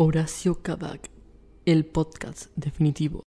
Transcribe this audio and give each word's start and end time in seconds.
Horacio 0.00 0.62
Kabak, 0.62 1.10
el 1.66 1.84
podcast 1.84 2.52
definitivo. 2.54 3.24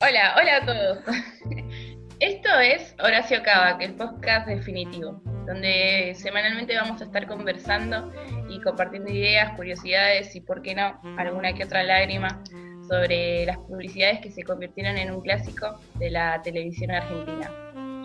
Hola, 0.00 0.36
hola 0.38 0.56
a 0.56 0.64
todos. 0.64 0.98
Esto 2.18 2.48
es 2.60 2.94
Horacio 2.98 3.42
Kabak, 3.42 3.82
el 3.82 3.92
podcast 3.92 4.48
definitivo, 4.48 5.20
donde 5.46 6.14
semanalmente 6.16 6.74
vamos 6.76 7.02
a 7.02 7.04
estar 7.04 7.26
conversando 7.26 8.10
y 8.48 8.58
compartiendo 8.62 9.12
ideas, 9.12 9.54
curiosidades 9.54 10.34
y, 10.34 10.40
por 10.40 10.62
qué 10.62 10.74
no, 10.74 10.98
alguna 11.18 11.52
que 11.52 11.64
otra 11.64 11.82
lágrima 11.82 12.42
sobre 12.88 13.44
las 13.44 13.58
publicidades 13.58 14.20
que 14.20 14.30
se 14.30 14.44
convirtieron 14.44 14.96
en 14.96 15.10
un 15.10 15.20
clásico 15.20 15.78
de 15.96 16.10
la 16.10 16.40
televisión 16.40 16.90
argentina. 16.92 17.50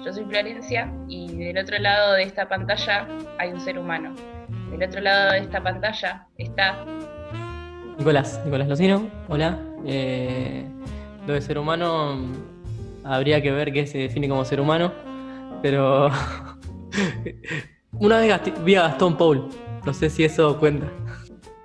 Yo 0.05 0.13
soy 0.13 0.25
Florencia 0.25 0.91
y 1.07 1.35
del 1.35 1.57
otro 1.57 1.79
lado 1.79 2.13
de 2.13 2.23
esta 2.23 2.47
pantalla 2.47 3.07
hay 3.39 3.51
un 3.51 3.59
ser 3.59 3.79
humano. 3.79 4.13
Del 4.69 4.83
otro 4.87 5.01
lado 5.01 5.31
de 5.31 5.39
esta 5.39 5.61
pantalla 5.63 6.27
está 6.37 6.85
Nicolás, 7.97 8.39
Nicolás 8.45 8.67
Locino, 8.67 9.09
hola. 9.27 9.59
Eh, 9.85 10.63
lo 11.25 11.33
de 11.33 11.41
ser 11.41 11.57
humano 11.57 12.19
habría 13.03 13.41
que 13.41 13.51
ver 13.51 13.73
qué 13.73 13.87
se 13.87 13.97
define 13.97 14.29
como 14.29 14.45
ser 14.45 14.59
humano, 14.59 14.93
pero 15.63 16.09
una 17.93 18.19
vez 18.19 18.39
vi 18.63 18.75
a 18.75 18.83
Gastón 18.83 19.17
Paul, 19.17 19.49
no 19.85 19.93
sé 19.93 20.09
si 20.11 20.23
eso 20.23 20.59
cuenta. 20.59 20.87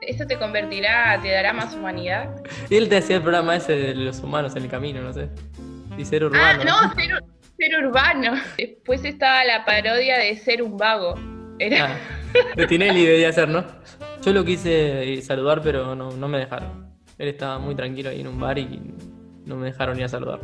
¿Esto 0.01 0.27
te 0.27 0.39
convertirá, 0.39 1.19
te 1.21 1.31
dará 1.31 1.53
más 1.53 1.75
humanidad? 1.75 2.43
Él 2.71 2.89
te 2.89 2.97
hacía 2.97 3.17
el 3.17 3.23
programa 3.23 3.57
ese 3.57 3.73
de 3.75 3.95
los 3.95 4.21
humanos 4.21 4.57
en 4.57 4.63
el 4.65 4.71
camino, 4.71 5.03
no 5.03 5.13
sé. 5.13 5.29
Y 5.99 6.05
ser 6.07 6.23
Ah, 6.23 6.27
urbano. 6.27 6.65
no, 6.65 6.95
ser, 6.95 7.23
ser 7.61 7.87
urbano. 7.87 8.33
Después 8.57 9.05
estaba 9.05 9.45
la 9.45 9.65
parodia 9.65 10.19
de 10.19 10.37
ser 10.37 10.63
un 10.63 10.77
vago. 10.77 11.15
Era, 11.59 11.95
Ah, 11.95 11.97
de 12.57 12.67
Tinelli 12.67 13.05
debía 13.05 13.33
ser, 13.33 13.49
¿no? 13.49 13.65
Yo 14.25 14.33
lo 14.33 14.45
quise 14.45 15.21
saludar, 15.23 15.61
pero 15.63 15.95
no, 15.95 16.11
no 16.13 16.29
me 16.29 16.39
dejaron. 16.39 16.89
Él 17.19 17.29
estaba 17.29 17.59
muy 17.59 17.75
tranquilo 17.75 18.11
ahí 18.11 18.21
en 18.21 18.29
un 18.29 18.39
bar 18.41 18.59
y 18.59 18.81
no 19.45 19.57
me 19.57 19.67
dejaron 19.67 19.99
ir 19.99 20.05
a 20.05 20.09
saludar. 20.09 20.41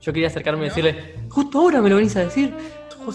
Yo 0.00 0.12
quería 0.12 0.26
acercarme 0.28 0.66
y 0.66 0.68
¿No? 0.68 0.74
decirle, 0.74 1.14
justo 1.30 1.60
ahora 1.60 1.80
me 1.80 1.88
lo 1.88 1.96
venís 1.96 2.14
a 2.16 2.20
decir. 2.24 2.52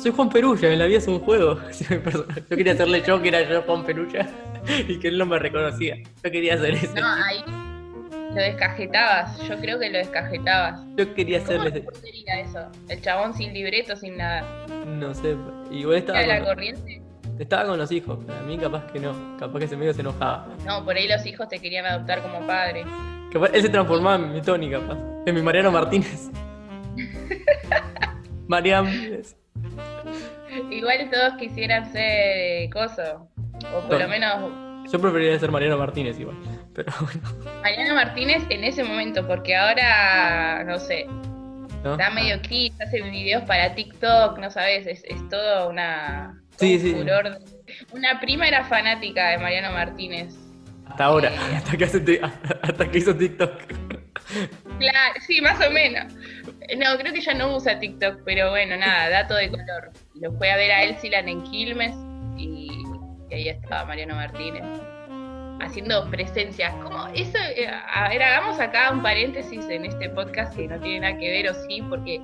Soy 0.02 0.11
Juan 0.11 0.30
Perulla, 0.30 0.71
en 0.71 0.80
la 0.80 0.86
vida 0.86 0.97
es 0.99 1.08
un 1.08 1.19
juego. 1.19 1.59
Yo 2.49 2.55
quería 2.58 2.73
hacerle 2.73 3.02
yo 3.05 3.21
que 3.21 3.30
era 3.30 3.41
yo 3.49 3.61
Juan 3.64 3.83
Perulla 3.83 4.27
y 4.88 4.99
que 4.99 5.08
él 5.08 5.17
no 5.17 5.25
me 5.25 5.39
reconocía. 5.39 5.97
Yo 6.23 6.31
quería 6.31 6.55
hacer 6.55 6.75
eso. 6.75 6.93
no, 6.95 7.08
ahí 7.08 7.43
lo 8.30 8.35
descajetabas. 8.41 9.38
Yo 9.47 9.58
creo 9.59 9.80
que 9.80 9.89
lo 9.89 9.97
descajetabas. 9.97 10.81
Yo 10.97 11.13
quería 11.13 11.39
¿Cómo 11.44 11.61
hacerle. 11.61 11.85
sería 12.02 12.39
eso? 12.41 12.59
El 12.88 13.02
chabón 13.02 13.33
sin 13.33 13.53
libreto, 13.53 13.95
sin 13.95 14.17
nada. 14.17 14.44
No 14.86 15.13
sé. 15.13 15.36
Igual 15.71 15.97
estaba 15.97 16.21
¿Era 16.21 16.39
la 16.39 16.45
corriente? 16.45 17.02
estaba 17.39 17.66
con 17.66 17.77
los 17.77 17.91
hijos. 17.91 18.19
pero 18.25 18.38
A 18.39 18.41
mí 18.44 18.58
capaz 18.58 18.86
que 18.91 18.99
no. 18.99 19.38
Capaz 19.38 19.59
que 19.59 19.66
ese 19.66 19.77
medio 19.77 19.94
se 19.94 20.02
enojaba. 20.02 20.47
No, 20.66 20.83
por 20.86 20.95
ahí 20.95 21.08
los 21.08 21.25
hijos 21.25 21.47
te 21.49 21.59
querían 21.59 21.86
adoptar 21.86 22.21
como 22.21 22.45
padre. 22.45 22.83
Capaz- 23.31 23.52
él 23.53 23.61
se 23.61 23.69
transformaba 23.69 24.16
en 24.17 24.33
mi 24.33 24.41
Tony, 24.41 24.69
capaz. 24.71 24.97
En 25.25 25.36
mi 25.36 25.41
Mariano 25.41 25.71
Martínez. 25.71 26.30
Mariam. 28.47 28.88
Igual 30.71 31.09
todos 31.11 31.33
quisieran 31.39 31.91
ser 31.91 32.02
eh, 32.03 32.69
coso. 32.73 33.27
O 33.75 33.81
por 33.88 33.99
lo 33.99 34.08
menos 34.08 34.91
Yo 34.91 34.99
preferiría 34.99 35.38
ser 35.39 35.52
Mariano 35.52 35.77
Martínez 35.77 36.19
igual. 36.19 36.36
Pero 36.73 36.91
bueno. 37.01 37.61
Mariano 37.61 37.95
Martínez 37.95 38.43
en 38.49 38.63
ese 38.63 38.83
momento, 38.83 39.25
porque 39.27 39.55
ahora, 39.55 40.63
no 40.65 40.79
sé, 40.79 41.05
¿no? 41.83 41.93
está 41.93 42.09
medio 42.11 42.41
kiss, 42.41 42.73
hace 42.81 43.01
videos 43.01 43.43
para 43.43 43.73
TikTok, 43.75 44.37
no 44.39 44.49
sabes, 44.51 44.87
es, 44.87 45.03
es 45.05 45.29
todo 45.29 45.69
una. 45.69 46.41
Sí, 46.57 46.75
un 46.75 46.81
sí. 46.81 46.93
furor. 46.93 47.39
Una 47.91 48.19
prima 48.19 48.47
era 48.47 48.65
fanática 48.65 49.29
de 49.29 49.37
Mariano 49.37 49.71
Martínez. 49.71 50.35
Hasta 50.87 51.05
ahora. 51.05 51.29
Eh. 51.29 51.55
Hasta 51.55 51.77
que, 51.77 51.83
hace 51.85 52.21
hasta 52.61 52.91
que 52.91 52.97
hizo 52.97 53.15
TikTok. 53.15 53.51
Claro, 54.79 55.19
sí, 55.25 55.41
más 55.41 55.65
o 55.65 55.71
menos. 55.71 56.13
No, 56.77 56.97
creo 56.97 57.13
que 57.13 57.21
ya 57.21 57.33
no 57.33 57.55
usa 57.55 57.79
TikTok, 57.79 58.21
pero 58.25 58.52
bueno, 58.52 58.77
nada, 58.77 59.09
dato 59.09 59.35
de 59.35 59.49
color. 59.49 59.91
Lo 60.15 60.31
fue 60.33 60.52
a 60.52 60.58
ver 60.58 60.71
a 60.71 60.83
Elsilan 60.83 61.27
en 61.27 61.41
Quilmes 61.43 61.95
y, 62.37 62.69
y 63.29 63.33
ahí 63.33 63.49
estaba 63.49 63.85
Mariano 63.85 64.15
Martínez 64.15 64.63
haciendo 65.61 66.09
presencia. 66.09 66.71
¿Cómo? 66.83 67.08
Eso, 67.14 67.37
eh, 67.55 67.67
a 67.67 68.09
ver, 68.09 68.21
hagamos 68.23 68.59
acá 68.59 68.92
un 68.92 69.02
paréntesis 69.02 69.67
en 69.70 69.86
este 69.86 70.09
podcast 70.09 70.55
que 70.55 70.67
no 70.67 70.80
tiene 70.80 71.02
nada 71.02 71.17
que 71.17 71.30
ver, 71.30 71.49
o 71.49 71.53
sí, 71.53 71.81
porque 71.89 72.21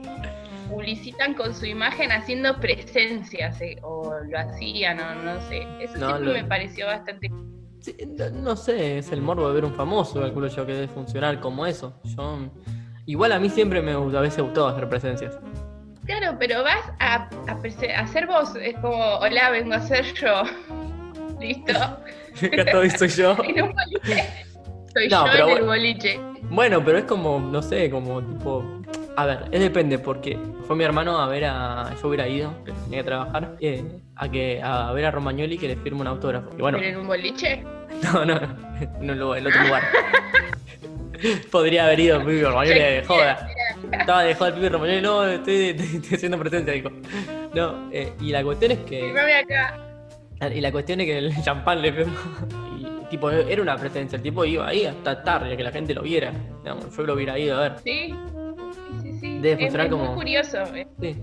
publicitan 0.70 1.34
con 1.36 1.54
su 1.54 1.66
imagen 1.66 2.12
haciendo 2.12 2.60
presencias, 2.60 3.60
eh, 3.62 3.78
o 3.84 4.12
lo 4.30 4.40
hacían, 4.40 5.00
o 5.00 5.16
no 5.24 5.40
sé. 5.50 5.66
Eso 5.80 5.98
No, 5.98 6.08
siempre 6.08 6.26
lo- 6.28 6.34
me 6.34 6.44
pareció 6.46 6.88
bastante 6.88 7.30
Sí, 7.82 7.96
no, 8.18 8.30
no 8.32 8.56
sé, 8.56 8.98
es 8.98 9.12
el 9.12 9.22
morbo 9.22 9.48
de 9.48 9.54
ver 9.54 9.66
un 9.66 9.74
famoso, 9.76 10.20
calculo 10.20 10.48
yo, 10.48 10.66
que 10.66 10.74
debe 10.74 10.88
funcionar 10.88 11.40
como 11.40 11.68
eso. 11.68 11.94
Yo. 12.04 12.40
Igual 13.06 13.32
a 13.34 13.40
mí 13.40 13.48
siempre 13.50 13.80
me 13.84 13.92
a 13.92 14.22
veces 14.22 14.42
gustó 14.44 14.68
hacer 14.68 14.90
presencias. 14.90 15.38
Claro, 16.08 16.36
pero 16.40 16.64
vas 16.64 16.82
a, 17.00 17.30
a 17.48 18.08
ser 18.08 18.26
vos, 18.26 18.56
es 18.56 18.74
como, 18.80 18.98
hola, 19.18 19.52
vengo 19.52 19.76
a 19.76 19.82
ser 19.82 20.04
yo. 20.16 20.42
Listo. 21.40 21.74
Acá 22.44 22.72
todo 22.72 22.90
soy 22.90 23.10
yo. 23.10 23.36
En 23.44 23.64
un 23.64 23.74
boliche. 23.74 24.24
Soy 24.94 25.10
No, 25.10 25.26
yo 25.26 25.32
pero 25.32 25.50
en 25.50 25.58
el 25.58 25.64
boliche. 25.66 26.20
Bueno, 26.44 26.84
pero 26.86 26.98
es 27.00 27.04
como, 27.06 27.40
no 27.40 27.62
sé, 27.62 27.90
como 27.90 28.22
tipo. 28.24 28.64
A 29.18 29.26
ver, 29.26 29.46
es 29.52 29.60
depende, 29.62 29.98
porque 29.98 30.38
fue 30.68 30.76
mi 30.76 30.84
hermano 30.84 31.18
a 31.20 31.28
ver 31.28 31.46
a. 31.46 31.94
Yo 32.02 32.08
hubiera 32.10 32.28
ido, 32.28 32.54
que 32.66 32.72
tenía 32.72 33.00
que 33.00 33.04
trabajar, 33.06 33.56
eh, 33.62 33.84
a 34.16 34.30
que 34.30 34.62
a 34.62 34.92
ver 34.94 35.06
a 35.06 35.12
Romagnoli 35.12 35.58
que 35.58 35.68
le 35.70 35.76
firme 35.78 36.02
un 36.02 36.08
autógrafo. 36.08 36.50
Y 36.58 36.62
bueno, 36.62 36.78
¿Pero 36.78 36.90
en 36.92 36.98
un 36.98 37.08
boliche? 37.08 37.64
no, 38.04 38.26
no, 38.26 38.40
no, 39.16 39.36
en 39.36 39.42
el 39.42 39.48
otro 39.48 39.64
lugar. 39.64 39.84
Podría 41.52 41.86
haber 41.86 42.00
ido 42.00 42.20
Pipi 42.20 42.42
Romagnoli 42.44 42.80
de 42.80 43.04
joda. 43.06 43.48
Estaba 43.92 44.24
de 44.24 44.36
joda 44.36 44.50
el 44.50 44.54
Pipi 44.56 44.70
Romagnoli, 44.70 45.02
no, 45.02 45.24
estoy, 45.28 45.56
estoy- 45.70 45.96
estoy 45.98 46.16
haciendo 46.16 46.38
presencia, 46.40 46.74
dijo. 46.74 46.90
No, 47.54 47.90
eh, 47.92 48.12
y 48.22 48.32
la 48.32 48.44
cuestión 48.44 48.72
es 48.74 48.80
que. 48.80 49.00
Firmame 49.02 49.36
acá. 49.36 49.80
Y 50.54 50.62
la 50.62 50.72
cuestión 50.72 51.00
es 51.02 51.06
que 51.08 51.18
el 51.18 51.34
champán 51.44 51.82
le 51.82 51.94
firmó. 51.94 52.14
Y 52.78 53.06
tipo, 53.10 53.30
era 53.32 53.62
una 53.62 53.78
presencia. 53.78 54.18
El 54.18 54.22
tipo 54.24 54.44
iba 54.46 54.68
ahí 54.68 54.86
hasta 54.86 55.24
tarde, 55.24 55.54
a 55.54 55.58
que 55.58 55.64
la 55.64 55.72
gente 55.72 55.94
lo 55.94 56.02
viera. 56.02 56.32
Digamos, 56.64 56.96
yo 56.96 57.04
lo 57.04 57.14
hubiera 57.14 57.38
ido 57.40 57.58
a 57.58 57.62
ver. 57.70 57.80
Sí. 57.84 58.14
Sí, 59.02 59.14
sí. 59.20 59.40
Debe 59.40 59.52
Es- 59.54 59.60
funcionar 59.60 59.88
es 59.88 59.92
muy 59.94 60.00
como- 60.02 60.16
curioso. 60.16 60.58
eh. 60.76 60.88
Sí. 61.00 61.16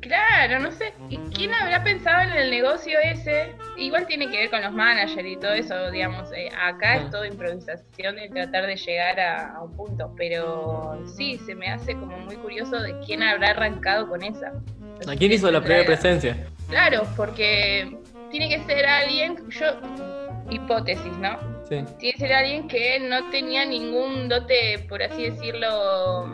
Claro, 0.00 0.58
no 0.58 0.72
sé. 0.72 0.92
¿y 1.08 1.16
¿Quién 1.32 1.54
habrá 1.54 1.84
pensado 1.84 2.22
en 2.22 2.32
el 2.36 2.50
negocio 2.50 2.98
ese? 3.04 3.52
Igual 3.76 4.04
tiene 4.08 4.28
que 4.30 4.36
ver 4.36 4.50
con 4.50 4.60
los 4.60 4.72
managers 4.72 5.24
y 5.26 5.36
todo 5.36 5.52
eso, 5.52 5.90
digamos. 5.92 6.28
eh, 6.32 6.48
acá 6.60 6.94
Ah. 6.94 6.96
es 6.96 7.10
todo 7.10 7.24
improvisación 7.24 8.16
y 8.18 8.28
tratar 8.28 8.66
de 8.66 8.74
llegar 8.76 9.20
a, 9.20 9.54
a 9.54 9.62
un 9.62 9.76
punto. 9.76 10.12
Pero 10.16 11.00
sí, 11.16 11.38
se 11.46 11.54
me 11.54 11.68
hace 11.68 11.94
como 11.94 12.16
muy 12.18 12.34
curioso 12.36 12.80
de 12.80 12.98
quién 13.06 13.22
habrá 13.22 13.50
arrancado 13.50 14.08
con 14.08 14.22
esa. 14.24 14.52
¿A 15.08 15.14
quién 15.16 15.30
hizo 15.32 15.50
la 15.52 15.60
primera 15.60 15.84
presencia? 15.86 16.36
Claro, 16.68 17.02
porque 17.16 17.96
tiene 18.32 18.48
que 18.48 18.64
ser 18.64 18.84
alguien, 18.86 19.36
yo, 19.50 19.66
hipótesis, 20.50 21.16
¿no? 21.18 21.38
Sí. 21.68 21.84
Tiene 21.98 22.12
que 22.14 22.18
ser 22.18 22.32
alguien 22.32 22.66
que 22.66 22.98
no 22.98 23.30
tenía 23.30 23.64
ningún 23.64 24.28
dote, 24.28 24.84
por 24.88 25.02
así 25.02 25.30
decirlo, 25.30 26.26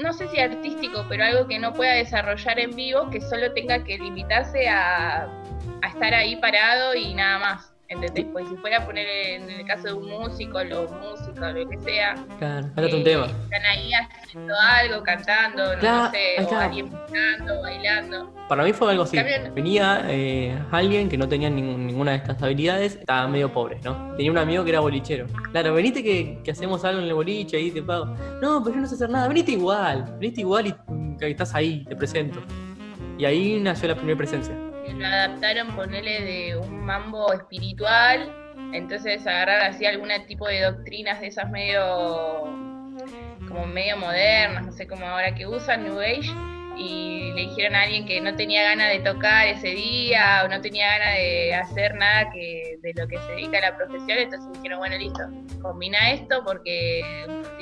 no 0.00 0.12
sé 0.12 0.28
si 0.28 0.38
artístico, 0.38 1.04
pero 1.08 1.24
algo 1.24 1.48
que 1.48 1.58
no 1.58 1.72
pueda 1.72 1.94
desarrollar 1.94 2.60
en 2.60 2.76
vivo, 2.76 3.10
que 3.10 3.20
solo 3.20 3.52
tenga 3.54 3.82
que 3.82 3.98
limitarse 3.98 4.68
a, 4.68 5.24
a 5.82 5.88
estar 5.88 6.14
ahí 6.14 6.36
parado 6.36 6.94
y 6.94 7.14
nada 7.14 7.38
más. 7.38 7.77
¿Entendés? 7.90 8.26
Pues 8.32 8.46
si 8.48 8.54
fuera 8.56 8.78
a 8.82 8.86
poner 8.86 9.06
en 9.08 9.48
el 9.50 9.64
caso 9.66 9.84
de 9.88 9.92
un 9.94 10.10
músico, 10.10 10.62
los 10.62 10.90
músicos, 10.90 11.54
lo 11.54 11.68
que 11.70 11.78
sea, 11.78 12.14
Claro, 12.38 12.68
cállate 12.74 12.94
un 12.94 13.00
eh, 13.00 13.04
tema. 13.04 13.26
están 13.26 13.64
ahí 13.64 13.90
haciendo 13.94 14.54
algo, 14.60 15.02
cantando, 15.02 15.72
no 15.74 15.80
Claro, 15.80 16.10
sé, 16.10 16.18
ahí 16.38 16.46
o 16.50 16.58
alguien 16.58 16.90
pintando, 16.90 17.62
bailando. 17.62 18.34
Para 18.46 18.64
mí 18.64 18.74
fue 18.74 18.90
algo 18.90 19.04
así. 19.04 19.16
También- 19.16 19.54
Venía 19.54 20.02
eh, 20.06 20.58
alguien 20.70 21.08
que 21.08 21.16
no 21.16 21.26
tenía 21.28 21.48
ningún- 21.48 21.86
ninguna 21.86 22.10
de 22.10 22.18
estas 22.18 22.42
habilidades, 22.42 22.96
estaba 22.96 23.26
medio 23.26 23.50
pobre, 23.50 23.78
¿no? 23.82 24.14
Tenía 24.16 24.32
un 24.32 24.38
amigo 24.38 24.64
que 24.64 24.70
era 24.70 24.80
bolichero. 24.80 25.26
Claro, 25.52 25.72
venite 25.72 26.02
que, 26.02 26.40
que 26.44 26.50
hacemos 26.50 26.84
algo 26.84 27.00
en 27.00 27.06
el 27.06 27.14
boliche 27.14 27.56
ahí 27.56 27.70
te 27.70 27.82
pago. 27.82 28.04
No, 28.42 28.62
pero 28.62 28.74
yo 28.76 28.82
no 28.82 28.86
sé 28.86 28.96
hacer 28.96 29.08
nada, 29.08 29.28
venite 29.28 29.52
igual, 29.52 30.14
venite 30.20 30.42
igual 30.42 30.66
y 30.66 30.74
mm, 30.88 31.16
que 31.16 31.30
estás 31.30 31.54
ahí, 31.54 31.84
te 31.88 31.96
presento. 31.96 32.40
Y 33.16 33.24
ahí 33.24 33.58
nació 33.60 33.88
la 33.88 33.94
primera 33.96 34.16
presencia. 34.18 34.54
Lo 34.98 35.06
adaptaron, 35.06 35.74
ponele 35.76 36.20
de 36.22 36.56
un 36.56 36.84
mambo 36.84 37.32
espiritual, 37.32 38.32
entonces 38.72 39.26
agarraron 39.26 39.74
así 39.74 39.86
algún 39.86 40.10
tipo 40.26 40.46
de 40.46 40.62
doctrinas 40.62 41.20
de 41.20 41.28
esas 41.28 41.48
medio 41.50 42.44
como 43.48 43.66
medio 43.66 43.96
modernas, 43.96 44.66
no 44.66 44.72
sé 44.72 44.86
cómo 44.86 45.06
ahora 45.06 45.34
que 45.34 45.46
usan, 45.46 45.84
New 45.84 46.00
Age, 46.00 46.30
y 46.76 47.32
le 47.34 47.42
dijeron 47.42 47.74
a 47.74 47.82
alguien 47.82 48.06
que 48.06 48.20
no 48.20 48.34
tenía 48.36 48.62
ganas 48.62 48.92
de 48.92 49.00
tocar 49.00 49.48
ese 49.48 49.68
día 49.68 50.42
o 50.44 50.48
no 50.48 50.60
tenía 50.60 50.98
ganas 50.98 51.14
de 51.14 51.54
hacer 51.54 51.94
nada 51.94 52.30
que 52.30 52.78
de 52.82 52.92
lo 52.94 53.08
que 53.08 53.18
se 53.18 53.32
dedica 53.32 53.58
a 53.58 53.70
la 53.70 53.76
profesión, 53.76 54.18
entonces 54.18 54.52
dijeron, 54.54 54.78
bueno, 54.78 54.96
listo, 54.96 55.22
combina 55.62 56.10
esto 56.10 56.42
porque 56.44 57.02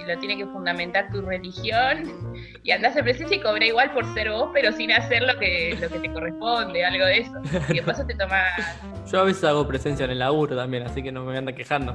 lo 0.06 0.18
tiene 0.18 0.36
que 0.36 0.46
fundamentar 0.46 1.10
tu 1.10 1.20
religión 1.22 2.34
y 2.62 2.70
andás 2.70 2.96
en 2.96 3.04
presencia 3.04 3.36
y 3.36 3.40
cobra 3.40 3.64
igual 3.64 3.92
por 3.92 4.04
ser 4.14 4.30
vos, 4.30 4.50
pero 4.52 4.72
sin 4.72 4.92
hacer 4.92 5.22
lo 5.22 5.38
que, 5.38 5.76
lo 5.80 5.88
que 5.88 5.98
te 5.98 6.12
corresponde, 6.12 6.84
algo 6.84 7.04
de 7.04 7.18
eso. 7.18 7.32
Y 7.68 7.74
de 7.74 7.82
paso 7.82 8.06
te. 8.06 8.16
Yo 9.12 9.20
a 9.20 9.24
veces 9.24 9.44
hago 9.44 9.66
presencia 9.66 10.04
en 10.04 10.12
el 10.12 10.18
laburo 10.18 10.56
también, 10.56 10.84
así 10.84 11.02
que 11.02 11.12
no 11.12 11.24
me 11.24 11.36
anda 11.36 11.52
quejando. 11.52 11.94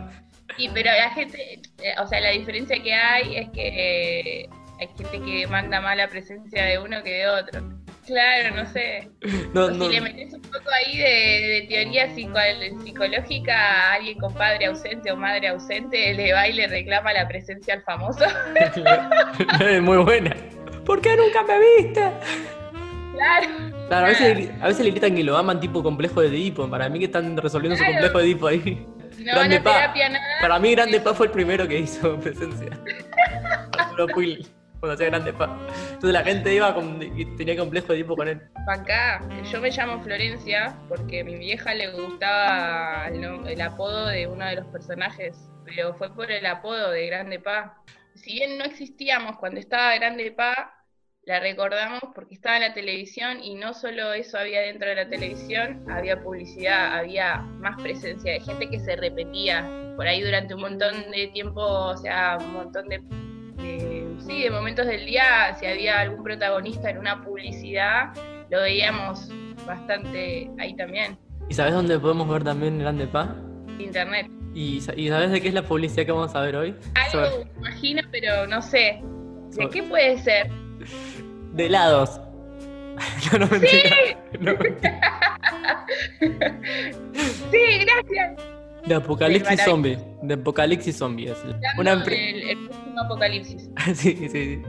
Sí, 0.57 0.69
pero 0.73 0.91
la 0.91 1.09
gente, 1.11 1.61
eh, 1.79 1.93
o 2.01 2.07
sea, 2.07 2.21
la 2.21 2.31
diferencia 2.31 2.81
que 2.81 2.93
hay 2.93 3.37
es 3.37 3.49
que 3.49 4.49
hay 4.79 4.87
gente 4.97 5.21
que 5.21 5.47
manda 5.47 5.79
más 5.81 5.95
la 5.97 6.07
presencia 6.07 6.65
de 6.65 6.79
uno 6.79 7.03
que 7.03 7.11
de 7.11 7.27
otro. 7.27 7.80
Claro, 8.05 8.55
no 8.55 8.65
sé. 8.71 9.09
No, 9.53 9.69
no, 9.69 9.85
Si 9.85 9.91
le 9.91 10.01
metes 10.01 10.33
un 10.33 10.41
poco 10.41 10.69
ahí 10.73 10.97
de, 10.97 11.03
de 11.03 11.65
teoría 11.69 12.07
psico- 12.15 12.83
psicológica 12.83 13.53
a 13.55 13.93
alguien 13.93 14.17
con 14.17 14.33
padre 14.33 14.65
ausente 14.67 15.11
o 15.11 15.15
madre 15.17 15.49
ausente, 15.49 16.13
le 16.13 16.33
va 16.33 16.47
y 16.47 16.53
le 16.53 16.67
reclama 16.67 17.13
la 17.13 17.27
presencia 17.27 17.73
al 17.75 17.83
famoso. 17.83 18.23
es 19.65 19.81
muy 19.81 19.97
buena. 19.97 20.35
¿Por 20.85 21.01
qué 21.01 21.15
nunca 21.15 21.43
me 21.43 21.59
viste? 21.83 22.01
claro. 23.13 23.47
Claro, 23.87 24.05
a 24.05 24.09
veces, 24.09 24.49
a 24.61 24.67
veces 24.67 24.85
le 24.85 24.91
gritan 24.91 25.13
que 25.15 25.23
lo 25.23 25.35
aman 25.37 25.59
tipo 25.59 25.83
complejo 25.83 26.21
de 26.21 26.29
Edipo. 26.29 26.69
Para 26.69 26.87
mí 26.87 26.97
que 26.99 27.05
están 27.05 27.35
resolviendo 27.35 27.77
su 27.77 27.83
complejo 27.83 28.17
de 28.19 28.23
Edipo 28.23 28.47
ahí. 28.47 28.87
No 29.19 29.33
Grande 29.33 29.57
a 29.57 29.63
pa. 29.63 29.87
nada. 30.09 30.19
Para 30.41 30.59
mí 30.59 30.71
Grande 30.71 30.99
Pa 31.01 31.13
fue 31.13 31.27
el 31.27 31.31
primero 31.33 31.67
que 31.67 31.79
hizo 31.79 32.17
presencia. 32.19 32.69
Cuando 34.81 34.95
hacía 34.95 35.07
Grande 35.07 35.31
Pa. 35.31 35.59
Entonces 35.93 36.11
la 36.11 36.23
gente 36.23 36.55
iba 36.55 36.73
con, 36.73 36.99
y 37.01 37.25
tenía 37.37 37.55
complejo 37.55 37.93
de 37.93 37.99
Edipo 37.99 38.15
con 38.15 38.27
él. 38.27 38.41
Acá, 38.67 39.21
yo 39.51 39.61
me 39.61 39.69
llamo 39.69 40.01
Florencia 40.01 40.75
porque 40.89 41.21
a 41.21 41.23
mi 41.23 41.35
vieja 41.35 41.75
le 41.75 41.91
gustaba 41.91 43.07
el, 43.07 43.61
apodo 43.61 44.07
de 44.07 44.25
uno 44.25 44.43
de 44.43 44.55
los 44.55 44.65
personajes, 44.67 45.37
pero 45.65 45.93
fue 45.93 46.11
por 46.15 46.31
el 46.31 46.47
apodo 46.47 46.89
de 46.89 47.05
Grande 47.05 47.39
Pa. 47.39 47.77
Si 48.15 48.33
bien 48.33 48.57
no 48.57 48.65
existíamos 48.65 49.37
cuando 49.37 49.59
estaba 49.59 49.93
Grande 49.95 50.31
Pa, 50.31 50.73
la 51.25 51.39
recordamos 51.39 52.01
porque 52.15 52.33
estaba 52.33 52.55
en 52.55 52.63
la 52.63 52.73
televisión 52.73 53.43
y 53.43 53.53
no 53.53 53.75
solo 53.75 54.13
eso 54.13 54.39
había 54.39 54.61
dentro 54.61 54.89
de 54.89 54.95
la 54.95 55.07
televisión, 55.07 55.85
había 55.91 56.19
publicidad, 56.19 56.97
había 56.97 57.37
más 57.37 57.79
presencia 57.79 58.33
de 58.33 58.39
gente 58.39 58.67
que 58.67 58.79
se 58.79 58.95
repetía 58.95 59.93
por 59.95 60.07
ahí 60.07 60.21
durante 60.21 60.55
un 60.55 60.61
montón 60.61 61.11
de 61.11 61.27
tiempo, 61.27 61.61
o 61.61 61.97
sea, 61.97 62.37
un 62.39 62.53
montón 62.53 62.89
de- 62.89 63.01
sí, 64.31 64.43
de 64.43 64.49
momentos 64.49 64.85
del 64.87 65.05
día, 65.05 65.55
si 65.59 65.65
había 65.65 65.99
algún 65.99 66.23
protagonista 66.23 66.89
en 66.89 66.97
una 66.97 67.21
publicidad, 67.23 68.13
lo 68.49 68.61
veíamos 68.61 69.29
bastante 69.65 70.49
ahí 70.59 70.75
también, 70.75 71.17
¿Y 71.49 71.53
sabes 71.53 71.73
dónde 71.73 71.99
podemos 71.99 72.29
ver 72.29 72.43
también 72.43 72.79
Grande 72.79 73.07
Pa? 73.07 73.35
internet. 73.77 74.27
¿Y, 74.53 74.79
sa- 74.81 74.93
y 74.95 75.09
sabes 75.09 75.31
de 75.31 75.41
qué 75.41 75.47
es 75.49 75.53
la 75.53 75.63
publicidad 75.63 76.05
que 76.05 76.11
vamos 76.11 76.33
a 76.35 76.41
ver 76.41 76.55
hoy? 76.55 76.75
Algo 76.95 77.11
Sobre- 77.25 77.45
me 77.45 77.51
imagino, 77.67 78.01
pero 78.11 78.47
no 78.47 78.61
sé. 78.61 79.01
¿De 79.49 79.53
Sobre- 79.55 79.69
qué 79.69 79.83
puede 79.83 80.17
ser? 80.19 80.49
De 81.53 81.65
helados. 81.65 82.19
No, 83.33 83.39
no 83.39 83.47
mentira. 83.47 83.89
No, 84.39 84.53
mentira. 84.55 85.87
Sí, 87.51 87.85
gracias. 87.85 88.41
De 88.85 88.95
Apocalipsis 88.95 89.59
Sí, 89.59 89.65
Zombie. 89.65 89.97
De 90.21 90.33
Apocalipsis 90.35 90.97
Zombie. 90.97 91.29
Es 91.31 91.37
una 91.77 91.93
el 91.93 92.03
apocalipsis. 93.01 93.69
Sí, 93.93 94.15
sí, 94.15 94.29
sí. 94.29 94.61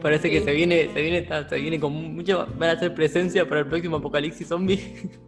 Parece 0.00 0.30
que 0.30 0.40
se 0.40 0.52
viene, 0.52 0.90
se 0.92 1.00
viene, 1.00 1.26
se 1.48 1.56
viene 1.58 1.80
con 1.80 1.92
mucho. 1.92 2.46
Van 2.56 2.70
a 2.70 2.72
hacer 2.72 2.94
presencia 2.94 3.48
para 3.48 3.60
el 3.60 3.66
próximo 3.66 3.96
Apocalipsis 3.96 4.48
Zombie. 4.48 5.10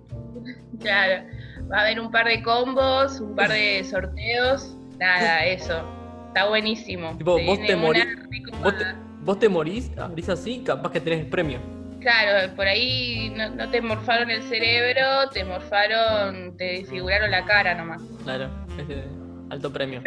Claro. 0.81 1.25
Va 1.73 1.79
a 1.79 1.81
haber 1.81 1.99
un 1.99 2.11
par 2.11 2.27
de 2.27 2.43
combos, 2.43 3.19
un 3.19 3.35
par 3.35 3.51
de 3.51 3.83
sorteos. 3.83 4.77
Nada, 4.99 5.45
eso. 5.47 5.83
Está 6.29 6.49
buenísimo. 6.49 7.17
Tipo, 7.17 7.43
vos 7.43 7.59
te 7.67 7.75
morís-. 7.75 8.07
Vos 8.63 8.77
te, 8.77 8.85
vos 9.23 9.39
te 9.39 9.49
morís, 9.49 9.91
abrís 9.99 10.29
así, 10.29 10.63
capaz 10.65 10.93
que 10.93 11.01
tenés 11.01 11.21
el 11.21 11.27
premio. 11.29 11.59
Claro, 12.01 12.55
por 12.55 12.67
ahí 12.67 13.33
no, 13.35 13.51
no 13.51 13.69
te 13.71 13.81
morfaron 13.81 14.31
el 14.31 14.43
cerebro, 14.43 15.29
te 15.33 15.45
morfaron, 15.45 16.57
te 16.57 16.65
desfiguraron 16.65 17.31
la 17.31 17.45
cara 17.47 17.75
nomás. 17.75 18.03
Claro, 18.23 18.49
ese 18.79 19.03
alto 19.51 19.73
premio. 19.73 20.03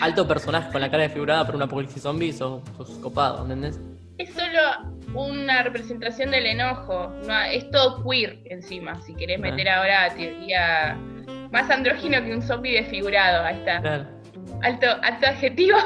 alto 0.00 0.26
personaje 0.26 0.70
con 0.72 0.80
la 0.80 0.90
cara 0.90 1.04
desfigurada 1.04 1.44
por 1.46 1.56
un 1.56 1.62
apocalipsis 1.62 2.02
zombie, 2.02 2.32
sos, 2.32 2.62
sos 2.76 2.90
copado, 2.98 3.42
¿entendés? 3.42 3.80
Es 4.18 4.30
solo 4.34 4.92
una 5.14 5.62
representación 5.62 6.30
del 6.30 6.46
enojo, 6.46 7.12
no, 7.26 7.40
es 7.42 7.70
todo 7.70 8.02
queer 8.08 8.40
encima, 8.46 9.00
si 9.02 9.14
querés 9.14 9.38
Ah. 9.38 9.42
meter 9.42 9.68
ahora 9.68 10.14
teoría 10.14 10.96
más 11.52 11.70
andrógino 11.70 12.22
que 12.22 12.34
un 12.34 12.42
zombie 12.42 12.72
desfigurado, 12.74 13.44
ahí 13.44 13.56
está. 13.56 13.80
Claro. 13.80 14.04
Alto, 14.62 14.86
alto 15.02 15.26
adjetivo, 15.26 15.78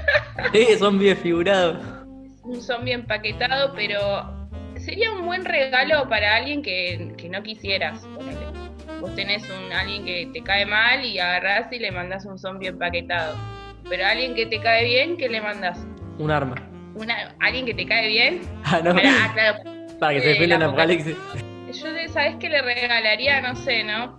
Eh, 0.52 0.76
zombie 0.78 1.08
desfigurado. 1.10 1.80
un 2.44 2.60
zombie 2.62 2.92
empaquetado, 2.94 3.72
pero 3.74 3.98
sería 4.76 5.12
un 5.12 5.26
buen 5.26 5.44
regalo 5.44 6.08
para 6.08 6.36
alguien 6.36 6.62
que, 6.62 7.12
que 7.18 7.28
no 7.28 7.42
quisieras. 7.42 8.02
Vos 9.00 9.14
tenés 9.14 9.42
un 9.48 9.72
alguien 9.72 10.04
que 10.04 10.28
te 10.32 10.42
cae 10.42 10.66
mal 10.66 11.04
y 11.04 11.18
agarrás 11.18 11.72
y 11.72 11.78
le 11.78 11.90
mandás 11.90 12.26
un 12.26 12.38
zombie 12.38 12.68
empaquetado. 12.68 13.36
Pero 13.88 14.04
a 14.04 14.10
alguien 14.10 14.34
que 14.34 14.46
te 14.46 14.60
cae 14.60 14.84
bien, 14.84 15.16
¿qué 15.16 15.28
le 15.28 15.40
mandás? 15.40 15.78
Un 16.18 16.30
arma. 16.30 16.54
Una, 16.94 17.34
¿Alguien 17.40 17.64
que 17.66 17.74
te 17.74 17.86
cae 17.86 18.08
bien? 18.08 18.40
Ah, 18.64 18.80
no. 18.84 18.94
Para- 18.94 19.08
ah, 19.24 19.30
claro, 19.32 19.58
Para 19.98 20.14
que 20.14 20.20
se 20.20 20.28
defienda 20.28 20.56
el 20.56 20.62
apocalipsis. 20.64 21.16
Yo 21.72 21.86
sabes 22.12 22.36
que 22.36 22.48
le 22.48 22.60
regalaría, 22.62 23.40
no 23.40 23.54
sé, 23.56 23.84
¿no? 23.84 24.18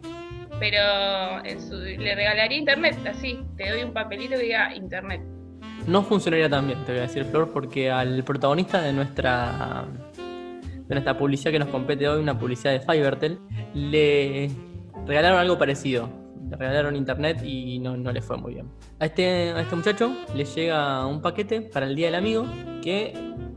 Pero 0.60 1.44
en 1.46 1.62
su- 1.62 1.76
le 1.76 2.16
regalaría 2.16 2.58
internet, 2.58 2.98
así. 3.08 3.40
Te 3.58 3.70
doy 3.70 3.84
un 3.84 3.94
papelito 3.94 4.36
que 4.36 4.44
diga 4.44 4.74
internet. 4.76 5.22
No 5.88 6.04
funcionaría 6.04 6.50
tan 6.50 6.68
bien, 6.68 6.84
te 6.86 6.92
voy 6.92 7.00
a 7.00 7.04
decir, 7.04 7.26
Flor, 7.26 7.52
porque 7.52 7.90
al 7.92 8.24
protagonista 8.24 8.82
de 8.82 8.94
nuestra 8.94 9.86
de 10.16 10.96
nuestra 10.96 11.18
publicidad 11.18 11.52
que 11.52 11.60
nos 11.60 11.70
compete 11.70 12.08
hoy, 12.08 12.22
una 12.22 12.38
publicidad 12.38 12.72
de 12.74 12.80
Fivertel, 12.82 13.40
le 13.74 14.50
regalaron 15.06 15.40
algo 15.40 15.58
parecido. 15.58 16.10
Le 16.50 16.58
regalaron 16.58 16.96
internet 16.96 17.42
y 17.44 17.80
no, 17.80 17.96
no 17.96 18.12
le 18.12 18.22
fue 18.22 18.38
muy 18.38 18.56
bien. 18.56 18.68
A 19.00 19.06
este, 19.06 19.52
a 19.52 19.62
este 19.62 19.76
muchacho 19.76 20.14
le 20.36 20.44
llega 20.44 21.06
un 21.06 21.22
paquete 21.22 21.62
para 21.62 21.86
el 21.86 21.96
Día 21.96 22.08
del 22.08 22.16
Amigo 22.16 22.46
que 22.82 23.14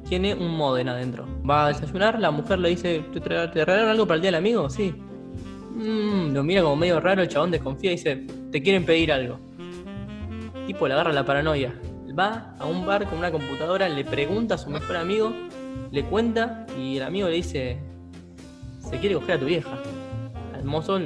tiene 0.09 0.35
un 0.35 0.57
modem 0.57 0.89
adentro. 0.89 1.27
Va 1.49 1.67
a 1.67 1.69
desayunar, 1.69 2.21
la 2.21 2.31
mujer 2.31 2.59
le 2.59 2.69
dice, 2.71 3.05
¿te, 3.13 3.21
regalaron 3.21 3.89
algo 3.89 4.07
para 4.07 4.17
el 4.17 4.23
Día 4.23 4.29
del 4.29 4.39
Amigo? 4.39 4.71
Sí. 4.71 4.95
Mm, 5.75 6.33
lo 6.33 6.45
mira 6.45 6.63
como 6.63 6.77
medio 6.77 7.01
raro, 7.01 7.23
el 7.23 7.29
chabón 7.29 7.51
desconfía 7.51 7.91
y 7.91 7.97
dice, 7.97 8.27
te 8.53 8.63
quieren 8.63 8.85
pedir 8.85 9.13
algo. 9.13 9.39
Tipo, 10.67 10.87
le 10.87 10.95
agarra 10.95 11.13
la 11.13 11.25
paranoia. 11.25 11.75
Va 12.17 12.55
a 12.59 12.67
un 12.67 12.87
bar 12.87 13.09
con 13.09 13.19
una 13.19 13.33
computadora, 13.33 13.89
le 13.89 14.05
pregunta 14.05 14.55
a 14.55 14.59
su 14.59 14.71
mejor 14.71 14.97
amigo, 14.97 15.33
le 15.91 16.05
cuenta 16.05 16.67
y 16.79 16.99
el 16.99 17.03
amigo 17.03 17.29
le 17.29 17.35
dice, 17.35 17.79
se 18.79 18.99
quiere 18.99 19.17
coger 19.17 19.37
a 19.37 19.39
tu 19.41 19.47
vieja. 19.47 19.77
Al 20.55 20.65
mozo 20.65 21.01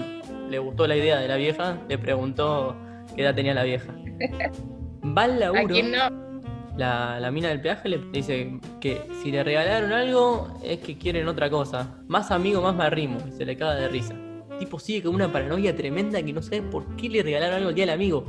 le 0.48 0.58
gustó 0.58 0.86
la 0.86 0.96
idea 0.96 1.18
de 1.18 1.28
la 1.28 1.36
vieja, 1.36 1.78
le 1.88 1.98
preguntó 1.98 2.76
qué 3.14 3.22
edad 3.22 3.34
tenía 3.34 3.54
la 3.54 3.64
vieja. 3.64 3.92
Va 5.16 5.22
al 5.24 5.42
¿A 5.42 5.52
laburo, 5.52 5.74
no? 5.82 6.38
la, 6.76 7.18
la 7.20 7.30
mina 7.30 7.48
del 7.48 7.60
peaje 7.60 7.88
le 7.88 7.98
dice 8.12 8.58
que 8.80 9.00
si 9.22 9.30
le 9.30 9.42
regalaron 9.44 9.92
algo 9.92 10.48
es 10.62 10.78
que 10.80 10.96
quieren 10.98 11.28
otra 11.28 11.48
cosa. 11.50 11.96
Más 12.08 12.30
amigo, 12.30 12.60
más 12.62 12.74
me 12.74 12.84
arrimo. 12.84 13.18
Y 13.28 13.32
se 13.32 13.44
le 13.44 13.56
caga 13.56 13.74
de 13.76 13.88
risa. 13.88 14.14
El 14.52 14.58
tipo 14.58 14.78
sigue 14.78 15.02
con 15.04 15.14
una 15.14 15.30
paranoia 15.32 15.74
tremenda 15.76 16.20
que 16.22 16.32
no 16.32 16.42
sabe 16.42 16.62
por 16.62 16.96
qué 16.96 17.08
le 17.08 17.22
regalaron 17.22 17.56
algo 17.58 17.68
el 17.70 17.74
día 17.76 17.86
del 17.86 17.94
amigo 17.94 18.24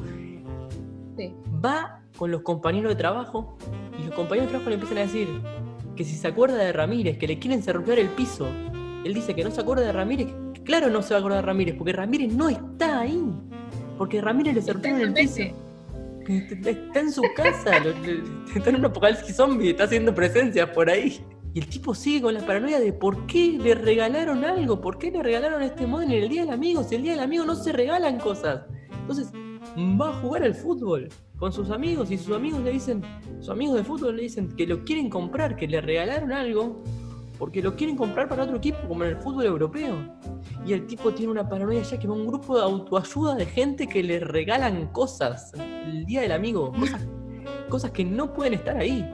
Sí. 1.18 1.34
va 1.64 2.02
con 2.18 2.32
los 2.32 2.42
compañeros 2.44 2.92
de 2.92 2.96
trabajo 2.96 3.58
y 4.00 4.06
los 4.06 4.16
compañeros 4.16 4.48
de 4.48 4.52
trabajo 4.52 4.70
le 4.70 4.76
empiezan 4.76 4.98
a 5.00 5.02
decir 5.02 5.28
que 5.96 6.04
si 6.06 6.16
se 6.16 6.28
acuerda 6.28 6.56
de 6.58 6.72
Ramírez, 6.72 7.18
que 7.18 7.28
le 7.28 7.40
quieren 7.40 7.62
cerruchar 7.62 8.00
el 8.00 8.08
piso. 8.10 8.48
Él 9.04 9.14
dice 9.14 9.36
que 9.36 9.44
no 9.44 9.52
se 9.52 9.60
acuerda 9.60 9.84
de 9.84 9.92
Ramírez. 9.92 10.28
Claro, 10.64 10.90
no 10.90 11.02
se 11.02 11.14
va 11.14 11.18
a 11.18 11.20
acordar 11.20 11.46
Ramírez, 11.46 11.76
porque 11.78 11.94
Ramírez 11.94 12.34
no 12.34 12.50
está 12.50 13.02
ahí. 13.02 13.22
Porque 13.98 14.22
Ramírez 14.22 14.56
le 14.56 14.62
cerrucharon 14.62 15.02
el 15.02 15.14
piso. 15.14 15.42
Está 16.28 17.00
en 17.00 17.12
su 17.12 17.24
casa, 17.36 17.78
está 18.56 18.70
en 18.70 18.76
un 18.76 18.86
apocalipsis 18.86 19.36
zombie, 19.36 19.72
está 19.72 19.86
haciendo 19.86 20.14
presencias 20.14 20.70
por 20.70 20.90
ahí. 20.90 21.20
Y 21.54 21.60
el 21.60 21.68
tipo 21.68 21.96
sigue 21.96 22.22
con 22.22 22.36
la 22.36 22.46
paranoia 22.46 22.80
de 22.80 22.94
por 22.94 23.26
qué 23.26 23.58
le 23.60 23.74
regalaron 23.74 24.46
algo, 24.46 24.80
por 24.80 25.00
qué 25.00 25.10
le 25.10 25.24
regalaron 25.24 25.64
este 25.64 25.88
modem 25.88 26.12
en 26.12 26.24
el 26.24 26.30
Día 26.30 26.42
del 26.42 26.54
Amigo, 26.54 26.84
si 26.84 26.96
el 26.96 27.02
Día 27.02 27.14
del 27.14 27.22
Amigo 27.22 27.46
no 27.46 27.56
se 27.56 27.72
regalan 27.72 28.20
cosas. 28.20 28.62
Entonces, 29.02 29.32
va 30.00 30.10
a 30.10 30.22
jugar 30.22 30.44
al 30.44 30.54
fútbol 30.54 31.10
con 31.38 31.52
sus 31.52 31.72
amigos 31.72 32.12
y 32.12 32.18
sus 32.18 32.36
amigos 32.36 32.62
le 32.62 32.72
dicen, 32.72 33.02
sus 33.40 33.50
amigos 33.50 33.78
de 33.78 33.84
fútbol 33.84 34.18
le 34.18 34.24
dicen 34.24 34.50
que 34.56 34.68
lo 34.68 34.84
quieren 34.84 35.10
comprar, 35.10 35.56
que 35.56 35.68
le 35.68 35.82
regalaron 35.82 36.32
algo, 36.32 36.84
porque 37.40 37.62
lo 37.62 37.74
quieren 37.76 37.96
comprar 37.96 38.28
para 38.28 38.44
otro 38.44 38.58
equipo, 38.58 38.78
como 38.88 39.06
en 39.06 39.12
el 39.12 39.16
fútbol 39.16 39.46
europeo. 39.46 39.96
Y 40.66 40.74
el 40.74 40.86
tipo 40.86 41.14
tiene 41.14 41.32
una 41.32 41.48
paranoia 41.48 41.82
ya 41.82 41.98
que 41.98 42.06
va 42.06 42.14
a 42.14 42.18
un 42.18 42.28
grupo 42.28 42.58
de 42.58 42.64
autoayuda 42.64 43.36
de 43.36 43.46
gente 43.46 43.88
que 43.88 44.04
le 44.04 44.20
regalan 44.20 44.88
cosas 44.88 45.54
el 45.56 46.06
día 46.06 46.22
del 46.22 46.34
amigo, 46.34 46.74
cosas, 46.74 47.08
cosas 47.70 47.92
que 47.92 48.04
no 48.04 48.34
pueden 48.34 48.56
estar 48.56 48.76
ahí. 48.76 49.10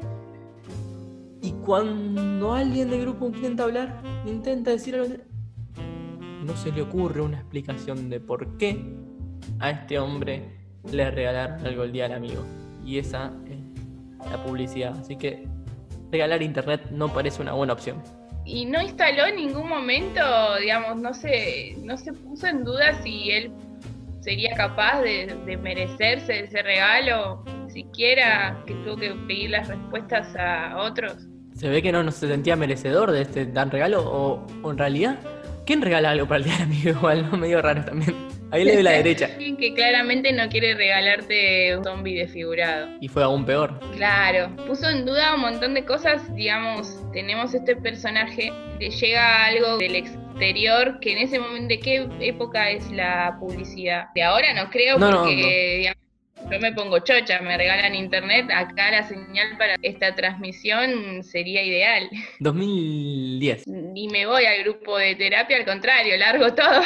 Y 1.44 1.51
cuando 1.63 2.53
alguien 2.53 2.89
del 2.89 3.01
grupo 3.01 3.27
intenta 3.27 3.63
hablar, 3.63 4.01
intenta 4.25 4.72
decir 4.72 4.96
algo, 4.96 5.15
no 6.44 6.58
se 6.58 6.72
le 6.72 6.82
ocurre 6.82 7.22
una 7.22 7.38
explicación 7.38 8.10
de 8.10 8.20
por 8.20 8.58
qué 8.58 8.84
a 9.60 9.70
este 9.70 10.00
hombre 10.00 10.58
le 10.91 11.12
regalaron 11.12 11.63
algo 11.63 11.84
el 11.84 11.91
día 11.91 12.03
del 12.03 12.13
amigo. 12.13 12.44
Y 12.84 12.98
esa 12.98 13.34
es 13.48 14.32
la 14.32 14.44
publicidad. 14.44 14.98
Así 14.98 15.15
que 15.15 15.48
regalar 16.12 16.42
internet 16.42 16.82
no 16.92 17.14
parece 17.14 17.42
una 17.42 17.54
buena 17.54 17.74
opción. 17.74 18.02
Y 18.46 18.66
no 18.66 18.82
instaló 18.82 19.26
en 19.26 19.38
ningún 19.38 19.68
momento, 19.68 20.22
digamos, 20.60 20.98
no 20.98 21.14
se, 21.14 21.76
no 21.82 21.98
se 21.98 22.14
puso 22.14 22.48
en 22.48 22.64
duda 22.64 22.94
si 23.02 23.32
él 23.32 23.52
sería 24.22 24.56
capaz 24.56 25.02
de, 25.02 25.36
de 25.46 25.58
merecerse 25.58 26.42
ese 26.42 26.62
regalo, 26.62 27.44
siquiera 27.68 28.58
que 28.66 28.74
tuvo 28.76 28.98
que 28.98 29.12
pedir 29.28 29.52
las 29.52 29.68
respuestas 29.68 30.36
a 30.36 30.78
otros. 30.78 31.28
Se 31.56 31.70
ve 31.70 31.82
que 31.82 31.92
no, 31.92 32.04
no 32.04 32.12
se 32.12 32.28
sentía 32.28 32.56
merecedor 32.56 33.12
de 33.12 33.22
este 33.22 33.46
tan 33.46 33.72
regalo, 33.72 34.04
o, 34.04 34.46
o 34.62 34.72
en 34.72 34.78
realidad, 34.78 35.18
¿quién 35.66 35.82
regala 35.82 36.12
algo 36.12 36.28
para 36.28 36.38
el 36.38 36.44
día 36.46 36.54
del 36.54 36.64
amigo 36.64 36.90
igual? 36.98 37.30
¿no? 37.32 37.38
Medio 37.38 37.62
raro 37.62 37.84
también. 37.84 38.16
Ahí 38.52 38.64
le 38.64 38.74
doy 38.74 38.84
la 38.84 38.92
derecha. 39.04 39.25
Alguien 39.25 39.58
que 39.58 39.74
claramente 39.74 40.32
no 40.32 40.48
quiere 40.50 40.75
regalarte 40.75 41.78
un 41.78 41.84
zombie 41.84 42.18
desfigurado. 42.20 42.90
Y 43.00 43.08
fue 43.08 43.24
aún 43.24 43.46
peor. 43.46 43.80
Claro, 43.96 44.56
puso 44.68 44.90
en 44.90 45.06
duda 45.06 45.36
un 45.36 45.42
montón 45.42 45.74
de 45.74 45.86
cosas, 45.86 46.34
digamos, 46.36 47.00
tenemos 47.12 47.54
este 47.54 47.75
personaje, 47.75 48.52
le 48.80 48.90
llega 48.90 49.46
algo 49.46 49.78
del 49.78 49.96
exterior, 49.96 51.00
que 51.00 51.14
en 51.14 51.18
ese 51.20 51.40
momento, 51.40 51.70
¿de 51.70 51.80
qué 51.80 52.08
época 52.20 52.70
es 52.70 52.92
la 52.92 53.38
publicidad? 53.40 54.06
De 54.14 54.24
ahora 54.24 54.54
no 54.54 54.70
creo, 54.70 54.98
No, 54.98 55.12
no, 55.12 55.18
porque 55.24 55.78
digamos, 55.78 56.06
yo 56.52 56.60
me 56.60 56.74
pongo 56.74 57.00
chocha, 57.00 57.42
me 57.42 57.58
regalan 57.58 57.96
internet, 57.96 58.48
acá 58.54 58.92
la 58.92 59.04
señal 59.04 59.58
para 59.58 59.75
esta 59.82 60.14
transmisión 60.14 61.24
sería 61.24 61.64
ideal. 61.64 62.10
2010. 62.40 63.68
Ni 63.68 64.08
me 64.10 64.25
voy 64.25 64.46
al 64.46 64.64
grupo 64.64 64.98
de 64.98 65.16
terapia, 65.16 65.58
al 65.58 65.66
contrario, 65.66 66.16
largo 66.18 66.54
todo. 66.54 66.82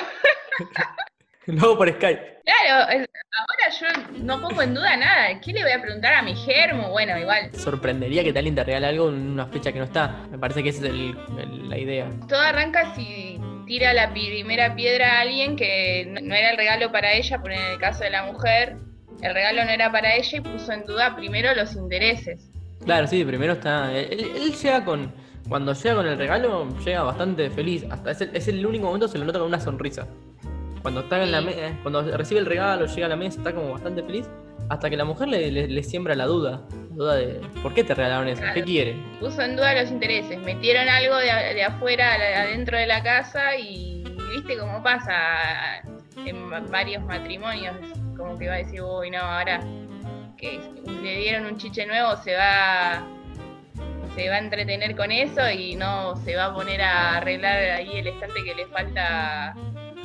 Luego 1.60 1.78
por 1.78 1.90
Skype. 1.90 2.40
Claro, 2.46 2.84
ahora 2.84 3.70
yo 3.80 4.20
no 4.24 4.42
pongo 4.42 4.62
en 4.62 4.74
duda 4.74 4.98
nada. 4.98 5.40
¿Qué 5.40 5.54
le 5.54 5.62
voy 5.64 5.72
a 5.72 5.82
preguntar 5.82 6.14
a 6.14 6.22
mi 6.24 6.36
germo? 6.36 6.90
Bueno, 6.90 7.18
igual. 7.18 7.54
Sorprendería 7.54 8.24
que 8.24 8.30
alguien 8.30 8.56
te 8.56 8.64
regale 8.64 8.88
algo 8.88 9.10
en 9.10 9.32
una 9.32 9.46
fecha 9.48 9.72
que 9.72 9.80
no 9.80 9.86
está. 9.86 10.26
Me 10.32 10.40
parece 10.40 10.64
que 10.64 10.70
esa 10.70 10.86
es 10.86 10.92
el- 10.92 11.16
el- 11.40 11.70
la 11.70 11.78
idea. 11.78 12.10
Todo 12.28 12.40
arranca 12.40 12.94
si 12.96 13.40
tira 13.68 13.94
la 13.94 14.12
primera 14.12 14.76
piedra 14.76 15.18
a 15.18 15.22
alguien 15.22 15.56
que 15.56 16.06
no 16.10 16.22
no 16.22 16.34
era 16.36 16.52
el 16.52 16.58
regalo 16.58 16.92
para 16.92 17.14
ella, 17.14 17.40
por 17.40 17.52
en 17.52 17.62
el 17.74 17.80
caso 17.80 18.04
de 18.04 18.10
la 18.10 18.24
mujer, 18.24 18.78
el 19.22 19.34
regalo 19.34 19.64
no 19.64 19.70
era 19.70 19.92
para 19.92 20.16
ella 20.16 20.38
y 20.38 20.42
puso 20.42 20.72
en 20.72 20.86
duda 20.86 21.16
primero 21.16 21.54
los 21.54 21.76
intereses. 21.76 22.50
Claro, 22.84 23.06
sí, 23.08 23.24
primero 23.26 23.54
está. 23.54 23.94
Él, 23.94 24.08
él 24.36 24.54
llega 24.56 24.84
con. 24.86 25.14
Cuando 25.48 25.74
llega 25.74 25.96
con 25.96 26.08
el 26.08 26.18
regalo, 26.18 26.68
llega 26.84 27.04
bastante 27.04 27.50
feliz. 27.50 27.86
Hasta 27.92 28.12
es 28.12 28.22
el, 28.22 28.36
es 28.36 28.48
el 28.48 28.66
único 28.66 28.86
momento 28.86 29.06
que 29.08 29.12
se 29.14 29.18
lo 29.20 29.26
nota 29.26 29.40
con 29.40 29.48
una 29.48 29.60
sonrisa. 29.60 30.08
Cuando 30.82 31.02
está 31.02 31.22
en 31.22 31.32
la 31.32 31.40
eh, 31.42 31.78
cuando 31.82 32.02
recibe 32.18 32.40
el 32.40 32.46
regalo, 32.46 32.86
llega 32.86 33.06
a 33.06 33.10
la 33.10 33.16
mesa, 33.16 33.40
está 33.40 33.54
como 33.54 33.72
bastante 33.74 34.02
feliz. 34.04 34.30
Hasta 34.70 34.90
que 34.90 34.98
la 34.98 35.06
mujer 35.06 35.28
le, 35.30 35.50
le- 35.52 35.68
le 35.68 35.84
siembra 35.84 36.16
la 36.16 36.26
duda. 36.26 36.62
La 36.92 36.96
duda 36.96 37.16
de 37.16 37.42
¿por 37.64 37.74
qué 37.74 37.84
te 37.84 37.96
regalaron 37.96 38.28
eso? 38.28 38.44
¿Qué 38.54 38.64
quiere? 38.64 38.96
Puso 39.20 39.42
en 39.42 39.56
duda 39.56 39.74
los 39.82 39.90
intereses. 39.92 40.40
Metieron 40.42 40.88
algo 40.88 41.16
de, 41.18 41.64
afuera 41.64 42.14
adentro 42.14 42.78
de 42.78 42.86
la 42.86 43.02
casa 43.02 43.56
y 43.58 44.04
viste 44.32 44.58
cómo 44.58 44.84
pasa 44.84 45.80
en 46.26 46.52
va- 46.52 46.60
varios 46.70 47.02
matrimonios. 47.04 47.76
Como 48.16 48.38
que 48.38 48.48
va 48.48 48.56
a 48.56 48.58
decir, 48.58 48.82
uy, 48.82 49.10
no, 49.10 49.20
ahora 49.20 49.60
que 50.38 50.60
le 51.02 51.18
dieron 51.18 51.46
un 51.48 51.58
chiche 51.58 51.86
nuevo 51.86 52.16
se 52.18 52.36
va 52.36 53.04
se 54.16 54.28
va 54.30 54.36
a 54.36 54.40
entretener 54.40 54.96
con 54.96 55.12
eso 55.12 55.50
y 55.50 55.76
no 55.76 56.16
se 56.18 56.36
va 56.36 56.46
a 56.46 56.54
poner 56.54 56.82
a 56.82 57.18
arreglar 57.18 57.58
ahí 57.72 57.90
el 58.00 58.08
estante 58.08 58.44
que 58.44 58.56
le 58.56 58.66
falta 58.68 59.54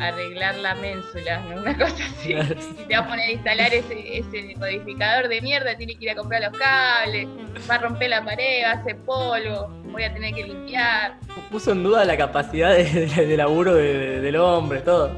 arreglar 0.01 0.57
la 0.57 0.75
ménsula, 0.75 1.41
¿no? 1.49 1.57
una 1.63 1.77
cosa 1.77 2.05
así. 2.05 2.33
Y 2.33 2.85
te 2.85 2.95
va 2.97 3.01
a 3.05 3.09
poner 3.09 3.29
a 3.29 3.33
instalar 3.33 3.73
ese, 3.75 4.19
ese 4.19 4.55
codificador 4.55 5.29
de 5.29 5.41
mierda, 5.41 5.77
tiene 5.77 5.95
que 5.97 6.05
ir 6.05 6.11
a 6.11 6.15
comprar 6.17 6.43
los 6.43 6.59
cables, 6.59 7.29
va 7.71 7.75
a 7.77 7.79
romper 7.79 8.11
la 8.11 8.25
pared, 8.25 8.65
va 8.65 8.71
a 8.71 8.75
hacer 8.75 8.97
polvo, 8.99 9.69
voy 9.85 10.03
a 10.03 10.13
tener 10.13 10.35
que 10.35 10.45
limpiar. 10.45 11.15
Puso 11.51 11.73
en 11.73 11.83
duda 11.83 12.05
la 12.05 12.17
capacidad 12.17 12.75
de, 12.75 12.85
de- 13.07 13.27
de 13.27 13.37
laburo 13.37 13.75
de- 13.75 13.99
de- 13.99 14.21
del 14.21 14.37
hombre, 14.37 14.81
todo. 14.81 15.11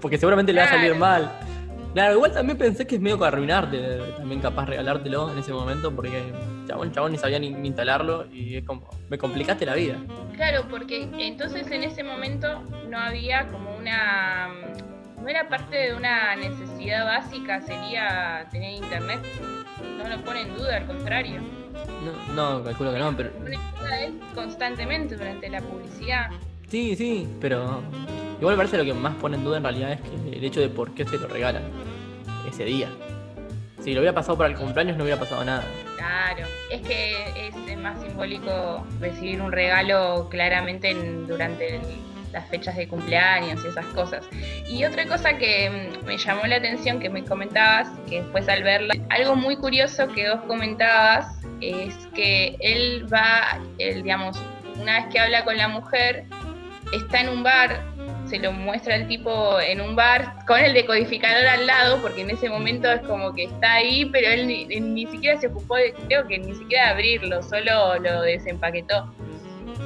Porque 0.00 0.18
seguramente 0.18 0.52
le 0.52 0.60
va 0.60 0.66
a 0.66 0.70
salir 0.70 0.94
mal. 0.94 1.30
Claro, 1.94 2.14
igual 2.14 2.32
también 2.32 2.56
pensé 2.56 2.86
que 2.86 2.96
es 2.96 3.00
medio 3.00 3.18
para 3.18 3.28
arruinarte, 3.28 3.98
también 4.16 4.40
capaz 4.40 4.66
regalártelo 4.66 5.32
en 5.32 5.38
ese 5.38 5.52
momento, 5.52 5.94
porque 5.94 6.32
chabón, 6.66 6.92
chabón 6.92 7.12
ni 7.12 7.18
sabía 7.18 7.38
ni, 7.40 7.50
ni 7.50 7.68
instalarlo 7.68 8.26
y 8.32 8.56
es 8.56 8.64
como, 8.64 8.88
me 9.08 9.18
complicaste 9.18 9.66
la 9.66 9.74
vida. 9.74 9.96
Claro, 10.36 10.66
porque 10.70 11.08
entonces 11.18 11.68
en 11.70 11.82
ese 11.82 12.04
momento 12.04 12.62
no 12.88 12.98
había 12.98 13.48
como 13.48 13.76
una... 13.76 14.48
No 15.20 15.28
era 15.28 15.48
parte 15.48 15.76
de 15.76 15.94
una 15.94 16.34
necesidad 16.36 17.04
básica, 17.04 17.60
sería 17.60 18.46
tener 18.50 18.72
internet. 18.72 19.20
No 19.98 20.08
lo 20.08 20.24
pone 20.24 20.42
en 20.42 20.54
duda, 20.56 20.78
al 20.78 20.86
contrario. 20.86 21.42
No, 22.02 22.34
no, 22.34 22.64
calculo 22.64 22.92
que 22.92 22.98
no, 22.98 23.14
pero 23.14 23.30
Lo 23.30 23.40
pone 23.40 23.56
en 23.56 23.70
duda 23.78 24.00
él 24.00 24.20
constantemente 24.34 25.16
durante 25.16 25.50
la 25.50 25.60
publicidad. 25.60 26.30
Sí, 26.70 26.96
sí, 26.96 27.28
pero 27.40 27.82
igual 28.40 28.56
parece 28.56 28.78
lo 28.78 28.84
que 28.84 28.94
más 28.94 29.14
pone 29.16 29.36
en 29.36 29.44
duda 29.44 29.58
en 29.58 29.62
realidad 29.64 29.92
es 29.92 30.00
que 30.00 30.36
el 30.38 30.44
hecho 30.44 30.60
de 30.60 30.68
por 30.68 30.94
qué 30.94 31.04
se 31.04 31.18
lo 31.18 31.26
regalan 31.28 31.62
ese 32.48 32.64
día. 32.64 32.88
Si 33.82 33.92
lo 33.94 34.00
hubiera 34.00 34.14
pasado 34.14 34.36
para 34.36 34.50
el 34.50 34.56
cumpleaños 34.56 34.96
no 34.96 35.04
hubiera 35.04 35.18
pasado 35.18 35.44
nada. 35.44 35.64
Claro, 35.96 36.46
es 36.70 36.80
que 36.82 37.48
es 37.48 37.78
más 37.78 38.00
simbólico 38.02 38.84
recibir 39.00 39.40
un 39.40 39.52
regalo 39.52 40.28
claramente 40.30 40.90
en- 40.90 41.26
durante 41.26 41.76
el- 41.76 41.82
las 42.32 42.46
fechas 42.48 42.76
de 42.76 42.86
cumpleaños 42.86 43.64
y 43.64 43.68
esas 43.68 43.86
cosas. 43.86 44.24
Y 44.68 44.84
otra 44.84 45.06
cosa 45.06 45.36
que 45.38 45.88
mm, 46.02 46.06
me 46.06 46.16
llamó 46.18 46.46
la 46.46 46.56
atención 46.56 47.00
que 47.00 47.08
me 47.10 47.24
comentabas, 47.24 47.88
que 48.08 48.20
después 48.22 48.48
al 48.48 48.62
verla, 48.62 48.94
algo 49.08 49.34
muy 49.34 49.56
curioso 49.56 50.06
que 50.08 50.28
vos 50.30 50.40
comentabas 50.46 51.26
es 51.60 51.94
que 52.14 52.56
él 52.60 53.06
va, 53.12 53.58
él, 53.78 54.02
digamos, 54.02 54.38
una 54.80 55.00
vez 55.00 55.06
que 55.12 55.18
habla 55.18 55.44
con 55.44 55.56
la 55.56 55.68
mujer, 55.68 56.24
está 56.92 57.20
en 57.20 57.28
un 57.28 57.42
bar, 57.42 57.82
se 58.26 58.38
lo 58.38 58.52
muestra 58.52 58.96
el 58.96 59.08
tipo 59.08 59.58
en 59.60 59.80
un 59.80 59.96
bar 59.96 60.44
con 60.46 60.58
el 60.58 60.72
decodificador 60.74 61.46
al 61.46 61.66
lado, 61.66 62.00
porque 62.00 62.22
en 62.22 62.30
ese 62.30 62.48
momento 62.48 62.90
es 62.90 63.00
como 63.02 63.32
que 63.32 63.44
está 63.44 63.74
ahí, 63.74 64.04
pero 64.06 64.28
él 64.28 64.46
ni, 64.46 64.66
ni 64.66 65.06
siquiera 65.06 65.40
se 65.40 65.48
ocupó, 65.48 65.76
de, 65.76 65.92
creo 66.06 66.26
que 66.26 66.38
ni 66.38 66.54
siquiera 66.54 66.86
de 66.86 66.90
abrirlo, 66.90 67.42
solo 67.42 67.98
lo 67.98 68.22
desempaquetó. 68.22 69.12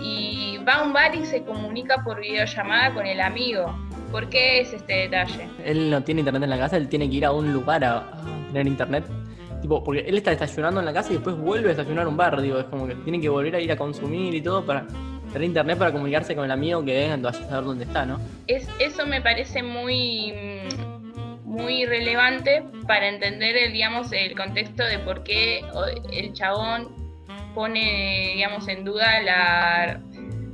Y 0.02 0.58
va 0.66 0.74
a 0.74 0.82
un 0.82 0.92
bar 0.92 1.14
y 1.14 1.24
se 1.24 1.42
comunica 1.42 2.02
por 2.04 2.20
videollamada 2.20 2.92
con 2.92 3.06
el 3.06 3.20
amigo. 3.20 3.78
¿Por 4.10 4.28
qué 4.28 4.60
es 4.60 4.72
este 4.72 4.92
detalle? 4.92 5.48
Él 5.64 5.90
no 5.90 6.02
tiene 6.02 6.20
internet 6.20 6.42
en 6.44 6.50
la 6.50 6.58
casa, 6.58 6.76
él 6.76 6.88
tiene 6.88 7.08
que 7.08 7.16
ir 7.16 7.24
a 7.24 7.32
un 7.32 7.52
lugar 7.52 7.84
a, 7.84 7.98
a 7.98 8.24
tener 8.48 8.66
internet. 8.66 9.04
Tipo, 9.60 9.82
porque 9.82 10.00
él 10.00 10.18
está 10.18 10.30
desayunando 10.30 10.80
en 10.80 10.86
la 10.86 10.92
casa 10.92 11.10
y 11.10 11.14
después 11.14 11.36
vuelve 11.36 11.70
a 11.70 11.74
desayunar 11.74 12.04
a 12.04 12.08
un 12.08 12.16
bar, 12.16 12.40
digo, 12.42 12.58
es 12.58 12.66
como 12.66 12.86
que 12.86 12.94
tiene 12.96 13.18
que 13.18 13.30
volver 13.30 13.56
a 13.56 13.60
ir 13.60 13.72
a 13.72 13.76
consumir 13.76 14.34
y 14.34 14.42
todo 14.42 14.64
para 14.64 14.86
internet 15.42 15.78
para 15.78 15.92
comunicarse 15.92 16.34
con 16.34 16.44
el 16.44 16.50
amigo 16.50 16.84
que 16.84 17.08
venga, 17.08 17.30
a 17.30 17.32
saber 17.32 17.64
dónde 17.64 17.84
está, 17.84 18.06
¿no? 18.06 18.20
Es, 18.46 18.68
eso 18.78 19.06
me 19.06 19.20
parece 19.20 19.62
muy, 19.62 20.32
muy 21.44 21.86
relevante 21.86 22.62
para 22.86 23.08
entender 23.08 23.56
el, 23.56 23.72
digamos, 23.72 24.12
el 24.12 24.36
contexto 24.36 24.84
de 24.84 24.98
por 24.98 25.24
qué 25.24 25.64
el 26.12 26.32
chabón 26.32 27.04
pone 27.54 28.32
digamos, 28.34 28.66
en 28.68 28.84
duda 28.84 29.20
la, 29.22 30.00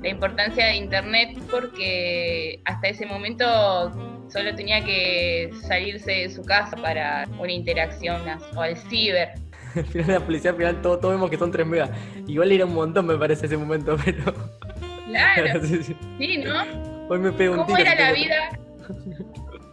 la 0.02 0.08
importancia 0.08 0.66
de 0.66 0.76
Internet 0.76 1.38
porque 1.50 2.60
hasta 2.64 2.88
ese 2.88 3.06
momento 3.06 3.90
solo 4.30 4.54
tenía 4.54 4.84
que 4.84 5.50
salirse 5.62 6.12
de 6.12 6.30
su 6.30 6.44
casa 6.44 6.76
para 6.76 7.26
una 7.38 7.52
interacción 7.52 8.22
o 8.54 8.60
al 8.60 8.76
ciber. 8.76 9.32
Al 9.76 9.84
final 9.84 10.06
de 10.06 10.12
la 10.14 10.20
publicidad, 10.20 10.54
al 10.54 10.58
final 10.58 10.82
todos 10.82 11.00
todo 11.00 11.10
vemos 11.12 11.30
que 11.30 11.38
son 11.38 11.50
3 11.50 11.66
megas. 11.66 11.90
Igual 12.26 12.52
era 12.52 12.66
un 12.66 12.74
montón, 12.74 13.06
me 13.06 13.16
parece, 13.16 13.46
ese 13.46 13.56
momento, 13.56 13.96
pero. 14.04 14.34
Claro, 15.06 15.60
sí, 15.66 15.82
sí. 15.82 15.96
sí, 16.18 16.38
¿no? 16.38 17.08
Hoy 17.08 17.18
me 17.18 17.32
pego 17.32 17.54
un 17.54 17.60
¿Cómo 17.64 17.76
tiro. 17.76 17.90
era 17.90 18.08
la 18.08 18.12
vida? 18.12 18.36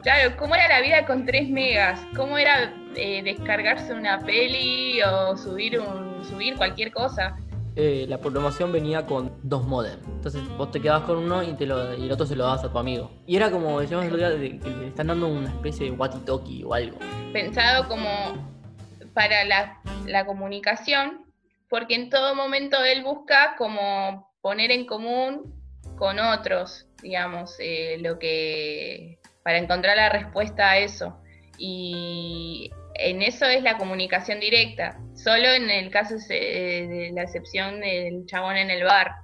Claro, 0.03 0.35
¿cómo 0.37 0.55
era 0.55 0.67
la 0.67 0.81
vida 0.81 1.05
con 1.05 1.25
3 1.25 1.49
megas? 1.49 1.99
¿Cómo 2.15 2.37
era 2.37 2.73
eh, 2.95 3.21
descargarse 3.23 3.93
una 3.93 4.19
peli 4.19 5.01
o 5.01 5.35
subir 5.37 5.79
un 5.79 6.23
subir 6.23 6.55
cualquier 6.55 6.91
cosa? 6.91 7.35
Eh, 7.79 8.07
la 8.09 8.19
promoción 8.19 8.71
venía 8.71 9.05
con 9.05 9.31
dos 9.43 9.63
modems. 9.67 10.03
Entonces 10.07 10.41
vos 10.57 10.71
te 10.71 10.81
quedabas 10.81 11.03
con 11.03 11.17
uno 11.17 11.43
y, 11.43 11.53
te 11.53 11.67
lo, 11.67 11.93
y 11.93 12.05
el 12.05 12.11
otro 12.11 12.25
se 12.25 12.35
lo 12.35 12.43
dabas 12.45 12.63
a 12.63 12.71
tu 12.71 12.77
amigo. 12.79 13.11
Y 13.27 13.35
era 13.35 13.51
como 13.51 13.79
decíamos 13.79 14.07
el 14.07 14.13
otro 14.13 14.35
día, 14.37 14.59
que 14.59 14.69
le 14.69 14.87
están 14.87 15.07
dando 15.07 15.27
una 15.27 15.49
especie 15.49 15.91
de 15.91 15.95
walkie-talkie 15.95 16.65
o 16.65 16.73
algo. 16.73 16.97
Pensado 17.31 17.87
como 17.87 18.07
para 19.17 19.43
la, 19.45 19.81
la 20.05 20.27
comunicación, 20.27 21.25
porque 21.69 21.95
en 21.95 22.11
todo 22.11 22.35
momento 22.35 22.83
él 22.85 23.01
busca 23.01 23.55
como 23.57 24.31
poner 24.41 24.69
en 24.69 24.85
común 24.85 25.59
con 25.97 26.19
otros, 26.19 26.85
digamos, 27.01 27.55
eh, 27.59 27.97
lo 27.99 28.19
que 28.19 29.17
para 29.43 29.57
encontrar 29.57 29.97
la 29.97 30.09
respuesta 30.09 30.69
a 30.69 30.77
eso. 30.77 31.17
Y 31.57 32.69
en 32.93 33.23
eso 33.23 33.47
es 33.47 33.63
la 33.63 33.79
comunicación 33.79 34.39
directa, 34.39 34.99
solo 35.15 35.49
en 35.49 35.71
el 35.71 35.89
caso 35.89 36.13
eh, 36.29 36.85
de 36.87 37.11
la 37.11 37.23
excepción 37.23 37.81
del 37.81 38.23
chabón 38.27 38.55
en 38.57 38.69
el 38.69 38.83
bar. 38.83 39.15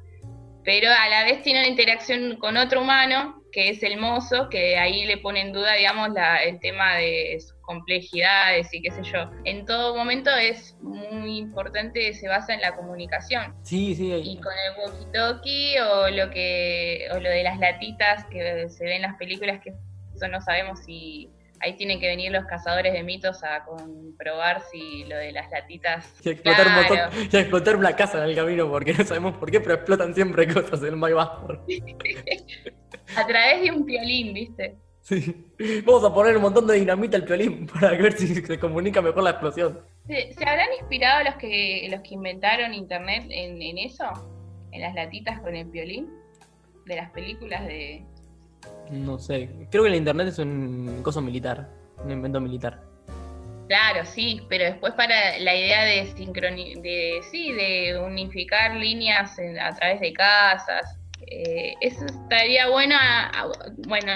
Pero 0.63 0.89
a 0.89 1.07
la 1.07 1.23
vez 1.23 1.43
tiene 1.43 1.59
una 1.59 1.69
interacción 1.69 2.38
con 2.38 2.57
otro 2.57 2.81
humano, 2.81 3.43
que 3.51 3.69
es 3.69 3.83
el 3.83 3.97
mozo, 3.97 4.50
que 4.50 4.75
ahí 4.79 5.05
le 5.05 5.17
pone 5.19 5.41
en 5.41 5.53
duda, 5.53 5.73
digamos, 5.75 6.09
la- 6.13 6.41
el 6.41 6.59
tema 6.59 6.95
de 6.95 7.38
su 7.39 7.52
complejidades 7.63 8.74
y 8.74 8.82
qué 8.82 8.91
sé 8.91 9.03
yo. 9.03 9.29
En 9.46 9.65
todo 9.65 9.96
momento 9.96 10.29
es 10.29 10.77
muy 10.82 11.38
importante, 11.38 12.13
se 12.13 12.27
basa 12.27 12.53
en 12.53 12.62
la 12.62 12.75
comunicación. 12.75 13.55
Sí, 13.63 13.96
sí. 13.96 14.13
Y 14.13 14.39
con 14.39 14.53
el 14.53 14.75
walkie-talkie 14.77 15.82
o 15.82 16.10
lo 16.10 16.29
que 16.29 17.08
o 17.12 17.20
lo 17.20 17.29
de 17.29 17.43
las 17.43 17.60
latitas 17.60 18.25
que 18.25 18.70
se 18.70 18.84
ven 18.84 18.98
en 18.98 19.01
las 19.03 19.17
películas 19.17 19.62
que 19.63 19.74
eso 20.15 20.27
no 20.27 20.41
sabemos 20.41 20.79
si 20.86 21.32
ahí 21.63 21.74
tienen 21.75 22.00
que 22.00 22.08
venir 22.08 22.32
los 22.32 22.46
cazadores 22.46 22.93
de 22.93 23.03
mitos 23.03 23.43
a 23.43 23.63
comprobar 23.63 24.62
si 24.72 25.05
lo 25.05 25.15
de 25.15 25.32
las 25.32 25.50
latitas. 25.50 26.13
Y 26.24 26.32
explotar, 26.32 27.12
y 27.32 27.38
explotar 27.38 27.77
una 27.77 27.96
casa 27.96 28.17
en 28.20 28.25
el 28.29 28.36
camino, 28.36 28.70
porque 28.70 28.93
no 28.93 29.03
sabemos 29.05 29.38
por 29.38 29.50
qué, 29.50 29.62
pero 29.62 29.75
explotan 29.75 30.13
siempre 30.13 30.53
cosas 30.53 30.84
en 30.84 31.00
My 31.00 31.12
a 33.15 33.27
través 33.27 33.62
de 33.62 33.72
un 33.72 33.86
violín, 33.86 34.34
¿viste? 34.34 34.75
Sí. 35.03 35.45
Vamos 35.86 36.03
a 36.03 36.13
poner 36.13 36.36
un 36.36 36.43
montón 36.43 36.65
de 36.65 36.75
dinamita 36.75 37.17
al 37.17 37.24
violín 37.24 37.67
para 37.67 37.91
ver 37.91 38.13
si 38.13 38.33
se 38.33 38.60
comunica 38.60 39.01
mejor 39.01 39.24
la 39.24 39.31
explosión. 39.31 39.79
¿Se, 40.07 40.33
habrán 40.45 40.74
inspirado 40.79 41.24
los 41.25 41.36
que 41.36 41.88
los 41.91 42.01
que 42.01 42.15
inventaron 42.15 42.74
internet 42.74 43.25
en, 43.29 43.62
en 43.62 43.77
eso? 43.77 44.05
¿En 44.72 44.81
las 44.81 44.95
latitas 44.95 45.39
con 45.41 45.55
el 45.55 45.65
violín? 45.65 46.10
De 46.86 46.95
las 46.95 47.12
películas 47.12 47.65
de, 47.65 48.05
no 48.91 49.17
sé. 49.17 49.50
Creo 49.72 49.83
que 49.83 49.89
el 49.89 49.95
internet 49.95 50.27
es 50.27 50.39
un 50.39 51.01
coso 51.03 51.22
militar, 51.22 51.69
un 52.03 52.12
invento 52.12 52.39
militar. 52.39 52.81
Claro, 53.67 54.05
sí, 54.05 54.41
pero 54.50 54.65
después 54.65 54.93
para 54.93 55.39
la 55.39 55.55
idea 55.55 55.83
de 55.83 56.05
sincronizar, 56.15 56.81
de, 56.81 57.22
sí, 57.31 57.53
de 57.53 57.98
unificar 57.98 58.75
líneas 58.75 59.38
a 59.62 59.74
través 59.75 60.01
de 60.01 60.13
casas, 60.13 61.00
eh, 61.27 61.74
eso 61.81 62.05
estaría 62.05 62.69
bueno. 62.69 62.95
bueno, 63.88 64.12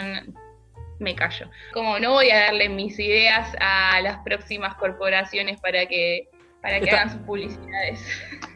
me 1.00 1.16
callo. 1.16 1.50
Como 1.74 2.00
no 2.00 2.14
voy 2.14 2.30
a 2.32 2.40
darle 2.40 2.70
mis 2.70 2.98
ideas 3.00 3.56
a 3.60 4.02
las 4.02 4.20
próximas 4.20 4.76
corporaciones 4.76 5.60
para 5.62 5.86
que 5.86 6.30
para 6.62 6.80
que 6.80 6.90
hagan 6.90 7.12
sus 7.12 7.22
publicidades, 7.22 8.06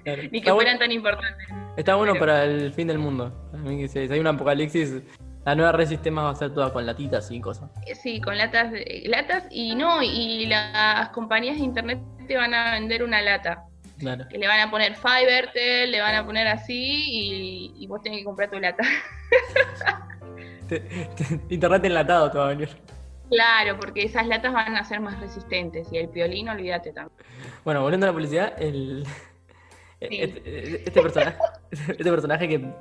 ni 0.32 0.42
que 0.42 0.52
fueran 0.52 0.80
tan 0.80 0.92
importantes. 0.92 1.48
Está 1.78 1.96
bueno 1.96 2.16
para 2.16 2.44
el 2.44 2.74
fin 2.74 2.88
del 2.88 2.98
mundo. 2.98 3.32
A 3.54 3.58
mí, 3.58 3.88
si 3.88 4.00
hay 4.00 4.20
un 4.20 4.28
apocalipsis, 4.28 5.02
la 5.46 5.56
nueva 5.56 5.72
red 5.72 5.88
sistema 5.88 6.24
va 6.24 6.32
a 6.32 6.36
ser 6.36 6.54
toda 6.54 6.74
con 6.74 6.86
latitas 6.86 7.32
y 7.32 7.40
cosas. 7.40 7.70
Sí, 8.02 8.20
con 8.22 8.38
latas, 8.38 8.74
latas 9.06 9.46
y 9.50 9.76
no, 9.76 10.02
y 10.04 10.46
las 10.48 11.10
compañías 11.10 11.58
de 11.58 11.64
internet 11.64 12.00
te 12.28 12.38
van 12.38 12.54
a 12.54 12.74
vender 12.74 13.04
una 13.04 13.22
lata. 13.22 13.66
Claro. 13.98 14.26
Que 14.30 14.38
le 14.38 14.48
van 14.48 14.60
a 14.60 14.72
poner 14.72 14.96
Fivertel, 14.96 15.92
le 15.92 16.02
van 16.02 16.16
a 16.16 16.26
poner 16.26 16.48
así 16.48 17.74
y, 17.78 17.88
vos 17.88 18.02
tenés 18.02 18.20
que 18.20 18.26
comprar 18.26 18.50
tu 18.50 18.60
lata. 18.60 18.84
internet 21.50 21.86
enlatado 21.86 22.32
te 22.32 22.38
va 22.38 22.46
a 22.46 22.50
venir. 22.50 22.70
Claro, 23.30 23.80
porque 23.80 24.04
esas 24.04 24.28
latas 24.28 24.54
van 24.54 24.76
a 24.76 24.84
ser 24.84 25.00
más 25.00 25.20
resistentes 25.20 25.88
y 25.92 25.98
el 25.98 26.10
piolín, 26.10 26.50
olvídate 26.50 26.92
también. 26.92 27.18
Bueno, 27.64 27.82
volviendo 27.82 28.06
a 28.06 28.10
la 28.10 28.14
publicidad, 28.14 28.62
el, 28.62 29.06
este, 30.02 30.84
este, 30.84 31.02
personaje, 31.02 31.38
este 31.72 32.12
personaje 32.12 32.48
que 32.48 32.74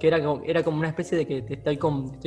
que 0.00 0.08
era 0.08 0.22
como, 0.22 0.42
era 0.44 0.62
como 0.62 0.78
una 0.78 0.88
especie 0.88 1.18
de 1.18 1.26
que 1.26 1.44
estoy 1.48 1.76
con, 1.76 2.18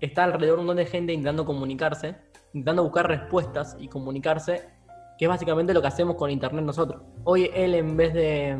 está 0.00 0.24
alrededor 0.24 0.58
un 0.58 0.66
montón 0.66 0.84
de 0.84 0.90
gente 0.90 1.12
intentando 1.12 1.44
comunicarse, 1.44 2.16
intentando 2.52 2.82
buscar 2.82 3.06
respuestas 3.06 3.76
y 3.78 3.88
comunicarse, 3.88 4.68
que 5.16 5.26
es 5.26 5.28
básicamente 5.28 5.72
lo 5.72 5.82
que 5.82 5.88
hacemos 5.88 6.16
con 6.16 6.30
internet 6.30 6.64
nosotros. 6.64 7.02
Hoy 7.24 7.50
él 7.54 7.74
en 7.74 7.96
vez 7.96 8.12
de, 8.12 8.56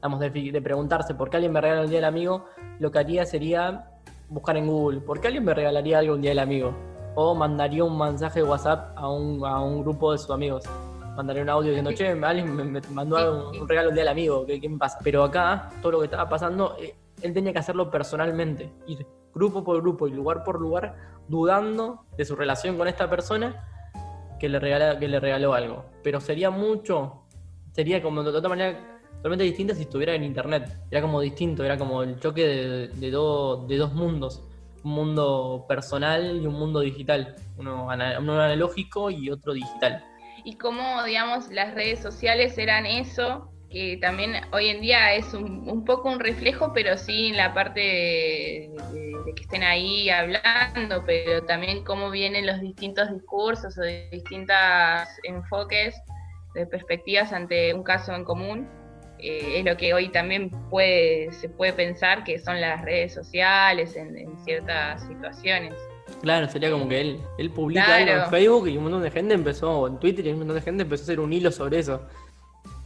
vamos, 0.00 0.20
de, 0.20 0.60
preguntarse 0.62 1.14
por 1.14 1.30
qué 1.30 1.38
alguien 1.38 1.52
me 1.52 1.60
regala 1.60 1.82
un 1.82 1.88
día 1.88 1.98
del 1.98 2.04
amigo, 2.04 2.46
lo 2.78 2.90
que 2.90 2.98
haría 2.98 3.26
sería 3.26 3.90
buscar 4.30 4.56
en 4.56 4.66
Google, 4.66 5.00
¿por 5.00 5.20
qué 5.20 5.26
alguien 5.26 5.44
me 5.44 5.52
regalaría 5.52 5.98
algo 5.98 6.14
un 6.14 6.22
día 6.22 6.30
del 6.30 6.38
amigo? 6.38 6.74
O 7.16 7.34
mandaría 7.34 7.84
un 7.84 7.98
mensaje 7.98 8.40
de 8.40 8.48
WhatsApp 8.48 8.96
a 8.96 9.08
un, 9.10 9.44
a 9.44 9.60
un 9.60 9.82
grupo 9.82 10.12
de 10.12 10.18
sus 10.18 10.30
amigos 10.30 10.64
mandaría 11.16 11.42
un 11.42 11.50
audio 11.50 11.70
diciendo, 11.70 11.92
che, 11.92 12.08
alguien 12.08 12.54
me, 12.54 12.80
mandó 12.92 13.50
un, 13.50 13.68
regalo 13.68 13.88
un 13.90 13.94
día 13.94 14.04
del 14.04 14.12
amigo, 14.12 14.46
¿qué, 14.46 14.60
¿qué, 14.60 14.68
me 14.68 14.78
pasa? 14.78 14.98
Pero 15.02 15.24
acá, 15.24 15.68
todo 15.82 15.92
lo 15.92 15.98
que 15.98 16.06
estaba 16.06 16.28
pasando, 16.28 16.76
eh, 16.80 16.94
él 17.20 17.34
tenía 17.34 17.52
que 17.52 17.58
hacerlo 17.58 17.90
personalmente, 17.90 18.72
ir 18.86 19.06
grupo 19.34 19.62
por 19.62 19.80
grupo 19.80 20.08
y 20.08 20.12
lugar 20.12 20.42
por 20.44 20.60
lugar, 20.60 20.96
dudando 21.28 22.04
de 22.16 22.24
su 22.24 22.34
relación 22.36 22.76
con 22.76 22.88
esta 22.88 23.08
persona 23.08 23.66
que 24.38 24.48
le, 24.48 24.58
regala, 24.58 24.98
que 24.98 25.08
le 25.08 25.20
regaló 25.20 25.54
algo. 25.54 25.84
Pero 26.02 26.20
sería 26.20 26.50
mucho, 26.50 27.22
sería 27.72 28.02
como 28.02 28.22
de 28.22 28.30
otra 28.30 28.48
manera 28.48 28.99
totalmente 29.20 29.44
distinta 29.44 29.74
si 29.74 29.82
estuviera 29.82 30.14
en 30.14 30.24
internet. 30.24 30.78
Era 30.90 31.02
como 31.02 31.20
distinto, 31.20 31.62
era 31.62 31.76
como 31.76 32.02
el 32.02 32.18
choque 32.18 32.46
de, 32.46 32.88
de, 32.88 33.10
de 33.10 33.76
dos 33.76 33.92
mundos. 33.92 34.42
Un 34.82 34.92
mundo 34.92 35.66
personal 35.68 36.40
y 36.42 36.46
un 36.46 36.54
mundo 36.54 36.80
digital. 36.80 37.36
Uno, 37.58 37.84
uno 37.84 38.40
analógico 38.40 39.10
y 39.10 39.28
otro 39.28 39.52
digital. 39.52 40.02
Y 40.42 40.56
cómo, 40.56 41.04
digamos, 41.04 41.50
las 41.50 41.74
redes 41.74 42.00
sociales 42.00 42.56
eran 42.56 42.86
eso 42.86 43.50
que 43.70 43.98
también 44.00 44.32
hoy 44.52 44.66
en 44.66 44.80
día 44.80 45.14
es 45.14 45.32
un, 45.32 45.84
poco 45.84 46.08
un 46.08 46.18
reflejo, 46.18 46.72
pero 46.72 46.96
sí 46.96 47.28
en 47.28 47.36
la 47.36 47.54
parte 47.54 47.80
de, 47.80 48.70
que 49.36 49.42
estén 49.42 49.62
ahí 49.62 50.10
hablando, 50.10 51.04
pero 51.06 51.44
también 51.44 51.84
cómo 51.84 52.10
vienen 52.10 52.46
los 52.46 52.60
distintos 52.60 53.12
discursos 53.12 53.78
o 53.78 53.82
de 53.82 54.08
distintos 54.10 54.56
enfoques 55.22 55.94
de 56.54 56.66
perspectivas 56.66 57.32
ante 57.32 57.72
un 57.72 57.84
caso 57.84 58.12
en 58.12 58.24
común. 58.24 58.68
Eh, 59.22 59.58
es 59.58 59.64
lo 59.64 59.76
que 59.76 59.94
hoy 59.94 60.08
también 60.08 60.50
puede, 60.70 61.32
se 61.32 61.48
puede 61.48 61.72
pensar 61.72 62.24
que 62.24 62.38
son 62.38 62.60
las 62.60 62.82
redes 62.82 63.14
sociales 63.14 63.96
en, 63.96 64.28
ciertas 64.44 65.06
situaciones. 65.06 65.74
Claro, 66.22 66.48
sería 66.48 66.70
como 66.70 66.88
que 66.88 67.00
él, 67.00 67.20
él 67.38 67.50
publica 67.50 67.96
algo 67.96 68.12
en 68.12 68.30
Facebook 68.30 68.68
y 68.68 68.76
un 68.76 68.84
montón 68.84 69.02
de 69.02 69.10
gente 69.10 69.34
empezó, 69.34 69.80
o 69.80 69.88
en 69.88 69.98
Twitter 69.98 70.26
y 70.26 70.30
un 70.30 70.38
montón 70.38 70.56
de 70.56 70.62
gente 70.62 70.82
empezó 70.82 71.02
a 71.02 71.04
hacer 71.04 71.20
un 71.20 71.32
hilo 71.32 71.52
sobre 71.52 71.78
eso 71.78 72.08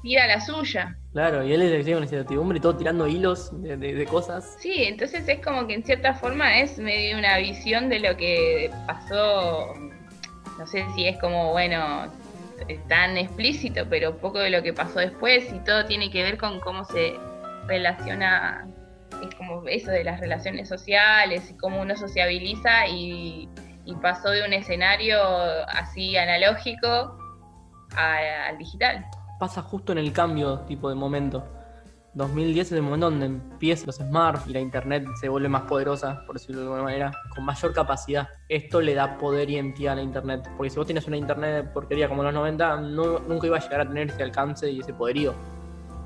tira 0.05 0.27
la 0.27 0.41
suya. 0.41 0.97
Claro, 1.13 1.45
y 1.45 1.53
él 1.53 1.61
le 1.61 1.71
decía 1.71 1.97
una 1.97 2.05
incertidumbre 2.05 2.59
y 2.59 2.61
todo 2.61 2.77
tirando 2.77 3.09
hilos 3.09 3.51
de, 3.63 4.07
cosas. 4.07 4.57
Sí, 4.61 4.85
entonces 4.85 5.27
es 5.27 5.41
como 5.45 5.67
que 5.67 5.75
en 5.75 5.83
cierta 5.83 6.15
forma 6.15 6.61
es 6.61 6.79
medio 6.79 7.19
una 7.19 7.39
visión 7.39 7.89
de 7.89 8.01
lo 8.01 8.17
que 8.17 8.71
pasó. 8.87 9.75
No 10.59 10.67
sé 10.67 10.85
si 10.95 11.09
es 11.09 11.19
como, 11.19 11.53
bueno, 11.53 12.13
tan 12.89 13.17
explícito, 13.17 13.87
pero 13.89 14.17
poco 14.19 14.39
de 14.39 14.51
lo 14.51 14.63
que 14.63 14.73
pasó 14.73 15.01
después 15.01 15.53
y 15.53 15.59
todo 15.61 15.85
tiene 15.85 16.11
que 16.11 16.23
ver 16.23 16.39
con 16.39 16.61
cómo 16.61 16.85
se 16.85 17.15
relaciona, 17.67 18.67
es 19.27 19.35
como 19.37 19.67
eso 19.67 19.91
de 19.91 20.05
las 20.05 20.21
relaciones 20.21 20.69
sociales 20.69 21.51
y 21.51 21.57
cómo 21.57 21.81
uno 21.81 21.97
sociabiliza 21.97 22.87
y, 22.89 23.49
pasó 24.01 24.31
de 24.31 24.45
un 24.45 24.53
escenario 24.53 25.19
así 25.69 26.17
analógico 26.17 27.17
al 27.97 28.59
digital 28.59 29.07
pasa 29.39 29.63
justo 29.63 29.93
en 29.93 29.99
el 29.99 30.13
cambio 30.13 30.61
tipo 30.61 30.89
de 30.89 30.95
momento. 30.95 31.45
2010 32.15 32.67
es 32.67 32.73
el 32.73 32.83
momento 32.83 33.11
donde 33.11 33.27
empiezan 33.27 33.87
los 33.87 33.97
smarts 33.97 34.47
y 34.47 34.53
la 34.53 34.61
internet 34.61 35.05
se 35.21 35.29
vuelve 35.29 35.49
más 35.49 35.63
poderosa, 35.63 36.23
por 36.27 36.37
decirlo 36.37 36.61
de 36.61 36.67
alguna 36.67 36.85
manera, 36.85 37.13
con 37.35 37.45
mayor 37.45 37.73
capacidad. 37.73 38.29
Esto 38.49 38.81
le 38.81 38.95
da 38.95 39.19
poder 39.19 39.51
y 39.51 39.57
entidad 39.57 39.95
a 39.95 39.97
la 39.97 40.03
internet, 40.03 40.49
porque 40.57 40.71
si 40.71 40.77
vos 40.77 40.87
tienes 40.87 41.07
una 41.09 41.17
internet 41.17 41.65
de 41.65 41.71
porquería 41.73 42.09
como 42.09 42.23
los 42.23 42.33
90, 42.33 42.77
no, 42.83 43.19
nunca 43.19 43.49
iba 43.49 43.57
a 43.57 43.61
llegar 43.61 43.81
a 43.81 43.89
tener 43.89 44.11
ese 44.11 44.23
alcance 44.23 44.71
y 44.71 44.79
ese 44.79 44.95
poderío. 44.95 45.35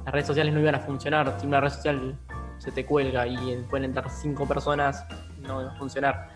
Las 0.06 0.14
redes 0.14 0.26
sociales 0.26 0.54
no 0.54 0.60
iban 0.60 0.76
a 0.76 0.80
funcionar, 0.80 1.36
si 1.38 1.46
una 1.46 1.60
red 1.60 1.70
social 1.70 2.18
se 2.56 2.72
te 2.72 2.86
cuelga 2.86 3.26
y 3.26 3.36
pueden 3.68 3.84
entrar 3.84 4.08
cinco 4.08 4.48
personas, 4.48 5.04
no 5.40 5.56
va 5.56 5.72
a 5.72 5.74
funcionar. 5.76 6.28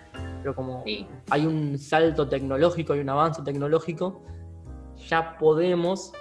Pero 0.42 0.54
como 0.54 0.84
hay 1.30 1.46
un 1.46 1.78
salto 1.78 2.28
tecnológico, 2.28 2.92
hay 2.92 3.00
un 3.00 3.08
avance 3.08 3.42
tecnológico, 3.42 4.22
ya 5.08 5.38
podemos 5.38 6.12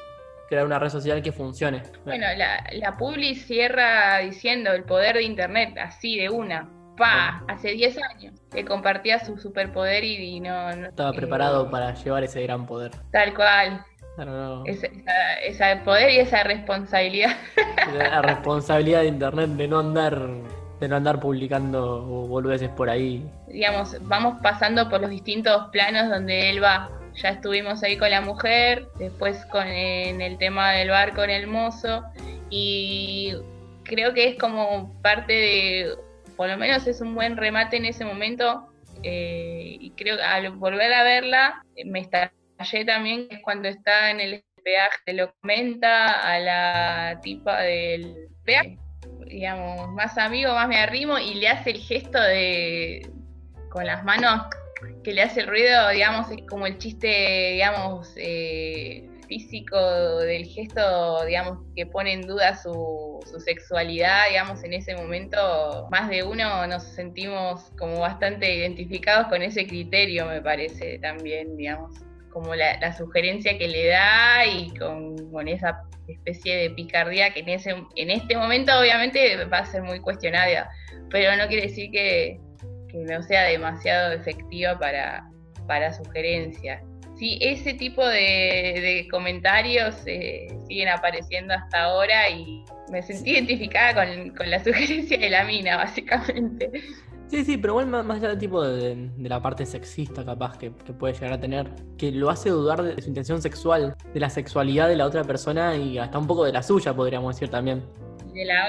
crear 0.52 0.66
una 0.66 0.80
red 0.80 0.90
social 0.90 1.22
que 1.22 1.32
funcione. 1.32 1.82
Bueno, 2.04 2.28
la, 2.36 2.62
la 2.74 2.98
Publi 2.98 3.36
cierra 3.36 4.18
diciendo 4.18 4.74
el 4.74 4.84
poder 4.84 5.16
de 5.16 5.24
Internet, 5.24 5.78
así 5.82 6.18
de 6.18 6.30
una. 6.30 6.70
Pa, 6.98 7.42
hace 7.48 7.70
10 7.70 7.98
años 8.04 8.34
que 8.52 8.66
compartía 8.66 9.24
su 9.24 9.38
superpoder 9.38 10.04
y, 10.04 10.42
no, 10.42 10.70
Estaba 10.70 11.14
preparado 11.14 11.72
para 11.72 11.94
llevar 11.94 12.26
ese 12.26 12.44
gran 12.44 12.66
poder. 12.66 12.92
Tal 13.14 13.34
cual. 13.34 13.86
Ese 14.66 15.78
poder 15.86 16.12
y 16.12 16.20
esa 16.20 16.44
responsabilidad. 16.44 17.32
La 17.98 18.22
responsabilidad 18.22 19.02
de 19.02 19.08
internet 19.08 19.52
de 19.52 19.68
no 19.70 19.80
andar 19.80 20.20
de 20.82 20.88
no 20.88 20.96
andar 20.96 21.20
publicando 21.20 22.02
boludeces 22.02 22.70
por 22.70 22.90
ahí. 22.90 23.26
Digamos, 23.48 23.96
vamos 24.02 24.40
pasando 24.42 24.90
por 24.90 25.00
los 25.00 25.12
distintos 25.12 25.70
planos 25.72 26.10
donde 26.10 26.50
él 26.50 26.62
va 26.62 26.90
ya 27.22 27.30
estuvimos 27.30 27.84
ahí 27.84 27.98
con 27.98 28.10
la 28.10 28.22
mujer, 28.22 28.88
después 28.98 29.46
con 29.48 29.68
en 29.68 30.22
el 30.22 30.38
tema 30.38 30.72
del 30.74 30.90
bar 30.90 31.14
con 31.14 31.30
el 31.30 31.48
mozo 31.48 32.04
y 32.50 33.34
creo 33.84 34.14
que 34.14 34.30
es 34.30 34.38
como 34.38 35.00
parte 35.02 35.34
de, 35.34 35.96
por 36.36 36.50
lo 36.50 36.58
menos 36.58 36.88
es 36.88 37.02
un 37.02 37.14
buen 37.14 37.38
remate 37.38 37.78
en 37.78 37.86
ese 37.86 38.06
momento 38.06 38.68
eh, 39.04 39.78
y 39.80 39.92
creo 39.92 40.18
que 40.18 40.24
al 40.24 40.52
volver 40.52 40.94
a 40.94 41.04
verla 41.04 41.64
me 41.86 42.00
estallé 42.00 42.86
también 42.86 43.28
que 43.28 43.36
es 43.36 43.42
cuando 43.42 43.68
está 43.68 44.12
en 44.12 44.20
el 44.20 44.44
peaje, 44.64 45.14
lo 45.14 45.34
comenta 45.42 46.22
a 46.22 46.40
la 46.40 47.20
tipa 47.22 47.62
del 47.62 48.30
peaje, 48.44 48.78
digamos, 49.26 49.90
más 49.94 50.18
amigo, 50.18 50.54
más 50.54 50.68
me 50.68 50.78
arrimo 50.78 51.18
y 51.18 51.36
le 51.36 51.48
hace 51.48 51.72
el 51.72 51.80
gesto 51.80 52.22
de 52.22 53.10
con 53.70 53.86
las 53.86 54.04
manos 54.04 54.44
que 55.04 55.13
le 55.13 55.22
hace 55.22 55.46
ruido, 55.46 55.89
digamos, 55.89 56.30
es 56.32 56.44
como 56.48 56.67
el 56.67 56.78
chiste, 56.78 57.52
digamos, 57.54 58.13
eh, 58.17 59.08
físico 59.28 59.80
del 60.20 60.46
gesto, 60.46 61.26
digamos, 61.26 61.60
que 61.76 61.86
pone 61.86 62.13
en 62.13 62.22
duda 62.22 62.56
su, 62.58 63.20
su, 63.26 63.39
sexualidad, 63.39 64.28
digamos, 64.30 64.63
en 64.63 64.74
ese 64.74 64.96
momento, 64.96 65.88
más 65.89 66.10
de 66.10 66.24
uno 66.24 66.67
nos 66.67 66.84
sentimos 66.84 67.72
como 67.78 68.00
bastante 68.00 68.54
identificados 68.54 69.28
con 69.28 69.41
ese 69.41 69.65
criterio, 69.65 70.26
me 70.26 70.41
parece 70.41 71.00
también, 71.00 71.56
digamos, 71.56 71.96
como 72.32 72.56
la, 72.56 72.98
sugerencia 72.98 73.58
que 73.58 73.67
le 73.67 73.88
da 73.88 74.46
y 74.46 74.74
con, 74.78 75.32
con, 75.32 75.48
esa 75.48 75.84
especie 76.08 76.58
de 76.58 76.70
picardía 76.72 77.34
que 77.34 77.41
en, 77.41 77.50
ese, 77.50 77.76
en 77.96 78.10
este 78.10 78.36
momento 78.36 78.78
obviamente 78.78 79.46
va 79.46 79.60
a 79.60 79.65
ser 79.65 79.84
muy 79.84 80.00
cuestionada, 80.00 80.70
pero 81.10 81.36
no 81.38 81.48
quiere 81.48 81.67
decir 81.67 81.91
que, 81.91 82.39
que 82.92 82.98
no 82.98 83.24
sea 83.24 83.44
demasiado 83.44 84.14
efectiva 84.14 84.78
para, 84.78 85.24
para 85.68 85.94
sugerencias 85.94 86.82
sí, 87.22 87.38
ese 87.40 87.76
tipo 87.76 88.04
de, 88.04 89.08
comentarios 89.12 89.96
eh, 90.08 90.48
siguen 90.68 90.90
apareciendo 90.90 91.54
hasta 91.54 91.84
ahora 91.84 92.28
y 92.32 92.66
me 92.92 93.04
sentí 93.04 93.32
identificada 93.32 94.08
con, 94.36 94.50
la 94.50 94.58
sugerencia 94.64 95.20
de 95.20 95.30
la 95.30 95.44
mina, 95.44 95.78
básicamente. 95.78 96.72
Sí, 97.28 97.46
sí, 97.46 97.58
pero 97.58 97.80
igual 97.80 98.06
más, 98.06 98.18
allá 98.18 98.30
del 98.30 98.40
tipo 98.40 98.66
de, 98.66 99.12
la 99.20 99.40
parte 99.40 99.68
sexista 99.68 100.26
capaz 100.26 100.58
que, 100.58 100.72
puede 100.72 101.14
llegar 101.14 101.34
a 101.34 101.40
tener, 101.40 101.70
que 101.96 102.12
lo 102.12 102.32
hace 102.32 102.50
dudar 102.50 102.82
de 102.82 103.00
su 103.00 103.08
intención 103.08 103.40
sexual, 103.40 103.96
de 104.14 104.20
la 104.20 104.32
sexualidad 104.32 104.90
de 104.90 104.96
la 104.96 105.06
otra 105.06 105.24
persona 105.24 105.78
y 105.78 106.00
hasta 106.00 106.18
un 106.18 106.26
poco 106.26 106.44
de 106.44 106.54
la 106.54 106.64
suya, 106.64 106.92
podríamos 106.94 107.36
decir 107.36 107.50
también. 107.50 107.84
De 108.34 108.46
la 108.46 108.68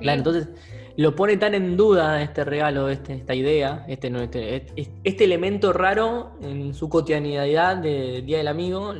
Claro, 0.00 0.18
entonces 0.18 0.48
lo 0.96 1.14
pone 1.14 1.36
tan 1.36 1.54
en 1.54 1.76
duda 1.76 2.22
este 2.22 2.44
regalo, 2.44 2.88
este, 2.88 3.14
esta 3.14 3.34
idea, 3.34 3.84
este, 3.88 4.12
este, 4.22 4.66
este, 5.04 5.24
elemento 5.24 5.72
raro 5.72 6.36
en 6.42 6.74
su 6.74 6.88
cotidianidad 6.88 7.76
de 7.76 8.22
Día 8.22 8.38
del 8.38 8.48
Amigo, 8.48 8.94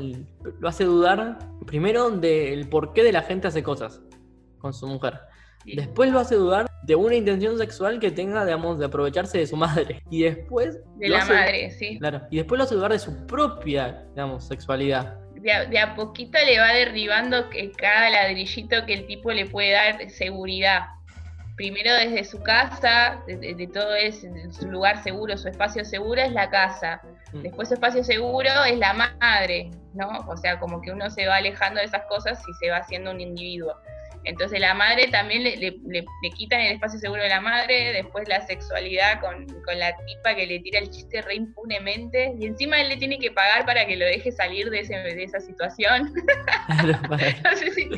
lo 0.59 0.69
hace 0.69 0.85
dudar 0.85 1.39
primero 1.67 2.11
del 2.11 2.69
por 2.69 2.93
qué 2.93 3.03
de 3.03 3.13
la 3.13 3.23
gente 3.23 3.49
hace 3.49 3.63
cosas 3.63 4.01
con 4.59 4.73
su 4.73 4.87
mujer. 4.87 5.21
Después 5.65 6.11
lo 6.11 6.21
hace 6.21 6.37
dudar 6.37 6.67
de 6.83 6.95
una 6.95 7.15
intención 7.15 7.59
sexual 7.59 8.01
que 8.01 8.11
tenga, 8.11 8.45
digamos, 8.45 8.79
de 8.79 8.87
aprovecharse 8.87 9.39
de 9.39 9.47
su 9.47 9.57
madre. 9.57 10.03
Y 10.11 10.23
después... 10.23 10.81
De 10.97 11.09
la 11.09 11.25
madre, 11.27 11.71
sí. 11.71 11.99
Claro. 11.99 12.23
Y 12.31 12.39
después 12.39 12.59
lo 12.59 12.65
hace 12.65 12.75
dudar 12.75 12.93
de 12.93 12.99
su 12.99 13.27
propia, 13.27 14.07
digamos, 14.15 14.49
sexualidad. 14.49 15.19
De 15.35 15.53
a, 15.53 15.65
de 15.67 15.79
a, 15.79 15.95
poquito 15.95 16.39
le 16.45 16.59
va 16.59 16.73
derribando 16.73 17.49
que 17.51 17.73
cada 17.73 18.11
ladrillito 18.11 18.85
que 18.87 18.95
el 18.95 19.07
tipo 19.07 19.33
le 19.33 19.47
puede 19.47 19.73
dar 19.73 20.11
seguridad 20.11 20.83
primero 21.61 21.93
desde 21.95 22.25
su 22.25 22.43
casa, 22.43 23.23
de, 23.27 23.71
todo 23.71 23.95
es 23.95 24.27
su 24.51 24.67
lugar 24.71 25.03
seguro, 25.03 25.37
su 25.37 25.47
espacio 25.47 25.85
seguro 25.85 26.23
es 26.23 26.33
la 26.33 26.49
casa. 26.49 27.03
Mm. 27.35 27.43
Después 27.43 27.69
su 27.69 27.75
espacio 27.75 28.03
seguro 28.03 28.49
es 28.67 28.79
la 28.79 28.95
madre, 28.95 29.71
¿no? 29.93 30.09
O 30.27 30.39
sea, 30.39 30.59
como 30.59 30.81
que 30.81 30.91
uno 30.91 31.11
se 31.11 31.27
va 31.27 31.37
alejando 31.37 31.81
de 31.81 31.85
esas 31.85 32.07
cosas 32.07 32.43
y 32.49 32.55
se 32.55 32.71
va 32.71 32.79
haciendo 32.79 33.11
un 33.11 33.21
individuo. 33.21 33.75
Entonces 34.25 34.61
la 34.61 34.75
madre 34.75 35.09
también 35.09 35.45
le, 35.45 35.57
le, 35.57 36.31
quitan 36.37 36.61
el 36.61 36.75
espacio 36.75 36.99
seguro 36.99 37.23
de 37.23 37.29
la 37.29 37.41
madre, 37.41 37.93
después 37.93 38.29
la 38.29 38.47
sexualidad 38.47 39.21
con, 39.21 39.47
la 39.79 39.97
tipa 40.05 40.35
que 40.35 40.47
le 40.47 40.61
tira 40.61 40.79
el 40.81 40.91
chiste 40.91 41.23
re 41.23 41.37
impunemente, 41.37 42.35
y 42.39 42.47
encima 42.47 42.81
él 42.81 42.89
le 42.91 42.97
tiene 42.97 43.19
que 43.19 43.31
pagar 43.31 43.65
para 43.65 43.87
que 43.87 43.97
lo 43.97 44.05
deje 44.05 44.31
salir 44.33 44.69
de, 44.69 44.81
ese, 44.81 44.95
de 44.95 45.23
esa 45.23 45.41
situación. 45.41 46.13
no 47.45 47.57
sé 47.57 47.71
si 47.71 47.89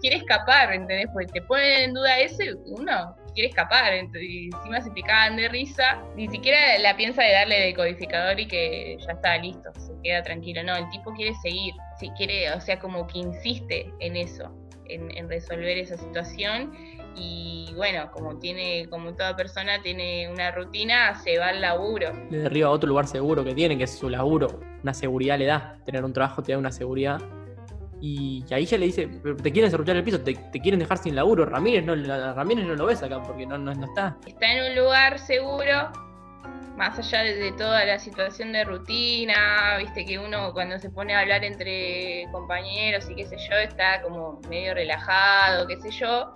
quiere 0.00 0.16
escapar, 0.16 0.72
¿entendés? 0.74 1.06
Porque 1.12 1.26
te 1.32 1.42
ponen 1.42 1.82
en 1.82 1.94
duda 1.94 2.18
eso 2.18 2.42
uno 2.66 3.16
quiere 3.34 3.48
escapar, 3.48 3.94
y 3.94 4.50
encima 4.52 4.80
se 4.82 4.90
picaban 4.90 5.36
de 5.36 5.48
risa, 5.48 6.02
ni 6.16 6.28
siquiera 6.28 6.78
la 6.80 6.94
piensa 6.96 7.22
de 7.22 7.32
darle 7.32 7.60
decodificador 7.60 8.38
y 8.38 8.46
que 8.46 8.98
ya 9.06 9.12
está 9.12 9.38
listo, 9.38 9.70
se 9.78 9.92
queda 10.02 10.22
tranquilo, 10.22 10.62
no, 10.62 10.76
el 10.76 10.88
tipo 10.90 11.14
quiere 11.14 11.34
seguir, 11.42 11.72
si 11.98 12.10
quiere, 12.10 12.52
o 12.52 12.60
sea, 12.60 12.78
como 12.78 13.06
que 13.06 13.20
insiste 13.20 13.90
en 14.00 14.16
eso 14.16 14.54
en, 14.94 15.28
resolver 15.28 15.78
esa 15.78 15.96
situación 15.96 16.72
y 17.14 17.72
bueno, 17.76 18.10
como 18.12 18.38
tiene, 18.38 18.86
como 18.88 19.14
toda 19.14 19.36
persona 19.36 19.82
tiene 19.82 20.28
una 20.30 20.50
rutina, 20.50 21.14
se 21.22 21.38
va 21.38 21.48
al 21.48 21.60
laburo. 21.60 22.12
Le 22.30 22.38
derriba 22.38 22.68
a 22.68 22.70
otro 22.70 22.88
lugar 22.88 23.06
seguro 23.06 23.44
que 23.44 23.54
tiene, 23.54 23.76
que 23.76 23.84
es 23.84 23.98
su 23.98 24.08
laburo. 24.08 24.60
Una 24.82 24.94
seguridad 24.94 25.38
le 25.38 25.46
da. 25.46 25.78
Tener 25.84 26.04
un 26.04 26.12
trabajo 26.12 26.42
te 26.42 26.52
da 26.52 26.58
una 26.58 26.72
seguridad. 26.72 27.20
Y, 28.00 28.44
ahí 28.50 28.64
ya 28.64 28.78
le 28.78 28.86
dice, 28.86 29.06
te 29.42 29.52
quieren 29.52 29.70
cerruchar 29.70 29.94
el 29.94 30.02
piso, 30.02 30.20
te, 30.20 30.34
quieren 30.34 30.80
dejar 30.80 30.98
sin 30.98 31.14
laburo. 31.14 31.44
Ramírez 31.44 31.84
no, 31.84 31.94
Ramírez 32.34 32.66
no 32.66 32.74
lo 32.74 32.86
ves 32.86 33.02
acá 33.02 33.22
porque 33.22 33.46
no, 33.46 33.56
no, 33.58 33.72
no 33.74 33.86
está. 33.86 34.16
Está 34.26 34.52
en 34.52 34.72
un 34.72 34.84
lugar 34.84 35.20
seguro, 35.20 35.92
más 36.82 36.98
allá 36.98 37.22
de, 37.22 37.52
toda 37.52 37.84
la 37.84 37.96
situación 38.00 38.50
de 38.52 38.64
rutina, 38.64 39.76
viste 39.78 40.04
que 40.04 40.18
uno 40.18 40.52
cuando 40.52 40.80
se 40.80 40.90
pone 40.90 41.14
a 41.14 41.20
hablar 41.20 41.44
entre 41.44 42.26
compañeros 42.32 43.08
y 43.08 43.14
qué 43.14 43.24
sé 43.24 43.36
yo, 43.38 43.54
está 43.54 44.02
como 44.02 44.40
medio 44.48 44.74
relajado, 44.74 45.68
qué 45.68 45.76
sé 45.76 45.92
yo. 45.92 46.34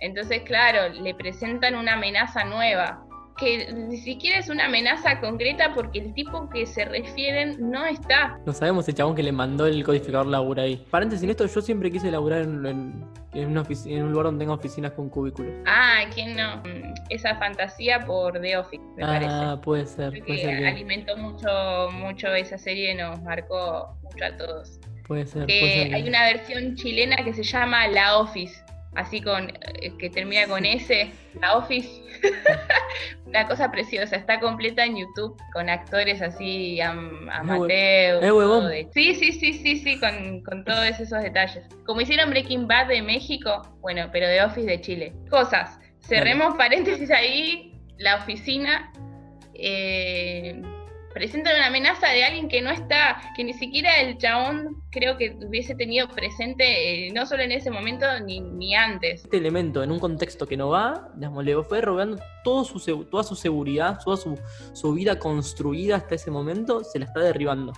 Entonces, 0.00 0.42
claro, 0.42 0.90
le 0.90 1.14
presentan 1.14 1.74
una 1.74 1.94
amenaza 1.94 2.44
nueva, 2.44 3.05
que 3.36 3.72
ni 3.72 3.98
siquiera 3.98 4.38
es 4.38 4.48
una 4.48 4.66
amenaza 4.66 5.20
concreta 5.20 5.72
porque 5.74 5.98
el 5.98 6.14
tipo 6.14 6.48
que 6.48 6.66
se 6.66 6.84
refieren 6.84 7.70
no 7.70 7.84
está. 7.84 8.38
No 8.46 8.52
sabemos 8.52 8.88
el 8.88 8.94
chabón 8.94 9.14
que 9.14 9.22
le 9.22 9.32
mandó 9.32 9.66
el 9.66 9.84
codificador 9.84 10.26
labura 10.26 10.62
ahí. 10.62 10.84
Paréntesis, 10.90 11.22
en 11.24 11.30
esto 11.30 11.46
yo 11.46 11.60
siempre 11.60 11.90
quise 11.90 12.10
laburar 12.10 12.42
en, 12.42 13.04
en, 13.34 13.56
un 13.56 14.10
lugar 14.10 14.26
donde 14.26 14.44
tenga 14.44 14.54
oficinas 14.54 14.92
con 14.92 15.08
cubículos. 15.10 15.52
Ah, 15.66 16.04
¿quién 16.14 16.36
no? 16.36 16.62
Esa 17.10 17.36
fantasía 17.36 18.00
por 18.00 18.40
The 18.40 18.56
Office, 18.56 18.82
me 18.96 19.04
ah, 19.04 19.06
parece. 19.06 19.32
Ah, 19.32 19.60
puede 19.62 19.86
ser. 19.86 20.24
Puede 20.24 20.66
alimentó 20.66 21.16
mucho, 21.16 21.48
mucho 21.92 22.28
esa 22.28 22.58
serie, 22.58 22.94
nos 22.94 23.20
marcó 23.22 23.96
mucho 24.02 24.24
a 24.24 24.36
todos. 24.36 24.80
Puede 25.06 25.26
ser. 25.26 25.48
Hay 25.50 26.08
una 26.08 26.24
versión 26.24 26.74
chilena 26.74 27.16
que 27.24 27.32
se 27.32 27.42
llama 27.42 27.86
La 27.88 28.18
Office 28.18 28.66
así 28.96 29.20
con 29.20 29.50
eh, 29.50 29.92
que 29.98 30.10
termina 30.10 30.46
con 30.46 30.64
S, 30.64 31.10
la 31.40 31.56
Office. 31.58 32.02
Una 33.26 33.46
cosa 33.46 33.70
preciosa, 33.70 34.16
está 34.16 34.40
completa 34.40 34.84
en 34.84 34.96
YouTube 34.96 35.36
con 35.52 35.68
actores 35.68 36.22
así 36.22 36.80
amateur. 36.80 38.22
Eh, 38.72 38.88
sí, 38.92 39.14
sí, 39.14 39.32
sí, 39.32 39.52
sí, 39.52 39.76
sí, 39.76 40.00
con, 40.00 40.42
con, 40.42 40.64
todos 40.64 40.84
esos 41.00 41.22
detalles. 41.22 41.66
Como 41.84 42.00
hicieron 42.00 42.30
Breaking 42.30 42.66
Bad 42.66 42.88
de 42.88 43.02
México, 43.02 43.62
bueno, 43.80 44.08
pero 44.12 44.28
de 44.28 44.42
Office 44.42 44.66
de 44.66 44.80
Chile. 44.80 45.12
Cosas. 45.30 45.78
Cerremos 46.00 46.54
paréntesis 46.56 47.10
ahí, 47.10 47.74
la 47.98 48.16
oficina. 48.16 48.92
Eh, 49.54 50.62
presentan 51.16 51.56
una 51.56 51.68
amenaza 51.68 52.08
de 52.08 52.24
alguien 52.24 52.46
que 52.46 52.60
no 52.60 52.68
está, 52.68 53.32
que 53.34 53.42
ni 53.42 53.54
siquiera 53.54 54.02
el 54.02 54.18
chabón 54.18 54.82
creo 54.90 55.16
que 55.16 55.34
hubiese 55.48 55.74
tenido 55.74 56.08
presente, 56.08 57.06
eh, 57.06 57.10
no 57.10 57.24
solo 57.24 57.42
en 57.42 57.52
ese 57.52 57.70
momento, 57.70 58.04
ni, 58.26 58.40
ni, 58.40 58.74
antes. 58.74 59.24
Este 59.24 59.38
elemento 59.38 59.82
en 59.82 59.92
un 59.92 59.98
contexto 59.98 60.46
que 60.46 60.58
no 60.58 60.68
va, 60.68 61.08
le 61.16 61.62
fue 61.62 61.80
robando 61.80 62.22
toda 62.44 62.64
su 62.64 63.34
seguridad, 63.34 63.98
toda 64.04 64.18
su, 64.18 64.38
su 64.74 64.92
vida 64.92 65.18
construida 65.18 65.96
hasta 65.96 66.16
ese 66.16 66.30
momento, 66.30 66.84
se 66.84 66.98
la 66.98 67.06
está 67.06 67.20
derribando. 67.20 67.72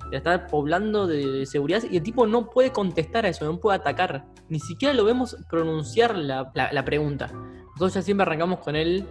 Se 0.00 0.10
la 0.10 0.18
está 0.18 0.46
poblando 0.46 1.06
de, 1.06 1.46
seguridad 1.46 1.82
y 1.90 1.96
el 1.96 2.02
tipo 2.02 2.26
no 2.26 2.50
puede 2.50 2.72
contestar 2.72 3.24
a 3.24 3.30
eso, 3.30 3.46
no 3.46 3.58
puede 3.58 3.78
atacar. 3.78 4.26
Ni 4.50 4.60
siquiera 4.60 4.92
lo 4.92 5.06
vemos 5.06 5.34
pronunciar 5.48 6.14
la, 6.14 6.52
la, 6.54 6.84
pregunta. 6.84 7.28
Nosotros 7.32 7.94
ya 7.94 8.02
siempre 8.02 8.24
arrancamos 8.24 8.58
con 8.58 8.76
él 8.76 9.08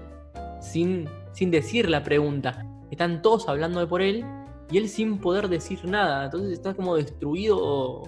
sin, 0.61 1.09
sin 1.33 1.49
decir 1.49 1.89
la 1.89 2.03
pregunta 2.03 2.67
están 2.91 3.21
todos 3.21 3.47
hablando 3.47 3.79
de 3.79 3.87
por 3.87 4.01
él 4.01 4.25
y 4.71 4.77
él 4.77 4.89
sin 4.89 5.19
poder 5.19 5.47
decir 5.47 5.83
nada. 5.85 6.25
Entonces 6.25 6.51
está 6.53 6.73
como 6.73 6.95
destruido. 6.95 8.03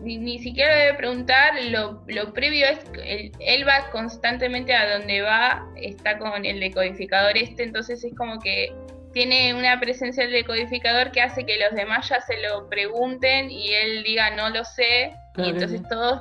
Ni, 0.00 0.38
siquiera 0.40 0.74
debe 0.76 0.94
preguntar, 0.94 1.52
lo, 1.70 2.32
previo 2.32 2.66
es 2.66 2.80
que 2.90 3.30
él, 3.38 3.68
va 3.68 3.90
constantemente 3.92 4.74
a 4.74 4.98
donde 4.98 5.20
va, 5.20 5.64
está 5.76 6.18
con 6.18 6.44
el 6.44 6.58
decodificador 6.58 7.36
este, 7.36 7.62
entonces 7.62 8.02
es 8.02 8.12
como 8.16 8.40
que 8.40 8.74
tiene 9.12 9.54
una 9.54 9.78
presencia 9.78 10.24
del 10.24 10.32
decodificador 10.32 11.12
que 11.12 11.20
hace 11.20 11.44
que 11.44 11.56
los 11.58 11.76
demás 11.76 12.08
ya 12.08 12.20
se 12.20 12.34
lo 12.40 12.68
pregunten 12.68 13.50
y 13.50 13.72
él 13.72 14.02
diga 14.02 14.34
no 14.34 14.48
lo 14.50 14.64
sé, 14.64 15.14
y 15.36 15.48
entonces 15.48 15.82
todos 15.88 16.20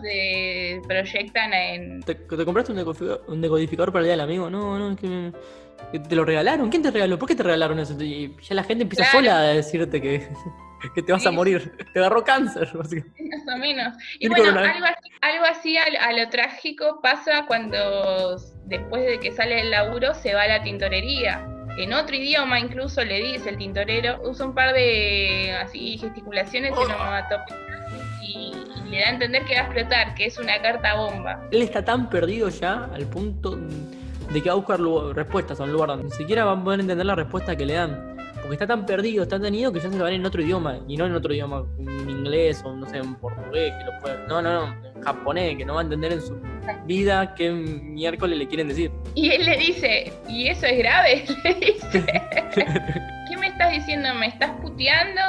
proyectan 0.87 1.53
en... 1.53 2.01
¿Te, 2.01 2.15
compraste 2.27 2.71
un 2.71 3.41
decodificador, 3.41 3.91
para 3.91 4.01
el 4.01 4.05
día 4.05 4.13
del 4.13 4.21
amigo? 4.21 4.49
No, 4.49 4.79
no, 4.79 4.91
es 4.91 4.99
que 4.99 5.31
¿Te 5.91 6.15
lo 6.15 6.23
regalaron? 6.23 6.69
¿Quién 6.69 6.81
te 6.81 6.91
regaló? 6.91 7.19
¿Por 7.19 7.27
qué 7.27 7.35
te 7.35 7.43
regalaron 7.43 7.79
eso? 7.79 8.01
Y 8.01 8.35
ya 8.41 8.55
la 8.55 8.63
gente 8.63 8.83
empieza 8.83 9.11
sola 9.11 9.39
a 9.39 9.41
decirte 9.41 10.01
que, 10.01 10.27
que 10.95 11.01
te 11.01 11.11
vas 11.11 11.25
a 11.25 11.31
morir. 11.31 11.75
Te 11.93 11.99
agarró 11.99 12.23
cáncer, 12.23 12.69
básicamente. 12.73 13.23
Más 13.45 13.55
o 13.55 13.57
menos. 13.57 13.93
Y 14.19 14.29
bueno, 14.29 14.59
algo 15.21 15.45
así, 15.45 15.77
a, 15.77 16.11
lo 16.13 16.29
trágico 16.29 16.99
pasa 17.01 17.45
cuando 17.45 18.37
después 18.65 19.05
de 19.05 19.19
que 19.19 19.31
sale 19.31 19.55
del 19.55 19.71
laburo 19.71 20.13
se 20.13 20.33
va 20.33 20.43
a 20.43 20.47
la 20.47 20.63
tintorería. 20.63 21.45
En 21.77 21.93
otro 21.93 22.15
idioma 22.15 22.59
incluso 22.59 23.03
le 23.03 23.19
dice 23.19 23.49
el 23.49 23.57
tintorero, 23.57 24.21
usa 24.23 24.45
un 24.45 24.53
par 24.53 24.73
de 24.73 25.55
así 25.61 25.97
gesticulaciones 25.97 26.73
oh. 26.75 26.85
y, 28.21 28.53
y 28.85 28.89
le 28.89 28.99
da 28.99 29.07
a 29.07 29.09
entender 29.11 29.45
que 29.45 29.53
va 29.53 29.61
a 29.61 29.63
explotar, 29.63 30.15
que 30.15 30.25
es 30.25 30.37
una 30.37 30.61
carta 30.61 30.95
bomba. 30.95 31.47
Él 31.51 31.61
está 31.61 31.83
tan 31.83 32.09
perdido 32.09 32.49
ya 32.49 32.89
al 32.93 33.05
punto 33.07 33.57
de 34.33 34.41
que 34.41 34.49
va 34.49 34.53
a 34.53 34.57
buscar 34.57 34.79
respuestas 35.15 35.59
a 35.59 35.63
un 35.63 35.71
lugar 35.71 35.89
donde 35.89 36.05
ni 36.05 36.11
siquiera 36.11 36.45
van 36.45 36.59
a 36.59 36.63
poder 36.63 36.79
entender 36.79 37.05
la 37.05 37.15
respuesta 37.15 37.55
que 37.55 37.65
le 37.65 37.73
dan. 37.73 38.15
Porque 38.41 38.55
está 38.55 38.67
tan 38.67 38.85
perdido, 38.85 39.23
está 39.23 39.39
tan 39.39 39.53
ido 39.53 39.71
que 39.71 39.79
ya 39.79 39.89
se 39.89 39.97
van 39.97 40.13
en 40.13 40.25
otro 40.25 40.41
idioma. 40.41 40.79
Y 40.87 40.97
no 40.97 41.05
en 41.05 41.13
otro 41.13 41.33
idioma, 41.33 41.63
en 41.77 42.09
inglés 42.09 42.61
o 42.65 42.75
no 42.75 42.87
sé, 42.87 42.97
en 42.97 43.15
portugués, 43.15 43.73
que 43.77 43.83
lo 43.85 43.99
puede. 44.01 44.27
No, 44.27 44.41
no, 44.41 44.65
no, 44.65 44.75
en 44.95 45.01
japonés, 45.01 45.57
que 45.57 45.65
no 45.65 45.75
va 45.75 45.81
a 45.81 45.83
entender 45.83 46.13
en 46.13 46.21
su 46.21 46.41
vida 46.85 47.35
qué 47.35 47.51
miércoles 47.51 48.37
le 48.37 48.47
quieren 48.47 48.67
decir. 48.67 48.91
Y 49.15 49.29
él 49.29 49.45
le 49.45 49.57
dice, 49.57 50.13
¿y 50.27 50.47
eso 50.47 50.65
es 50.65 50.77
grave? 50.77 51.25
Le 51.43 51.53
dice. 51.53 52.05
¿Qué 53.29 53.37
me 53.37 53.47
estás 53.47 53.71
diciendo? 53.71 54.13
¿Me 54.15 54.27
estás 54.27 54.51
puteando? 54.61 55.21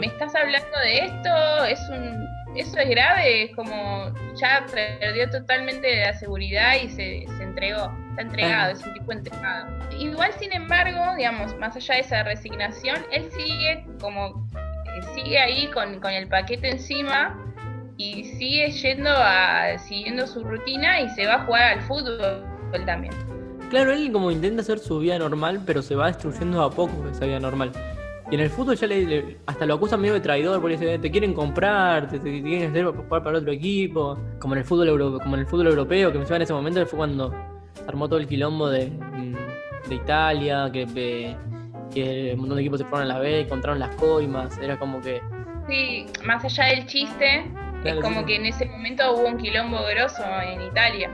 ¿Me 0.00 0.06
estás 0.06 0.34
hablando 0.34 0.78
de 0.80 0.98
esto? 1.04 1.64
Es 1.64 1.80
un 1.90 2.28
eso 2.56 2.78
es 2.78 2.88
grave, 2.88 3.44
es 3.44 3.54
como 3.54 4.12
ya 4.40 4.66
perdió 4.72 5.30
totalmente 5.30 6.00
la 6.00 6.12
seguridad 6.14 6.74
y 6.82 6.88
se, 6.88 7.26
se 7.36 7.42
entregó, 7.42 7.92
está 8.18 8.22
entregado, 8.22 8.72
es 8.72 8.84
un 8.84 8.94
tipo 8.94 9.12
entregado. 9.12 9.68
Igual, 9.98 10.32
sin 10.38 10.52
embargo, 10.52 11.16
digamos, 11.16 11.56
más 11.58 11.76
allá 11.76 11.94
de 11.94 12.00
esa 12.00 12.22
resignación, 12.24 12.96
él 13.12 13.30
sigue 13.30 13.86
como, 14.00 14.48
eh, 14.56 15.02
sigue 15.14 15.38
ahí 15.38 15.68
con, 15.68 16.00
con 16.00 16.12
el 16.12 16.28
paquete 16.28 16.70
encima 16.70 17.36
y 17.96 18.24
sigue 18.24 18.70
yendo 18.70 19.10
a, 19.10 19.78
siguiendo 19.78 20.26
su 20.26 20.42
rutina 20.42 21.00
y 21.00 21.08
se 21.10 21.26
va 21.26 21.34
a 21.34 21.44
jugar 21.44 21.78
al 21.78 21.80
fútbol 21.82 22.44
también. 22.84 23.14
Claro, 23.70 23.92
él 23.92 24.10
como 24.12 24.30
intenta 24.30 24.62
hacer 24.62 24.78
su 24.78 24.98
vida 24.98 25.18
normal, 25.18 25.62
pero 25.64 25.82
se 25.82 25.94
va 25.94 26.06
destruyendo 26.06 26.62
a 26.62 26.70
poco 26.70 27.08
esa 27.10 27.26
vida 27.26 27.38
normal. 27.38 27.70
Y 28.30 28.34
en 28.34 28.40
el 28.42 28.50
fútbol 28.50 28.76
ya 28.76 28.86
le, 28.86 29.38
hasta 29.46 29.64
lo 29.64 29.74
acusan 29.74 30.00
medio 30.00 30.14
de 30.14 30.20
traidor 30.20 30.60
porque 30.60 30.76
dice, 30.76 30.98
te 30.98 31.10
quieren 31.10 31.32
comprar, 31.32 32.08
te, 32.08 32.20
quieren 32.20 32.70
hacer 32.70 32.84
jugar 32.84 33.22
para 33.22 33.38
otro 33.38 33.52
equipo. 33.52 34.18
Como 34.38 34.54
en 34.54 34.58
el 34.58 34.64
fútbol 34.64 34.88
euro, 34.88 35.18
como 35.18 35.34
en 35.34 35.40
el 35.40 35.46
fútbol 35.46 35.68
europeo, 35.68 36.12
que 36.12 36.18
me 36.18 36.24
en 36.24 36.42
ese 36.42 36.52
momento 36.52 36.84
fue 36.84 36.98
cuando 36.98 37.57
se 37.88 37.92
armó 37.92 38.06
todo 38.06 38.18
el 38.18 38.26
quilombo 38.26 38.68
de, 38.68 38.92
de 39.88 39.94
Italia, 39.94 40.68
que, 40.70 40.86
que 41.94 42.32
un 42.34 42.40
montón 42.40 42.56
de 42.56 42.62
equipos 42.62 42.80
se 42.80 42.84
fueron 42.84 43.10
a 43.10 43.14
la 43.14 43.18
B, 43.18 43.40
encontraron 43.40 43.78
las 43.78 43.96
coimas, 43.96 44.58
era 44.58 44.78
como 44.78 45.00
que. 45.00 45.22
Sí, 45.66 46.04
más 46.22 46.44
allá 46.44 46.64
del 46.66 46.86
chiste, 46.86 47.50
es 47.84 48.00
como 48.00 48.26
que 48.26 48.36
en 48.36 48.44
ese 48.44 48.66
momento 48.66 49.14
hubo 49.14 49.28
un 49.28 49.38
quilombo 49.38 49.78
grosso 49.90 50.22
en 50.42 50.60
Italia. 50.62 51.10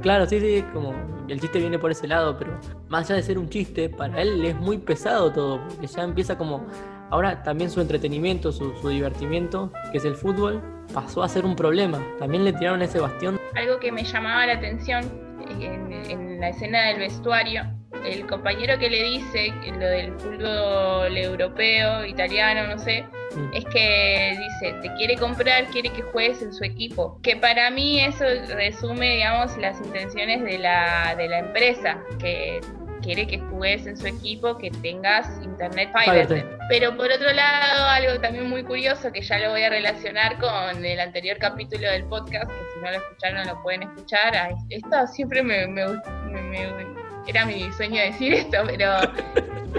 Claro, 0.00 0.26
sí, 0.26 0.40
sí, 0.40 0.64
como 0.72 0.94
el 1.28 1.38
chiste 1.38 1.58
viene 1.58 1.78
por 1.78 1.90
ese 1.90 2.06
lado, 2.06 2.38
pero 2.38 2.58
más 2.88 3.04
allá 3.04 3.16
de 3.16 3.22
ser 3.22 3.38
un 3.38 3.50
chiste, 3.50 3.90
para 3.90 4.22
él 4.22 4.42
es 4.42 4.56
muy 4.56 4.78
pesado 4.78 5.30
todo, 5.30 5.60
porque 5.68 5.86
ya 5.86 6.02
empieza 6.02 6.38
como, 6.38 6.66
ahora 7.10 7.42
también 7.42 7.70
su 7.70 7.82
entretenimiento, 7.82 8.52
su, 8.52 8.72
divertimiento, 8.88 9.70
que 9.92 9.98
es 9.98 10.04
el 10.06 10.14
fútbol, 10.14 10.62
pasó 10.94 11.22
a 11.22 11.28
ser 11.28 11.44
un 11.44 11.56
problema. 11.56 12.02
También 12.18 12.42
le 12.44 12.54
tiraron 12.54 12.80
ese 12.80 13.00
bastión. 13.00 13.38
Algo 13.54 13.78
que 13.80 13.92
me 13.92 14.02
llamaba 14.02 14.46
la 14.46 14.54
atención 14.54 15.25
en, 15.48 15.92
en 16.10 16.40
la 16.40 16.50
escena 16.50 16.88
del 16.88 16.98
vestuario, 16.98 17.64
el 18.04 18.26
compañero 18.26 18.78
que 18.78 18.90
le 18.90 19.02
dice 19.02 19.52
lo 19.72 19.86
del 19.86 20.12
fútbol 20.12 21.16
europeo, 21.16 22.04
italiano, 22.04 22.66
no 22.66 22.78
sé, 22.78 23.04
Mm. 23.36 23.54
es 23.54 23.64
que 23.66 24.38
dice, 24.38 24.74
te 24.80 24.94
quiere 24.94 25.16
comprar, 25.16 25.66
quiere 25.66 25.90
que 25.90 26.02
juegues 26.02 26.42
en 26.42 26.52
su 26.52 26.64
equipo. 26.64 27.20
Que 27.22 27.36
para 27.36 27.70
mí 27.70 28.00
eso 28.00 28.24
resume, 28.54 29.16
digamos, 29.16 29.56
las 29.58 29.78
intenciones 29.80 30.42
de 30.42 30.58
la, 30.58 31.14
de 31.16 31.28
la 31.28 31.38
empresa, 31.40 31.98
que 32.18 32.60
quiere 33.02 33.26
que 33.26 33.38
juegues 33.38 33.86
en 33.86 33.96
su 33.96 34.06
equipo, 34.06 34.56
que 34.56 34.70
tengas 34.70 35.28
internet 35.42 35.90
fiber. 35.92 36.55
Pero 36.68 36.96
por 36.96 37.10
otro 37.12 37.32
lado, 37.32 37.88
algo 37.88 38.20
también 38.20 38.48
muy 38.48 38.64
curioso, 38.64 39.12
que 39.12 39.22
ya 39.22 39.38
lo 39.38 39.50
voy 39.50 39.62
a 39.62 39.70
relacionar 39.70 40.38
con 40.38 40.84
el 40.84 40.98
anterior 40.98 41.38
capítulo 41.38 41.88
del 41.88 42.04
podcast, 42.04 42.50
que 42.50 42.58
si 42.74 42.80
no 42.80 42.90
lo 42.90 42.96
escucharon 42.96 43.46
lo 43.46 43.62
pueden 43.62 43.84
escuchar. 43.84 44.54
esto 44.70 45.06
siempre 45.06 45.42
me, 45.42 45.66
me, 45.68 45.86
me 45.86 46.95
era 47.26 47.44
mi 47.44 47.70
sueño 47.72 48.00
decir 48.00 48.32
esto, 48.34 48.58
pero 48.66 48.92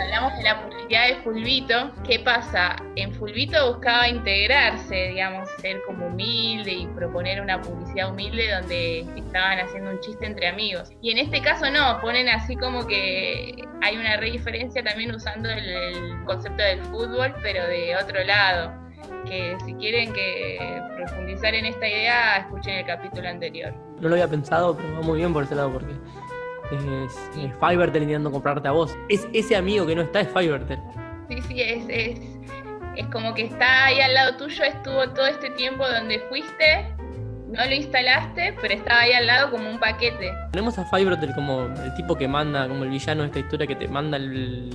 hablamos 0.01 0.37
de 0.37 0.43
la 0.43 0.61
publicidad 0.61 1.07
de 1.07 1.15
Fulvito, 1.23 1.91
¿qué 2.05 2.19
pasa? 2.19 2.75
En 2.95 3.13
Fulvito 3.13 3.73
buscaba 3.73 4.07
integrarse, 4.07 4.95
digamos, 5.09 5.49
ser 5.59 5.81
como 5.85 6.07
humilde 6.07 6.71
y 6.71 6.87
proponer 6.87 7.41
una 7.41 7.61
publicidad 7.61 8.11
humilde 8.11 8.51
donde 8.51 8.99
estaban 9.15 9.59
haciendo 9.59 9.91
un 9.91 9.99
chiste 9.99 10.25
entre 10.25 10.47
amigos. 10.47 10.89
Y 11.01 11.11
en 11.11 11.17
este 11.17 11.41
caso 11.41 11.69
no, 11.69 11.99
ponen 12.01 12.29
así 12.29 12.55
como 12.55 12.85
que 12.85 13.63
hay 13.81 13.97
una 13.97 14.17
re 14.17 14.31
diferencia 14.31 14.83
también 14.83 15.13
usando 15.13 15.49
el, 15.49 16.23
concepto 16.25 16.61
del 16.61 16.81
fútbol, 16.85 17.33
pero 17.41 17.65
de 17.67 17.95
otro 17.95 18.23
lado. 18.23 18.73
Que 19.25 19.57
si 19.65 19.73
quieren 19.75 20.11
que 20.13 20.81
profundizar 20.95 21.53
en 21.53 21.65
esta 21.65 21.87
idea, 21.87 22.37
escuchen 22.37 22.75
el 22.75 22.85
capítulo 22.85 23.27
anterior. 23.27 23.73
No 23.99 24.09
lo 24.09 24.15
había 24.15 24.27
pensado, 24.27 24.75
pero 24.75 24.93
va 24.93 25.01
muy 25.01 25.17
bien 25.19 25.33
por 25.33 25.43
ese 25.43 25.55
lado 25.55 25.71
porque 25.71 25.93
es, 26.71 27.29
es 27.37 27.53
Fivertel 27.59 28.03
intentando 28.03 28.31
comprarte 28.31 28.67
a 28.67 28.71
vos. 28.71 28.95
Es 29.09 29.27
ese 29.33 29.55
amigo 29.55 29.85
que 29.85 29.95
no 29.95 30.01
está, 30.01 30.21
es 30.21 30.27
Fivertel. 30.29 30.79
Sí, 31.29 31.41
sí, 31.41 31.61
es, 31.61 31.85
es, 31.89 32.19
es 32.95 33.05
como 33.07 33.33
que 33.33 33.43
está 33.43 33.85
ahí 33.85 33.99
al 33.99 34.13
lado 34.13 34.37
tuyo, 34.37 34.63
estuvo 34.63 35.09
todo 35.09 35.27
este 35.27 35.49
tiempo 35.51 35.87
donde 35.87 36.19
fuiste, 36.29 36.95
no 37.47 37.63
lo 37.65 37.71
instalaste, 37.73 38.55
pero 38.61 38.73
estaba 38.73 39.01
ahí 39.01 39.13
al 39.13 39.27
lado 39.27 39.51
como 39.51 39.69
un 39.69 39.79
paquete. 39.79 40.31
Tenemos 40.51 40.77
a 40.79 40.85
Fivertel 40.85 41.33
como 41.33 41.61
el 41.61 41.93
tipo 41.95 42.15
que 42.15 42.27
manda, 42.27 42.67
como 42.67 42.83
el 42.83 42.89
villano 42.89 43.21
de 43.21 43.27
esta 43.27 43.39
historia 43.39 43.67
que 43.67 43.75
te 43.75 43.87
manda 43.87 44.17
el, 44.17 44.69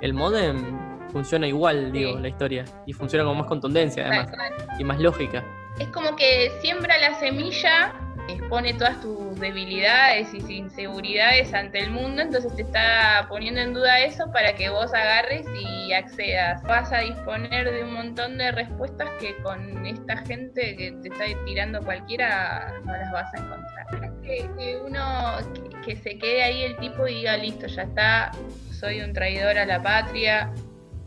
el 0.00 0.14
modem. 0.14 0.78
Funciona 1.10 1.46
igual, 1.46 1.92
digo, 1.92 2.18
la 2.18 2.28
historia. 2.28 2.64
Y 2.86 2.92
funciona 2.92 3.24
con 3.24 3.38
más 3.38 3.46
contundencia, 3.46 4.04
además. 4.06 4.32
Y 4.80 4.84
más 4.84 4.98
lógica. 4.98 5.44
Es 5.78 5.86
como 5.88 6.16
que 6.16 6.50
siembra 6.60 6.98
la 6.98 7.14
semilla 7.20 7.92
expone 8.28 8.74
todas 8.74 9.00
tus 9.00 9.38
debilidades 9.38 10.32
y 10.32 10.52
inseguridades 10.52 11.52
ante 11.52 11.80
el 11.80 11.90
mundo, 11.90 12.22
entonces 12.22 12.54
te 12.56 12.62
está 12.62 13.26
poniendo 13.28 13.60
en 13.60 13.74
duda 13.74 14.00
eso 14.00 14.30
para 14.32 14.54
que 14.54 14.70
vos 14.70 14.92
agarres 14.94 15.46
y 15.60 15.92
accedas. 15.92 16.62
Vas 16.62 16.92
a 16.92 17.00
disponer 17.00 17.70
de 17.70 17.84
un 17.84 17.94
montón 17.94 18.38
de 18.38 18.52
respuestas 18.52 19.08
que 19.20 19.36
con 19.42 19.86
esta 19.86 20.18
gente 20.18 20.76
que 20.76 20.92
te 20.92 21.08
está 21.08 21.24
tirando 21.44 21.82
cualquiera 21.82 22.72
no 22.84 22.92
las 22.92 23.12
vas 23.12 23.34
a 23.34 23.38
encontrar. 23.38 24.22
Que, 24.22 24.48
que 24.58 24.76
uno 24.76 25.36
que, 25.84 25.96
se 25.96 26.18
quede 26.18 26.42
ahí 26.42 26.62
el 26.62 26.76
tipo 26.76 27.06
y 27.06 27.16
diga, 27.16 27.36
listo, 27.36 27.66
ya 27.66 27.82
está, 27.82 28.30
soy 28.78 29.00
un 29.00 29.12
traidor 29.12 29.58
a 29.58 29.66
la 29.66 29.82
patria, 29.82 30.50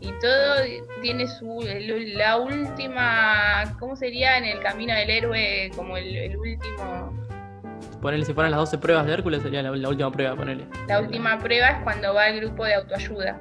y 0.00 0.12
todo 0.20 0.54
tiene 1.02 1.26
su 1.26 1.60
la 2.14 2.36
última 2.36 3.76
cómo 3.78 3.96
sería 3.96 4.38
en 4.38 4.44
el 4.44 4.60
camino 4.60 4.94
del 4.94 5.10
héroe 5.10 5.70
como 5.76 5.96
el, 5.96 6.36
último. 6.36 7.12
Ponerle 8.00 8.24
si 8.24 8.32
fueran 8.32 8.52
las 8.52 8.60
12 8.60 8.78
pruebas 8.78 9.06
de 9.06 9.14
Hércules 9.14 9.42
sería 9.42 9.62
la, 9.62 9.70
última 9.70 10.10
prueba 10.12 10.36
ponerle 10.36 10.66
la 10.86 11.00
última 11.00 11.38
prueba 11.38 11.68
es 11.68 11.82
cuando 11.82 12.14
va 12.14 12.28
el 12.28 12.40
grupo 12.40 12.64
de 12.64 12.74
autoayuda. 12.74 13.40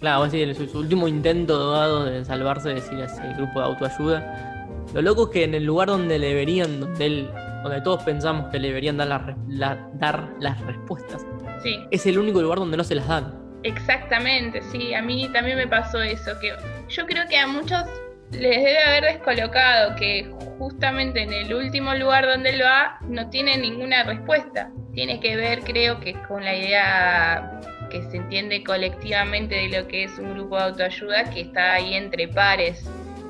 Claro 0.00 0.22
a 0.22 0.28
decir 0.28 0.54
su, 0.54 0.78
último 0.78 1.08
intento 1.08 1.72
dado 1.72 2.04
de 2.04 2.24
salvarse 2.24 2.70
decir 2.70 2.98
el 2.98 3.34
grupo 3.34 3.58
de 3.58 3.66
autoayuda. 3.66 4.66
Lo 4.94 5.02
loco 5.02 5.24
es 5.24 5.30
que 5.30 5.44
en 5.44 5.54
el 5.54 5.64
lugar 5.64 5.88
donde 5.88 6.18
le 6.18 6.28
deberían 6.28 6.80
donde 6.80 7.28
donde 7.62 7.80
todos 7.82 8.02
pensamos 8.04 8.46
que 8.50 8.58
le 8.58 8.68
deberían 8.68 8.96
dar 8.96 9.08
las, 9.48 9.78
dar 9.94 10.28
las 10.40 10.60
respuestas 10.60 11.26
sí. 11.62 11.76
es 11.90 12.06
el 12.06 12.18
único 12.18 12.40
lugar 12.40 12.58
donde 12.58 12.76
no 12.76 12.84
se 12.84 12.94
las 12.94 13.08
dan 13.08 13.37
Exactamente, 13.62 14.62
sí, 14.62 14.94
a 14.94 15.02
mí 15.02 15.28
también 15.32 15.56
me 15.56 15.66
pasó 15.66 16.00
eso, 16.00 16.38
que 16.40 16.54
yo 16.88 17.06
creo 17.06 17.26
que 17.28 17.38
a 17.38 17.46
muchos 17.46 17.82
les 18.30 18.62
debe 18.62 18.78
haber 18.78 19.04
descolocado 19.04 19.96
que 19.96 20.30
justamente 20.58 21.22
en 21.22 21.32
el 21.32 21.52
último 21.52 21.94
lugar 21.94 22.26
donde 22.26 22.52
lo 22.52 22.64
va 22.64 22.98
no 23.02 23.30
tiene 23.30 23.56
ninguna 23.56 24.04
respuesta. 24.04 24.70
Tiene 24.92 25.20
que 25.20 25.36
ver, 25.36 25.60
creo 25.60 26.00
que 26.00 26.14
con 26.26 26.44
la 26.44 26.54
idea 26.54 27.60
que 27.90 28.02
se 28.10 28.18
entiende 28.18 28.62
colectivamente 28.64 29.54
de 29.54 29.68
lo 29.80 29.88
que 29.88 30.04
es 30.04 30.18
un 30.18 30.34
grupo 30.34 30.56
de 30.56 30.64
autoayuda 30.64 31.30
que 31.30 31.42
está 31.42 31.74
ahí 31.74 31.94
entre 31.94 32.28
pares 32.28 32.88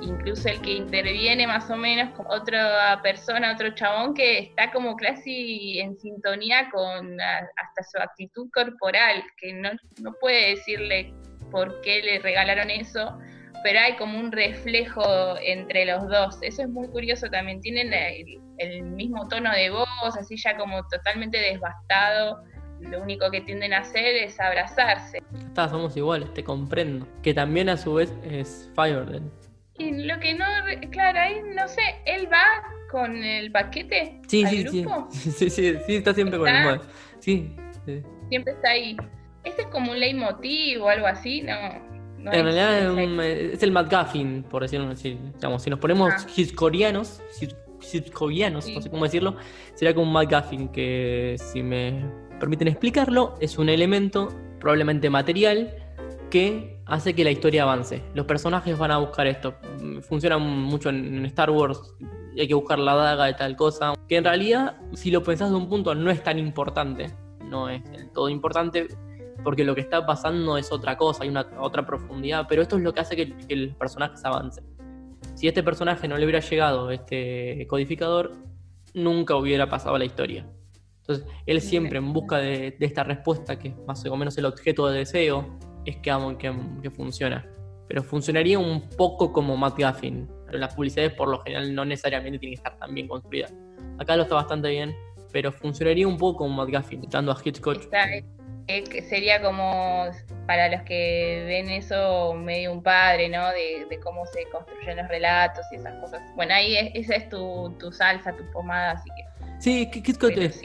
incluso 0.09 0.49
el 0.49 0.61
que 0.61 0.73
interviene 0.73 1.47
más 1.47 1.71
o 1.71 1.77
menos 1.77 2.15
con 2.15 2.27
otra 2.29 3.01
persona, 3.03 3.53
otro 3.53 3.75
chabón 3.75 4.15
que 4.15 4.39
está 4.39 4.71
como 4.73 4.97
casi 4.97 5.79
en 5.79 5.99
sintonía 5.99 6.71
con 6.71 7.21
hasta 7.21 7.83
su 7.91 7.99
actitud 7.99 8.49
corporal, 8.53 9.23
que 9.37 9.53
no, 9.53 9.71
no 10.03 10.13
puede 10.21 10.51
decirle 10.57 11.13
por 11.51 11.81
qué 11.83 12.03
le 12.03 12.19
regalaron 12.19 12.71
eso, 12.71 13.19
pero 13.63 13.81
hay 13.81 13.97
como 13.97 14.19
un 14.19 14.33
reflejo 14.33 15.37
entre 15.43 15.85
los 15.85 16.09
dos. 16.09 16.39
Eso 16.43 16.63
es 16.63 16.69
muy 16.69 16.89
curioso 16.89 17.29
también. 17.29 17.61
Tienen 17.61 17.93
el, 18.59 18.83
mismo 18.83 19.27
tono 19.29 19.53
de 19.53 19.71
voz, 19.71 20.17
así 20.19 20.37
ya 20.37 20.57
como 20.57 20.87
totalmente 20.89 21.39
desbastado. 21.39 22.43
Lo 22.81 23.03
único 23.03 23.31
que 23.31 23.41
tienden 23.41 23.73
a 23.73 23.79
hacer 23.79 24.15
es 24.15 24.39
abrazarse. 24.39 25.23
Está, 25.35 25.71
iguales, 25.97 26.33
te 26.35 26.45
comprendo. 26.45 27.09
Que 27.23 27.35
también 27.35 27.69
a 27.69 27.77
su 27.77 27.95
vez 27.95 28.13
es 28.23 28.71
Fire 28.77 29.05
y 29.79 30.05
lo 30.05 30.19
que 30.21 30.35
no, 30.35 30.45
claro, 30.91 31.21
ahí 31.21 31.41
no 31.55 31.69
sé, 31.69 31.83
él 32.05 32.29
va 32.31 32.43
con 32.91 33.23
el 33.23 33.53
paquete 33.53 34.21
sí, 34.27 34.45
sí, 34.47 34.65
grupo. 34.65 35.09
Sí. 35.11 35.31
sí, 35.31 35.51
sí, 35.51 35.75
sí, 35.87 35.97
está 35.97 36.15
siempre 36.15 36.39
con 36.39 36.49
el 36.49 36.65
mod. 36.65 36.81
Sí, 37.21 37.55
Siempre 38.29 38.53
está 38.53 38.71
ahí. 38.71 38.97
Ese 39.45 39.63
es 39.63 39.67
como 39.69 39.93
un 39.93 40.01
leitmotiv 40.01 40.83
o 40.83 40.89
algo 40.89 41.07
así, 41.07 41.41
no. 41.43 41.53
en 42.33 42.45
realidad 42.45 42.99
es, 42.99 43.63
el 43.63 43.73
McGuffin, 43.73 44.43
por 44.43 44.63
decirlo 44.63 44.91
así. 44.91 45.19
Digamos, 45.37 45.63
si 45.63 45.71
nos 45.71 45.79
ponemos 45.79 46.13
ah. 46.13 46.27
hiscorianos, 46.37 47.23
hiscorianos, 47.93 48.69
no 48.69 48.83
sé 48.83 48.91
cómo 48.91 49.05
decirlo, 49.05 49.37
sería 49.75 49.95
como 49.95 50.07
un 50.07 50.13
McGuffin 50.13 50.69
que, 50.69 51.37
si 51.39 51.63
me 51.63 52.05
permiten 52.39 52.69
explicarlo, 52.69 53.37
es 53.41 53.57
un 53.59 53.69
elemento 53.69 54.29
probablemente 54.61 55.09
material 55.09 55.75
que 56.31 56.78
hace 56.89 57.15
que 57.15 57.25
la 57.25 57.31
historia 57.31 57.63
avance. 57.63 58.03
Los 58.15 58.27
personajes 58.27 58.77
van 58.77 58.91
a 58.91 58.99
buscar 58.99 59.27
esto. 59.27 59.55
Funciona 60.03 60.39
mucho 60.39 60.89
en 60.89 61.25
Star 61.27 61.51
Wars. 61.51 61.81
Hay 62.39 62.49
que 62.49 62.55
buscar 62.55 62.79
la 62.79 62.95
daga 62.95 63.27
de 63.27 63.35
tal 63.35 63.57
cosa. 63.57 63.95
Que 64.09 64.17
en 64.17 64.25
realidad, 64.25 64.77
si 64.95 65.11
lo 65.11 65.23
pensás 65.23 65.51
de 65.51 65.57
un 65.57 65.69
punto, 65.69 65.95
no 65.95 66.11
es 66.11 66.23
tan 66.23 66.39
importante. 66.39 67.11
No 67.45 67.69
es 67.69 67.85
del 67.91 68.11
todo 68.11 68.29
importante 68.29 68.89
porque 69.45 69.65
lo 69.65 69.75
que 69.75 69.81
está 69.81 70.05
pasando 70.05 70.59
es 70.59 70.73
otra 70.73 70.97
cosa, 70.97 71.23
hay 71.23 71.29
una 71.29 71.47
otra 71.61 71.87
profundidad. 71.87 72.47
Pero 72.49 72.63
esto 72.63 72.77
es 72.77 72.83
lo 72.83 72.93
que 72.93 73.01
hace 73.01 73.17
que, 73.17 73.37
que 73.37 73.57
los 73.57 73.77
personajes 73.77 74.25
avancen. 74.25 74.65
Si 75.35 75.47
este 75.47 75.63
personaje 75.63 76.09
no 76.09 76.17
le 76.17 76.25
hubiera 76.25 76.41
llegado 76.41 76.91
este 76.91 77.67
codificador, 77.69 78.33
nunca 78.95 79.37
hubiera 79.37 79.69
pasado 79.69 79.97
la 79.97 80.05
historia. 80.05 80.47
Entonces, 81.09 81.27
él 81.47 81.61
siempre 81.63 81.99
en 81.99 82.13
busca 82.13 82.37
de, 82.37 82.77
esta 82.81 83.03
respuesta, 83.03 83.59
que 83.59 83.75
más 83.87 84.05
o 84.05 84.17
menos 84.17 84.37
el 84.37 84.45
objeto 84.45 84.89
de 84.89 84.99
deseo, 84.99 85.59
es 85.85 85.97
que, 85.97 86.13
que, 86.39 86.53
que 86.83 86.91
funciona. 86.91 87.47
Pero 87.89 88.03
funcionaría 88.03 88.59
un 88.59 88.89
poco 88.91 89.33
como 89.33 89.57
Matt 89.57 89.79
Gaffin. 89.79 90.29
Pero 90.47 90.59
las 90.59 90.75
publicidades 90.75 91.13
por 91.13 91.29
lo 91.29 91.41
general 91.41 91.75
no 91.75 91.85
necesariamente 91.85 92.39
tienen 92.39 92.57
que 92.57 92.69
estar 92.69 92.79
tan 92.79 92.95
bien 92.95 93.09
construidas. 93.09 93.53
Acá 93.99 94.17
lo 94.17 94.23
está 94.23 94.35
bastante 94.35 94.69
bien, 94.69 94.95
pero 95.33 95.53
funcionaría 95.53 96.07
un 96.07 96.17
poco 96.17 96.39
como 96.39 96.57
Matt 96.57 96.71
Gaffin, 96.71 97.03
dando 97.11 97.33
a 97.33 97.39
Hitchcock. 97.43 97.89
Eh, 98.69 99.03
sería 99.09 99.41
como 99.41 100.11
para 100.47 100.69
los 100.69 100.83
que 100.83 101.43
ven 101.47 101.71
eso 101.71 102.35
medio 102.35 102.71
un 102.73 102.83
padre, 102.83 103.31
¿no? 103.31 103.49
De, 103.49 103.99
cómo 104.03 104.27
se 104.27 104.45
construyen 104.51 104.99
los 104.99 105.09
relatos 105.09 105.65
y 105.73 105.77
esas 105.77 105.95
cosas. 106.03 106.21
Bueno, 106.37 106.55
ahí 106.55 106.77
esa 106.95 107.15
es 107.17 107.29
tu, 107.31 107.75
tu 107.79 107.91
salsa, 107.91 108.37
tu 108.37 108.45
pomada, 108.51 108.93
así 108.93 109.09
que 109.17 109.28
Sí, 109.59 109.91
Kit 109.91 110.23
es, 110.23 110.61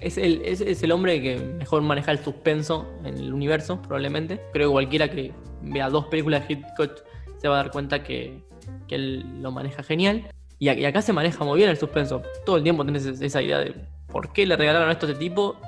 es, 0.00 0.18
el, 0.18 0.42
es, 0.44 0.82
el, 0.82 0.92
hombre 0.92 1.22
que 1.22 1.36
mejor 1.36 1.80
maneja 1.82 2.10
el 2.10 2.18
suspenso 2.18 2.92
en 3.04 3.16
el 3.16 3.32
universo, 3.32 3.80
probablemente. 3.80 4.40
Creo 4.52 4.68
que 4.68 4.72
cualquiera 4.72 5.08
que 5.08 5.32
vea 5.62 5.88
dos 5.88 6.06
películas 6.06 6.48
de 6.48 6.54
Hitchcock 6.54 7.04
se 7.38 7.48
va 7.48 7.60
a 7.60 7.62
dar 7.62 7.70
cuenta 7.70 8.02
que, 8.02 8.42
que 8.88 8.96
él 8.96 9.42
lo 9.42 9.52
maneja 9.52 9.84
genial. 9.84 10.28
Y, 10.58 10.68
acá 10.68 11.02
se 11.02 11.12
maneja 11.12 11.44
muy 11.44 11.58
bien 11.58 11.70
el 11.70 11.76
suspenso. 11.76 12.22
Todo 12.44 12.56
el 12.56 12.62
tiempo 12.62 12.84
tienes 12.84 13.06
esa 13.06 13.42
idea 13.42 13.58
de 13.58 13.74
por 14.08 14.32
qué 14.32 14.44
le 14.44 14.56
regalaron 14.56 14.90
esto 14.90 15.06
a 15.06 15.10
este 15.10 15.20
tipo. 15.20 15.60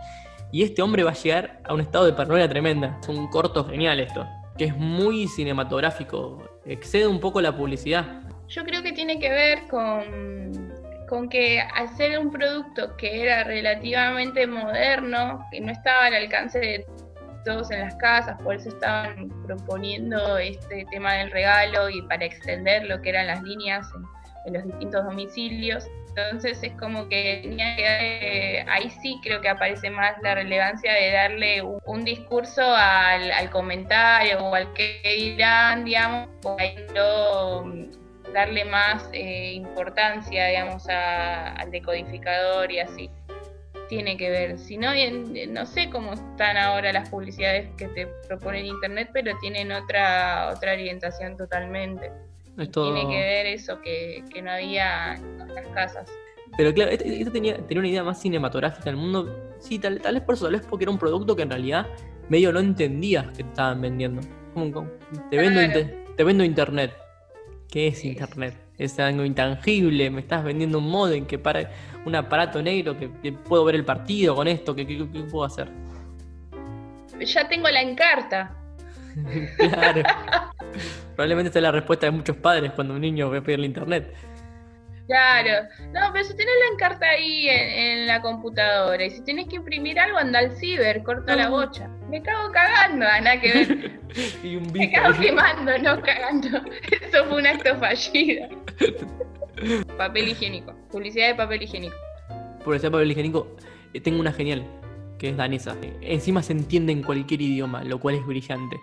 Y 0.50 0.62
este 0.62 0.82
hombre 0.82 1.02
va 1.04 1.10
a 1.10 1.14
llegar 1.14 1.60
a 1.64 1.74
un 1.74 1.80
estado 1.80 2.06
de 2.06 2.12
paranoia 2.12 2.48
tremenda. 2.48 2.98
Es 3.02 3.08
un 3.08 3.28
corto 3.28 3.64
genial 3.64 4.00
esto, 4.00 4.26
que 4.58 4.64
es 4.66 4.76
muy 4.76 5.28
cinematográfico. 5.28 6.42
Excede 6.64 7.06
un 7.06 7.20
poco 7.20 7.40
la 7.40 7.56
publicidad. 7.56 8.22
Yo 8.48 8.64
creo 8.64 8.82
que 8.82 8.92
tiene 8.92 9.18
que 9.18 9.30
ver 9.30 9.66
con 9.68 10.73
con 11.08 11.28
que 11.28 11.60
hacer 11.60 12.18
un 12.18 12.30
producto 12.30 12.96
que 12.96 13.22
era 13.22 13.44
relativamente 13.44 14.46
moderno, 14.46 15.46
que 15.50 15.60
no 15.60 15.72
estaba 15.72 16.06
al 16.06 16.14
alcance 16.14 16.58
de 16.58 16.86
todos 17.44 17.70
en 17.70 17.80
las 17.80 17.94
casas, 17.96 18.40
por 18.42 18.56
eso 18.56 18.70
estaban 18.70 19.28
proponiendo 19.46 20.38
este 20.38 20.86
tema 20.90 21.14
del 21.14 21.30
regalo 21.30 21.90
y 21.90 22.02
para 22.02 22.24
extender 22.24 22.84
lo 22.86 23.00
que 23.02 23.10
eran 23.10 23.26
las 23.26 23.42
líneas 23.42 23.86
en, 24.46 24.54
los 24.54 24.64
distintos 24.64 25.04
domicilios. 25.04 25.86
Entonces 26.08 26.62
es 26.62 26.72
como 26.74 27.08
que 27.08 27.40
tenía 27.42 27.74
que 27.76 28.58
eh, 28.58 28.66
ahí 28.68 28.88
sí 28.88 29.18
creo 29.22 29.40
que 29.40 29.48
aparece 29.48 29.90
más 29.90 30.14
la 30.22 30.36
relevancia 30.36 30.92
de 30.92 31.10
darle 31.10 31.62
un, 31.62 32.04
discurso 32.04 32.62
al, 32.62 33.50
comentario 33.50 34.38
o 34.38 34.54
al 34.54 34.72
que 34.74 35.00
dirán, 35.04 35.84
digamos, 35.84 36.28
ahí 36.58 36.76
darle 38.34 38.64
más 38.64 39.08
eh, 39.12 39.52
importancia, 39.54 40.48
digamos, 40.48 40.86
al 40.88 41.70
decodificador 41.70 42.70
y 42.70 42.80
así. 42.80 43.10
Tiene 43.88 44.16
que 44.16 44.28
ver. 44.28 44.58
Si 44.58 44.76
no, 44.76 44.90
no 45.50 45.66
sé 45.66 45.88
cómo 45.90 46.14
están 46.14 46.56
ahora 46.56 46.92
las 46.92 47.08
publicidades 47.08 47.70
que 47.76 47.86
te 47.88 48.08
proponen 48.26 48.66
Internet, 48.66 49.10
pero 49.12 49.38
tienen 49.38 49.70
otra, 49.72 50.50
otra 50.54 50.72
orientación 50.72 51.36
totalmente. 51.36 52.10
Tiene 52.56 53.08
que 53.08 53.20
ver 53.20 53.46
eso 53.46 53.80
que, 53.80 54.24
no 54.42 54.50
había 54.50 55.14
en 55.14 55.54
las 55.54 55.66
casas. 55.68 56.10
Pero 56.56 56.72
claro, 56.72 56.90
esto 56.92 57.04
este 57.04 57.30
tenía, 57.30 57.56
tenía 57.66 57.80
una 57.80 57.88
idea 57.88 58.04
más 58.04 58.20
cinematográfica 58.20 58.84
del 58.84 58.96
mundo. 58.96 59.54
Sí, 59.58 59.78
tal, 59.78 60.00
tal 60.00 60.14
vez 60.14 60.22
por 60.22 60.34
eso, 60.34 60.44
tal 60.44 60.54
vez 60.54 60.66
porque 60.68 60.84
era 60.84 60.92
un 60.92 60.98
producto 60.98 61.34
que 61.34 61.42
en 61.42 61.50
realidad 61.50 61.86
medio 62.28 62.52
no 62.52 62.60
entendías 62.60 63.26
que 63.28 63.42
te 63.42 63.48
estaban 63.48 63.80
vendiendo. 63.80 64.22
Como, 64.54 64.88
te, 65.30 65.36
vendo, 65.36 65.60
te 66.16 66.24
vendo 66.24 66.44
internet. 66.44 67.03
¿Qué 67.74 67.88
es 67.88 68.04
Internet? 68.04 68.54
Es 68.78 69.00
algo 69.00 69.24
intangible, 69.24 70.08
me 70.08 70.20
estás 70.20 70.44
vendiendo 70.44 70.78
un 70.78 70.88
modem 70.88 71.26
que 71.26 71.40
para 71.40 71.72
un 72.04 72.14
aparato 72.14 72.62
negro 72.62 72.96
que, 72.96 73.32
puedo 73.32 73.64
ver 73.64 73.74
el 73.74 73.84
partido 73.84 74.36
con 74.36 74.46
esto, 74.46 74.76
¿qué, 74.76 74.84
puedo 75.28 75.42
hacer? 75.42 75.68
Ya 77.18 77.48
tengo 77.48 77.68
la 77.68 77.82
encarta. 77.82 78.54
claro. 79.58 80.02
Probablemente 81.16 81.50
esa 81.50 81.58
es 81.58 81.62
la 81.64 81.72
respuesta 81.72 82.06
de 82.06 82.12
muchos 82.12 82.36
padres 82.36 82.70
cuando 82.70 82.94
un 82.94 83.00
niño 83.00 83.28
ve 83.28 83.42
pedirle 83.42 83.66
internet. 83.66 84.14
Claro, 85.08 85.66
no, 85.92 86.12
pero 86.12 86.24
si 86.24 86.36
tenés 86.36 86.54
la 86.68 86.74
encarta 86.74 87.06
ahí 87.06 87.48
en, 87.48 88.06
la 88.06 88.22
computadora 88.22 89.04
y 89.04 89.10
si 89.10 89.24
tenés 89.24 89.48
que 89.48 89.56
imprimir 89.56 89.98
algo, 89.98 90.16
anda 90.18 90.38
al 90.38 90.52
ciber, 90.52 91.02
corta 91.02 91.34
la 91.34 91.48
bocha. 91.48 91.90
Me 92.14 92.22
cago 92.22 92.52
cagando, 92.52 93.04
nada 93.06 93.40
que 93.40 93.52
ver. 93.52 94.00
y 94.44 94.54
un 94.54 94.72
Me 94.72 94.88
cago 94.92 95.18
quemando, 95.20 95.76
no 95.78 96.00
cagando. 96.00 96.48
Eso 96.92 97.24
fue 97.24 97.38
un 97.38 97.46
acto 97.48 97.76
fallido. 97.80 98.48
papel 99.98 100.28
higiénico, 100.28 100.76
publicidad 100.92 101.26
de 101.26 101.34
papel 101.34 101.64
higiénico. 101.64 101.96
Publicidad 102.62 102.92
de 102.92 102.92
papel 102.92 103.10
higiénico, 103.10 103.56
eh, 103.92 104.00
tengo 104.00 104.20
una 104.20 104.32
genial, 104.32 104.64
que 105.18 105.30
es 105.30 105.36
danesa. 105.36 105.76
Encima 106.02 106.40
se 106.44 106.52
entiende 106.52 106.92
en 106.92 107.02
cualquier 107.02 107.42
idioma, 107.42 107.82
lo 107.82 107.98
cual 107.98 108.14
es 108.14 108.24
brillante. 108.24 108.76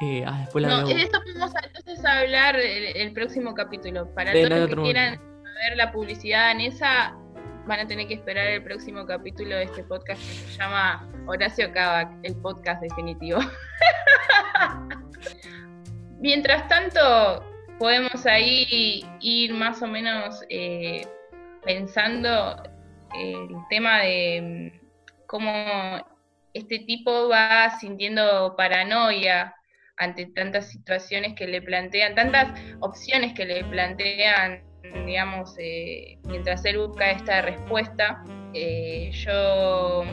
Eh, 0.00 0.24
ah, 0.26 0.38
después 0.40 0.62
la 0.62 0.80
no, 0.80 0.86
de 0.86 1.02
eso 1.02 1.20
vamos 1.34 1.54
a 1.54 1.66
entonces 1.66 2.02
a 2.02 2.20
hablar 2.20 2.56
el, 2.58 3.12
próximo 3.12 3.52
capítulo. 3.52 4.08
Para 4.14 4.32
todos 4.32 4.48
los 4.48 4.68
que 4.70 4.76
quieran 4.76 5.20
ver 5.42 5.76
la 5.76 5.92
publicidad 5.92 6.52
en 6.52 6.62
esa, 6.62 7.14
van 7.66 7.80
a 7.80 7.86
tener 7.86 8.08
que 8.08 8.14
esperar 8.14 8.46
el 8.46 8.62
próximo 8.62 9.04
capítulo 9.04 9.54
de 9.56 9.64
este 9.64 9.84
podcast 9.84 10.18
que 10.18 10.34
se 10.34 10.56
llama 10.56 11.09
Horacio 11.26 11.72
Kavak, 11.72 12.10
el 12.22 12.36
podcast 12.36 12.82
definitivo. 12.82 13.40
Mientras 16.20 16.68
tanto, 16.68 17.44
podemos 17.78 18.26
ahí 18.26 19.04
ir 19.20 19.54
más 19.54 19.82
o 19.82 19.86
menos 19.86 20.42
eh, 20.48 21.06
pensando 21.64 22.62
el 23.14 23.48
tema 23.68 24.00
de 24.00 24.72
mm, 24.72 25.26
cómo 25.26 25.52
este 26.52 26.80
tipo 26.80 27.28
va 27.28 27.70
sintiendo 27.78 28.54
paranoia 28.56 29.54
ante 29.96 30.26
tantas 30.26 30.70
situaciones 30.70 31.34
que 31.34 31.46
le 31.46 31.62
plantean, 31.62 32.14
tantas 32.14 32.48
opciones 32.80 33.34
que 33.34 33.44
le 33.44 33.64
plantean 33.64 34.62
digamos, 35.06 35.54
eh, 35.58 36.18
mientras 36.24 36.64
él 36.64 36.78
busca 36.78 37.10
esta 37.10 37.42
respuesta, 37.42 38.24
eh, 38.54 39.10
yo 39.12 40.04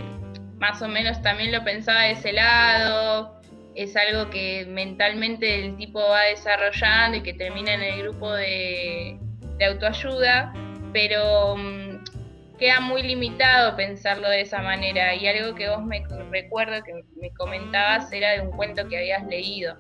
más 0.59 0.81
o 0.81 0.87
menos 0.87 1.21
también 1.21 1.51
lo 1.51 1.63
pensaba 1.63 2.03
de 2.03 2.11
ese 2.11 2.33
lado, 2.33 3.37
es 3.75 3.95
algo 3.95 4.29
que 4.31 4.65
mentalmente 4.67 5.65
el 5.65 5.77
tipo 5.77 5.99
va 5.99 6.23
desarrollando 6.23 7.17
y 7.17 7.21
que 7.21 7.33
termina 7.33 7.75
en 7.75 7.83
el 7.83 8.01
grupo 8.03 8.31
de, 8.33 9.19
autoayuda, 9.63 10.51
pero 10.93 11.55
mm, 11.57 12.57
queda 12.57 12.79
muy 12.79 13.03
limitado 13.03 13.75
pensarlo 13.75 14.29
de 14.29 14.41
esa 14.41 14.61
manera 14.61 15.13
y 15.13 15.27
algo 15.27 15.55
que 15.55 15.69
vos 15.69 15.83
me 15.83 16.03
recuerdo 16.31 16.83
que 16.83 16.93
me 17.21 17.31
comentabas 17.33 18.11
era 18.11 18.31
de 18.31 18.41
un 18.41 18.51
cuento 18.51 18.87
que 18.87 18.97
habías 18.97 19.25
leído. 19.27 19.77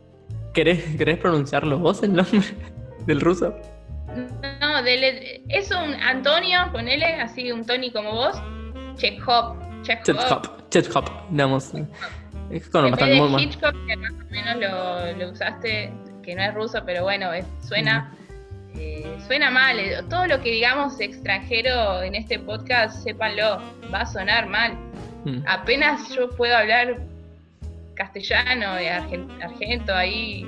¿Querés, 0.53 0.83
¿querés 0.95 1.17
pronunciarlo 1.17 1.79
vos 1.79 2.03
el 2.03 2.13
nombre 2.13 2.41
del 3.07 3.19
ruso? 3.19 3.59
No, 4.61 4.79
es 4.85 5.71
un 5.71 5.93
Antonio, 5.95 6.59
ponele, 6.71 7.15
así 7.15 7.51
un 7.51 7.65
Tony 7.65 7.91
como 7.91 8.13
vos, 8.13 8.41
Chekhov. 8.95 9.66
Chekhov, 10.03 10.69
Chekhov, 10.69 11.05
digamos. 11.29 11.71
Es 12.49 12.69
con 12.69 12.91
bastante 12.91 13.21
muy 13.21 13.43
Hitchcock, 13.43 13.75
que 13.85 13.97
más 13.97 14.11
o 14.11 14.31
menos 14.31 14.55
lo, 14.57 15.17
lo, 15.17 15.31
usaste, 15.31 15.91
que 16.23 16.35
no 16.35 16.43
es 16.43 16.53
ruso, 16.53 16.81
pero 16.85 17.03
bueno, 17.03 17.29
suena, 17.61 18.13
eh, 18.75 19.17
suena 19.27 19.51
mal. 19.51 19.77
Todo 20.09 20.27
lo 20.27 20.41
que 20.41 20.51
digamos 20.51 20.99
extranjero 20.99 22.01
en 22.03 22.15
este 22.15 22.39
podcast, 22.39 23.03
sépanlo, 23.03 23.61
va 23.93 24.01
a 24.01 24.05
sonar 24.05 24.47
mal. 24.47 24.73
Mm. 25.25 25.39
Apenas 25.45 26.09
yo 26.15 26.29
puedo 26.29 26.55
hablar 26.55 26.97
castellano, 27.95 28.75
de 28.75 28.89
argento, 28.89 29.93
ahí, 29.93 30.47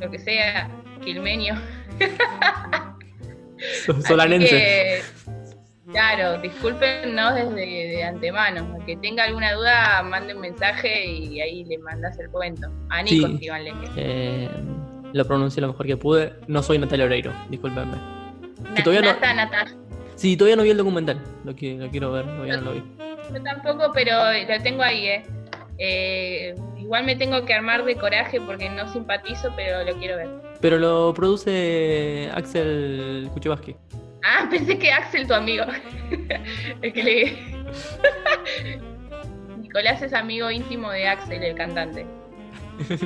lo 0.00 0.10
que 0.10 0.18
sea, 0.18 0.68
quilmenio. 1.02 1.54
Solanense. 4.06 5.02
Claro, 5.92 6.40
discúlpenos 6.40 7.34
desde 7.34 7.54
de 7.54 8.04
antemano. 8.04 8.78
Que 8.86 8.96
tenga 8.96 9.24
alguna 9.24 9.52
duda, 9.54 10.02
mande 10.02 10.34
un 10.34 10.40
mensaje 10.40 11.06
y 11.06 11.40
ahí 11.40 11.64
le 11.64 11.78
mandas 11.78 12.18
el 12.18 12.30
cuento. 12.30 12.68
A 12.88 13.02
Nico 13.02 13.28
sí, 13.28 13.48
eh, 13.96 14.48
lo 15.12 15.24
pronuncié 15.26 15.60
lo 15.60 15.68
mejor 15.68 15.86
que 15.86 15.96
pude. 15.96 16.32
No 16.46 16.62
soy 16.62 16.78
Natalia 16.78 17.06
Oreiro, 17.06 17.32
discúlpenme. 17.48 17.96
todavía 18.84 19.14
Nata, 19.34 19.64
no... 19.64 19.80
Sí, 20.16 20.36
todavía 20.36 20.56
no 20.56 20.62
vi 20.62 20.70
el 20.70 20.76
documental. 20.76 21.20
Lo, 21.44 21.54
quiero 21.54 22.12
ver, 22.12 22.24
todavía 22.26 22.56
no 22.58 22.62
lo 22.62 22.72
vi. 22.72 22.82
Yo 23.32 23.42
tampoco, 23.42 23.90
pero 23.94 24.12
lo 24.32 24.62
tengo 24.62 24.82
ahí, 24.82 25.06
¿eh? 25.06 25.22
eh 25.78 26.54
Igual 26.90 27.04
me 27.04 27.14
tengo 27.14 27.44
que 27.44 27.54
armar 27.54 27.84
de 27.84 27.94
coraje 27.94 28.40
porque 28.40 28.68
no 28.68 28.90
simpatizo, 28.92 29.52
pero 29.54 29.84
lo 29.84 29.96
quiero 29.98 30.16
ver. 30.16 30.28
Pero 30.60 30.76
lo 30.76 31.14
produce 31.14 32.28
Axel 32.34 33.30
Kuchevaski. 33.32 33.76
Ah, 34.24 34.46
pensé 34.50 34.78
que 34.78 34.90
Axel, 34.92 35.26
tu 35.26 35.34
amigo. 35.34 35.64
es 36.82 36.92
que 36.92 37.02
le... 37.02 37.38
Nicolás 39.60 40.02
es 40.02 40.12
amigo 40.12 40.50
íntimo 40.50 40.90
de 40.90 41.08
Axel, 41.08 41.42
el 41.42 41.54
cantante. 41.54 42.06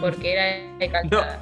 Porque 0.00 0.32
era 0.32 0.78
de 0.78 0.88
calzada. 0.92 1.40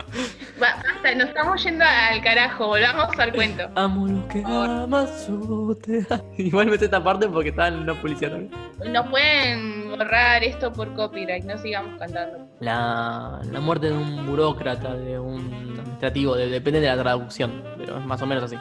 basta, 0.58 1.14
nos 1.14 1.28
estamos 1.28 1.62
yendo 1.62 1.84
al 1.84 2.22
carajo, 2.22 2.66
volvamos 2.68 3.18
al 3.18 3.32
cuento. 3.32 3.68
Amo 3.74 4.08
lo 4.08 4.26
que 4.28 4.42
amas, 4.44 5.28
yo 5.28 5.76
te 5.82 6.06
Igual 6.38 6.68
me 6.68 6.78
sé 6.78 6.86
esta 6.86 7.02
parte 7.02 7.28
porque 7.28 7.50
estaba 7.50 7.68
en 7.68 7.80
una 7.80 7.94
policía 8.00 8.30
también. 8.30 8.50
Nos 8.90 9.06
pueden 9.08 9.90
borrar 9.90 10.42
esto 10.42 10.72
por 10.72 10.92
copyright, 10.94 11.44
no 11.44 11.58
sigamos 11.58 11.98
cantando. 11.98 12.48
La, 12.60 13.40
la 13.50 13.60
muerte 13.60 13.88
de 13.88 13.92
un 13.92 14.26
burócrata, 14.26 14.94
de 14.94 15.18
un 15.18 15.40
administrativo, 15.78 16.34
depende 16.36 16.80
de 16.80 16.86
la 16.86 16.96
traducción, 16.96 17.62
pero 17.76 17.98
es 17.98 18.04
más 18.06 18.22
o 18.22 18.26
menos 18.26 18.44
así. 18.44 18.56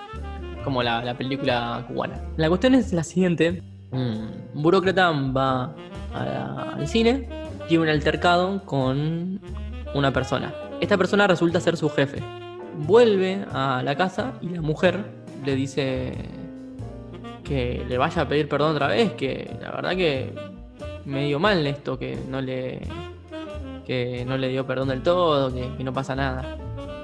Como 0.63 0.83
la, 0.83 1.03
la 1.03 1.15
película 1.15 1.85
cubana. 1.87 2.21
La 2.37 2.47
cuestión 2.47 2.75
es 2.75 2.93
la 2.93 3.03
siguiente. 3.03 3.61
Un 3.91 4.31
burócrata 4.53 5.11
va 5.11 5.73
al 6.13 6.87
cine, 6.87 7.27
tiene 7.67 7.83
un 7.83 7.89
altercado 7.89 8.63
con 8.65 9.39
una 9.93 10.11
persona. 10.11 10.53
Esta 10.79 10.97
persona 10.97 11.27
resulta 11.27 11.59
ser 11.59 11.77
su 11.77 11.89
jefe. 11.89 12.23
Vuelve 12.87 13.45
a 13.51 13.81
la 13.83 13.95
casa 13.95 14.33
y 14.41 14.49
la 14.49 14.61
mujer 14.61 15.03
le 15.45 15.55
dice 15.55 16.13
que 17.43 17.85
le 17.87 17.97
vaya 17.97 18.21
a 18.21 18.27
pedir 18.27 18.47
perdón 18.47 18.71
otra 18.71 18.87
vez, 18.87 19.13
que 19.13 19.55
la 19.61 19.71
verdad 19.71 19.95
que 19.95 20.33
me 21.05 21.25
dio 21.25 21.39
mal 21.39 21.65
esto, 21.67 21.97
que 21.97 22.17
no 22.29 22.41
le 22.41 22.81
que 23.85 24.23
no 24.25 24.37
le 24.37 24.47
dio 24.49 24.65
perdón 24.65 24.89
del 24.89 25.01
todo, 25.01 25.53
que, 25.53 25.83
no 25.83 25.91
pasa 25.91 26.15
nada, 26.15 26.57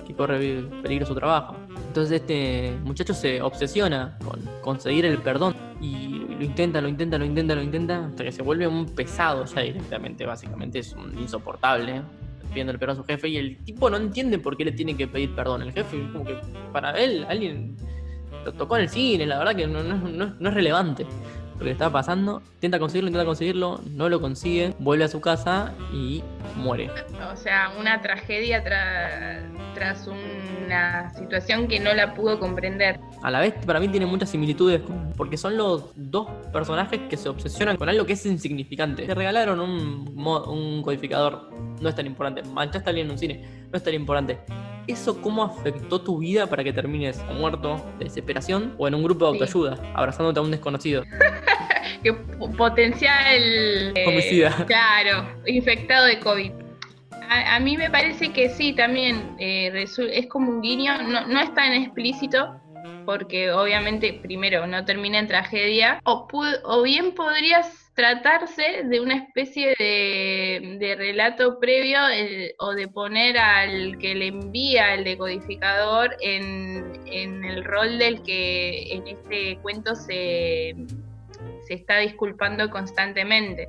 que 0.07 0.13
corre 0.13 0.63
peligro 0.81 1.05
su 1.05 1.13
trabajo. 1.13 1.55
Entonces 1.87 2.21
este 2.21 2.73
muchacho 2.83 3.13
se 3.13 3.41
obsesiona 3.41 4.17
con 4.23 4.39
conseguir 4.61 5.05
el 5.05 5.17
perdón 5.17 5.55
y 5.81 6.19
lo 6.29 6.43
intenta, 6.43 6.79
lo 6.79 6.87
intenta, 6.87 7.17
lo 7.17 7.25
intenta, 7.25 7.55
lo 7.55 7.61
intenta, 7.61 8.05
hasta 8.05 8.23
que 8.23 8.31
se 8.31 8.41
vuelve 8.41 8.67
un 8.67 8.85
pesado 8.85 9.43
ya 9.45 9.61
directamente, 9.61 10.25
básicamente 10.25 10.79
es 10.79 10.93
un 10.93 11.17
insoportable 11.19 12.01
pidiendo 12.49 12.71
el 12.71 12.79
perdón 12.79 12.95
a 12.95 12.99
su 13.01 13.03
jefe 13.03 13.27
y 13.27 13.37
el 13.37 13.57
tipo 13.65 13.89
no 13.89 13.97
entiende 13.97 14.39
por 14.39 14.55
qué 14.55 14.63
le 14.63 14.71
tiene 14.71 14.95
que 14.95 15.07
pedir 15.07 15.35
perdón. 15.35 15.63
El 15.63 15.73
jefe, 15.73 15.97
como 16.13 16.23
que 16.23 16.37
para 16.71 16.91
él, 16.91 17.25
alguien 17.27 17.75
lo 18.45 18.53
tocó 18.53 18.77
en 18.77 18.83
el 18.83 18.89
cine, 18.89 19.25
la 19.25 19.39
verdad 19.39 19.55
que 19.55 19.67
no, 19.67 19.83
no 19.83 20.49
es 20.49 20.53
relevante 20.53 21.05
lo 21.57 21.59
que 21.59 21.65
le 21.65 21.71
estaba 21.71 21.91
pasando, 21.91 22.41
intenta 22.55 22.77
conseguirlo, 22.77 23.09
intenta 23.09 23.25
conseguirlo, 23.25 23.81
no 23.91 24.09
lo 24.09 24.21
consigue, 24.21 24.73
vuelve 24.79 25.05
a 25.05 25.07
su 25.07 25.19
casa 25.21 25.73
y 25.91 26.23
muere. 26.55 26.89
O 27.31 27.35
sea, 27.35 27.71
una 27.79 28.01
tragedia 28.01 28.63
tras 28.63 30.07
una 30.07 31.09
situación 31.15 31.67
que 31.67 31.79
no 31.79 31.93
la 31.93 32.13
pudo 32.13 32.39
comprender. 32.39 32.99
A 33.23 33.31
la 33.31 33.39
vez, 33.39 33.53
para 33.65 33.79
mí 33.79 33.87
tiene 33.87 34.05
muchas 34.05 34.29
similitudes, 34.29 34.81
porque 35.15 35.37
son 35.37 35.57
los 35.57 35.91
dos 35.95 36.27
personajes 36.53 37.01
que 37.09 37.17
se 37.17 37.29
obsesionan 37.29 37.77
con 37.77 37.89
algo 37.89 38.05
que 38.05 38.13
es 38.13 38.25
insignificante. 38.25 39.07
Te 39.07 39.15
regalaron 39.15 39.59
un, 39.59 40.13
un 40.15 40.83
codificador, 40.83 41.49
no 41.81 41.89
es 41.89 41.95
tan 41.95 42.05
importante. 42.05 42.47
Manchaste 42.49 42.87
a 42.87 42.91
alguien 42.91 43.07
en 43.07 43.11
un 43.11 43.17
cine, 43.17 43.45
no 43.71 43.77
es 43.77 43.83
tan 43.83 43.93
importante. 43.95 44.37
¿Eso 44.87 45.21
cómo 45.21 45.43
afectó 45.43 45.99
tu 46.01 46.19
vida 46.19 46.47
para 46.47 46.63
que 46.63 46.71
termines 46.71 47.21
muerto 47.37 47.85
de 47.99 48.05
desesperación 48.05 48.73
o 48.77 48.87
en 48.87 48.95
un 48.95 49.03
grupo 49.03 49.25
de 49.25 49.31
autoayuda, 49.31 49.77
abrazándote 49.93 50.39
a 50.39 50.41
un 50.41 50.51
desconocido? 50.51 51.03
que 52.03 52.13
potencial... 52.57 53.41
Eh, 53.95 54.05
Homicida. 54.07 54.55
Claro, 54.67 55.27
infectado 55.45 56.05
de 56.05 56.19
COVID. 56.19 56.51
A, 57.29 57.59
mí 57.59 57.75
me 57.75 57.89
parece 57.89 58.31
que 58.31 58.49
sí, 58.49 58.71
también 58.71 59.35
eh, 59.37 59.85
es 60.13 60.27
como 60.27 60.49
un 60.49 60.61
guiño, 60.61 61.03
no, 61.03 61.27
no 61.27 61.41
es 61.41 61.53
tan 61.53 61.73
explícito, 61.73 62.55
porque 63.05 63.51
obviamente 63.51 64.19
primero 64.21 64.65
no 64.65 64.85
termina 64.85 65.19
en 65.19 65.27
tragedia, 65.27 65.99
o, 66.05 66.25
o 66.63 66.83
bien 66.83 67.13
podrías 67.13 67.86
tratarse 67.97 68.83
de 68.83 69.01
una 69.01 69.15
especie 69.15 69.73
de, 69.79 70.95
relato 70.99 71.59
previo 71.59 71.97
o 72.59 72.75
de 72.75 72.87
poner 72.87 73.39
al 73.39 73.97
que 73.97 74.13
le 74.13 74.27
envía 74.27 74.93
el 74.93 75.03
decodificador 75.03 76.15
en, 76.21 76.93
el 77.07 77.63
rol 77.63 77.97
del 77.97 78.21
que 78.21 78.93
en 78.93 79.07
este 79.07 79.57
cuento 79.63 79.95
se, 79.95 80.75
se 81.67 81.73
está 81.73 81.97
disculpando 81.97 82.69
constantemente. 82.69 83.67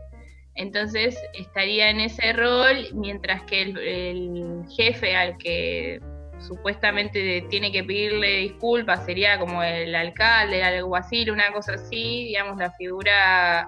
Entonces 0.56 1.18
estaría 1.32 1.88
en 1.88 2.00
ese 2.00 2.34
rol, 2.34 2.86
mientras 2.92 3.44
que 3.44 3.62
el, 3.62 4.62
jefe 4.76 5.16
al 5.16 5.38
que 5.38 6.00
supuestamente 6.46 7.46
tiene 7.48 7.72
que 7.72 7.82
pedirle 7.82 8.40
disculpas 8.40 9.06
sería 9.06 9.38
como 9.38 9.62
el 9.62 9.94
alcalde, 9.94 10.58
el 10.58 10.64
alguacil, 10.64 11.30
una 11.30 11.50
cosa 11.50 11.72
así, 11.74 12.24
digamos, 12.26 12.58
la 12.58 12.70
figura 12.72 13.64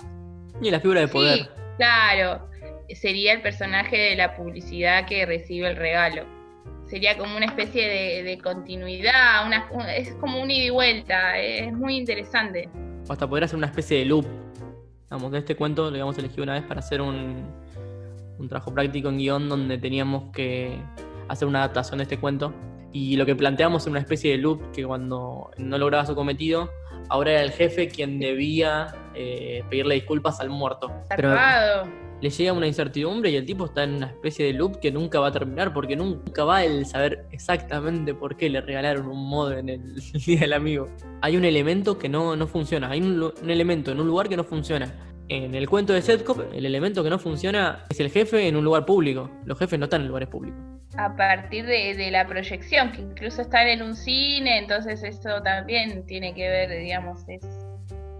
y 0.60 0.70
la 0.70 0.80
figura 0.80 1.00
de 1.00 1.08
poder. 1.08 1.48
claro, 1.76 2.48
sería 2.94 3.32
el 3.32 3.42
personaje 3.42 3.96
de 3.96 4.16
la 4.16 4.36
publicidad 4.36 5.06
que 5.06 5.26
recibe 5.26 5.68
el 5.68 5.76
regalo. 5.76 6.24
Sería 6.86 7.16
como 7.16 7.36
una 7.36 7.46
especie 7.46 8.22
de, 8.24 8.38
continuidad, 8.38 9.46
una, 9.46 9.68
es 9.96 10.12
como 10.14 10.40
un 10.42 10.50
ida 10.50 10.64
y 10.64 10.70
vuelta, 10.70 11.38
es 11.38 11.72
muy 11.72 11.96
interesante. 11.96 12.68
O 13.08 13.12
hasta 13.12 13.28
poder 13.28 13.44
hacer 13.44 13.56
una 13.56 13.68
especie 13.68 13.98
de 13.98 14.06
loop. 14.06 14.26
Vamos, 15.08 15.30
de 15.30 15.38
este 15.38 15.54
cuento 15.54 15.82
lo 15.82 15.88
habíamos 15.90 16.18
elegido 16.18 16.42
una 16.42 16.54
vez 16.54 16.64
para 16.64 16.80
hacer 16.80 17.00
un, 17.00 17.44
un 18.38 18.48
trabajo 18.48 18.72
práctico 18.74 19.08
en 19.08 19.18
guion 19.18 19.48
donde 19.48 19.78
teníamos 19.78 20.32
que 20.32 20.76
hacer 21.28 21.46
una 21.46 21.60
adaptación 21.60 21.98
de 21.98 22.04
este 22.04 22.18
cuento. 22.18 22.52
Y 22.92 23.16
lo 23.16 23.24
que 23.24 23.36
planteamos 23.36 23.84
era 23.84 23.92
una 23.92 24.00
especie 24.00 24.32
de 24.32 24.38
loop 24.38 24.72
que 24.72 24.84
cuando 24.84 25.52
no 25.58 25.78
lograba 25.78 26.04
su 26.06 26.16
cometido, 26.16 26.70
ahora 27.10 27.32
era 27.32 27.42
el 27.42 27.50
jefe 27.50 27.88
quien 27.88 28.18
debía 28.18 28.94
eh, 29.14 29.62
pedirle 29.68 29.96
disculpas 29.96 30.40
al 30.40 30.48
muerto. 30.48 30.90
Pero 31.14 31.34
le 32.20 32.28
llega 32.28 32.52
una 32.52 32.66
incertidumbre 32.66 33.30
y 33.30 33.36
el 33.36 33.46
tipo 33.46 33.64
está 33.64 33.84
en 33.84 33.94
una 33.94 34.06
especie 34.06 34.44
de 34.46 34.52
loop 34.52 34.78
que 34.78 34.92
nunca 34.92 35.20
va 35.20 35.28
a 35.28 35.32
terminar 35.32 35.72
porque 35.72 35.96
nunca 35.96 36.44
va 36.44 36.58
a 36.58 36.84
saber 36.84 37.26
exactamente 37.32 38.14
por 38.14 38.36
qué 38.36 38.50
le 38.50 38.60
regalaron 38.60 39.06
un 39.08 39.28
modo 39.28 39.52
en 39.52 39.68
el 39.70 39.94
Día 40.26 40.40
del 40.40 40.52
Amigo. 40.52 40.86
Hay 41.22 41.36
un 41.36 41.44
elemento 41.44 41.98
que 41.98 42.08
no, 42.08 42.36
no 42.36 42.46
funciona, 42.46 42.90
hay 42.90 43.00
un, 43.00 43.32
elemento 43.48 43.90
en 43.90 44.00
un 44.00 44.06
lugar 44.06 44.28
que 44.28 44.36
no 44.36 44.44
funciona. 44.44 44.92
En 45.28 45.54
el 45.54 45.68
cuento 45.68 45.92
de 45.92 46.02
Setkop, 46.02 46.52
el 46.52 46.66
elemento 46.66 47.04
que 47.04 47.10
no 47.10 47.18
funciona 47.18 47.84
es 47.88 48.00
el 48.00 48.10
jefe 48.10 48.48
en 48.48 48.56
un 48.56 48.64
lugar 48.64 48.84
público. 48.84 49.30
Los 49.44 49.58
jefes 49.58 49.78
no 49.78 49.84
están 49.84 50.02
en 50.02 50.08
lugares 50.08 50.28
públicos 50.28 50.60
a 50.96 51.14
partir 51.16 51.66
de, 51.66 52.10
la 52.10 52.26
proyección, 52.26 52.92
que 52.92 53.02
incluso 53.02 53.42
están 53.42 53.68
en 53.68 53.82
un 53.82 53.94
cine, 53.94 54.58
entonces 54.58 55.02
eso 55.02 55.40
también 55.42 56.04
tiene 56.06 56.34
que 56.34 56.48
ver, 56.48 56.70
digamos, 56.80 57.20
es... 57.28 57.42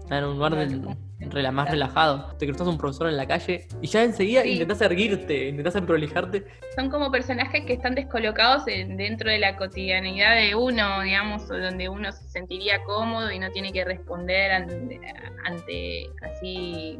En 0.09 0.25
un 0.25 0.33
lugar 0.33 0.55
de, 0.55 1.51
más 1.51 1.69
relajado. 1.69 2.35
Te 2.37 2.45
cruzas 2.45 2.67
un 2.67 2.77
profesor 2.77 3.07
en 3.07 3.15
la 3.15 3.25
calle 3.25 3.67
y 3.81 3.87
ya 3.87 4.03
enseguida 4.03 4.45
intentas 4.45 4.81
erguirte, 4.81 5.47
intentas 5.47 5.75
emprolijarte. 5.75 6.45
Son 6.75 6.89
como 6.89 7.09
personajes 7.11 7.63
que 7.65 7.73
están 7.73 7.95
descolocados 7.95 8.65
dentro 8.65 9.29
de 9.29 9.39
la 9.39 9.55
cotidianidad 9.55 10.35
de 10.35 10.55
uno, 10.55 11.01
digamos, 11.01 11.47
donde 11.47 11.87
uno 11.87 12.11
se 12.11 12.27
sentiría 12.27 12.83
cómodo 12.83 13.31
y 13.31 13.39
no 13.39 13.49
tiene 13.51 13.71
que 13.71 13.85
responder 13.85 14.51
ante 14.51 16.09
así 16.21 16.99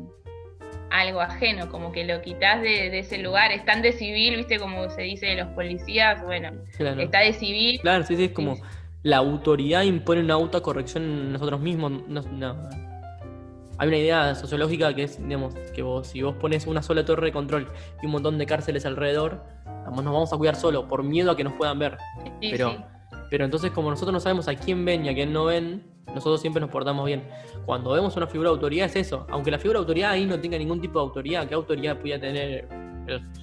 algo 0.92 1.22
ajeno, 1.22 1.70
como 1.70 1.92
que 1.92 2.04
lo 2.04 2.22
quitas 2.22 2.62
de, 2.62 3.00
ese 3.00 3.18
lugar, 3.18 3.52
es 3.52 3.66
tan 3.66 3.82
de 3.82 3.94
civil, 3.94 4.36
viste, 4.36 4.60
como 4.60 4.90
se 4.90 5.04
dice 5.04 5.28
de 5.28 5.36
los 5.36 5.48
policías, 5.50 6.24
bueno, 6.24 6.52
está 6.78 7.20
de 7.20 7.34
civil. 7.34 7.80
Claro, 7.82 8.04
sí, 8.04 8.16
sí, 8.16 8.26
es 8.26 8.32
como 8.32 8.58
la 9.04 9.18
autoridad 9.18 9.84
impone 9.84 10.22
una 10.22 10.36
autocorrección 10.36 11.04
en 11.04 11.34
nosotros 11.34 11.60
mismos. 11.60 11.92
No, 12.08 12.22
Hay 13.78 13.88
una 13.88 13.98
idea 13.98 14.36
sociológica 14.36 14.94
que 14.94 15.04
es, 15.04 15.18
digamos, 15.22 15.56
que 15.74 15.82
vos, 15.82 16.08
si 16.08 16.22
vos 16.22 16.36
pones 16.36 16.68
una 16.68 16.84
sola 16.84 17.04
torre 17.06 17.28
de 17.28 17.32
control 17.32 17.68
y 18.02 18.06
un 18.06 18.12
montón 18.12 18.38
de 18.38 18.46
cárceles 18.46 18.86
alrededor, 18.86 19.44
nos 19.66 20.06
vamos 20.06 20.32
a 20.34 20.38
cuidar 20.38 20.56
solo, 20.56 20.88
por 20.88 21.04
miedo 21.04 21.32
a 21.32 21.38
que 21.38 21.44
nos 21.44 21.54
puedan 21.54 21.80
ver. 21.80 21.98
pero, 22.40 22.86
pero 23.30 23.46
entonces, 23.46 23.72
como 23.72 23.90
nosotros 23.90 24.14
no 24.14 24.20
sabemos 24.20 24.48
a 24.48 24.56
quién 24.56 24.86
ven 24.86 25.06
y 25.06 25.10
a 25.10 25.14
quién 25.14 25.34
no 25.34 25.46
ven, 25.46 25.84
nosotros 26.14 26.42
siempre 26.42 26.60
nos 26.60 26.70
portamos 26.70 27.06
bien. 27.06 27.24
Cuando 27.66 27.92
vemos 27.92 28.16
una 28.18 28.28
figura 28.28 28.50
de 28.50 28.56
autoridad 28.56 28.86
es 28.88 28.96
eso. 28.96 29.26
Aunque 29.30 29.52
la 29.52 29.58
figura 29.58 29.80
de 29.80 29.84
autoridad 29.84 30.12
ahí 30.12 30.26
no 30.26 30.40
tenga 30.40 30.58
ningún 30.58 30.82
tipo 30.82 31.00
de 31.00 31.06
autoridad, 31.06 31.48
¿qué 31.48 31.56
autoridad 31.56 31.98
podía 31.98 32.20
tener 32.20 32.68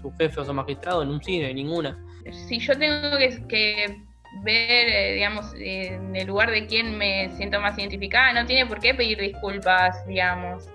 su 0.01 0.13
jefe 0.13 0.41
o 0.41 0.45
su 0.45 0.53
magistrado 0.53 1.03
en 1.03 1.09
un 1.11 1.23
cine? 1.23 1.53
Ninguna. 1.53 1.99
Si 2.31 2.59
yo 2.59 2.77
tengo 2.79 3.17
que, 3.49 4.03
ver, 4.43 4.89
eh, 4.89 5.13
digamos, 5.15 5.47
en 5.57 6.15
el 6.15 6.27
lugar 6.27 6.51
de 6.51 6.67
quién 6.67 6.97
me 6.97 7.31
siento 7.37 7.61
más 7.61 7.79
identificada, 7.79 8.33
no 8.33 8.47
tiene 8.47 8.67
por 8.67 8.81
qué 8.81 8.95
pedir 8.95 9.19
disculpas, 9.19 10.07
digamos. 10.07 10.69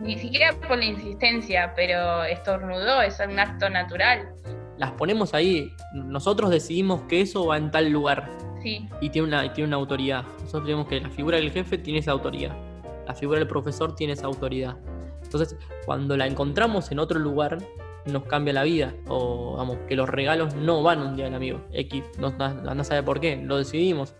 ni 0.00 0.16
siquiera 0.16 0.54
por 0.66 0.78
la 0.78 0.84
insistencia, 0.84 1.72
pero 1.74 2.24
estornudó, 2.24 3.02
es 3.02 3.18
un 3.20 3.38
acto 3.38 3.68
natural. 3.68 4.28
Las 4.76 4.92
ponemos 4.92 5.34
ahí, 5.34 5.72
nosotros 5.92 6.50
decidimos 6.50 7.02
que 7.02 7.20
eso 7.20 7.46
va 7.46 7.56
en 7.56 7.72
tal 7.72 7.90
lugar 7.90 8.30
y 9.00 9.10
tiene 9.10 9.28
una, 9.28 9.52
tiene 9.52 9.68
una 9.68 9.76
autoridad. 9.76 10.24
Nosotros 10.40 10.64
tenemos 10.64 10.86
que 10.86 11.00
la 11.00 11.10
figura 11.10 11.36
del 11.38 11.50
jefe 11.50 11.78
tiene 11.78 12.00
esa 12.00 12.12
autoridad. 12.12 12.56
La 13.06 13.14
figura 13.14 13.38
del 13.38 13.48
profesor 13.48 13.94
tiene 13.94 14.12
esa 14.12 14.26
autoridad. 14.26 14.76
Entonces, 15.22 15.56
cuando 15.84 16.16
la 16.16 16.26
encontramos 16.26 16.90
en 16.90 16.98
otro 16.98 17.18
lugar, 17.18 17.58
nos 18.06 18.24
cambia 18.24 18.52
la 18.52 18.62
vida. 18.62 18.94
O 19.08 19.56
vamos, 19.56 19.78
que 19.88 19.96
los 19.96 20.08
regalos 20.08 20.54
no 20.54 20.82
van 20.82 21.00
un 21.00 21.16
día 21.16 21.26
del 21.26 21.34
amigo. 21.34 21.60
X, 21.72 22.04
no, 22.18 22.30
no, 22.30 22.84
sabe 22.84 23.02
por 23.02 23.20
qué, 23.20 23.36
lo 23.36 23.58
decidimos. 23.58 24.14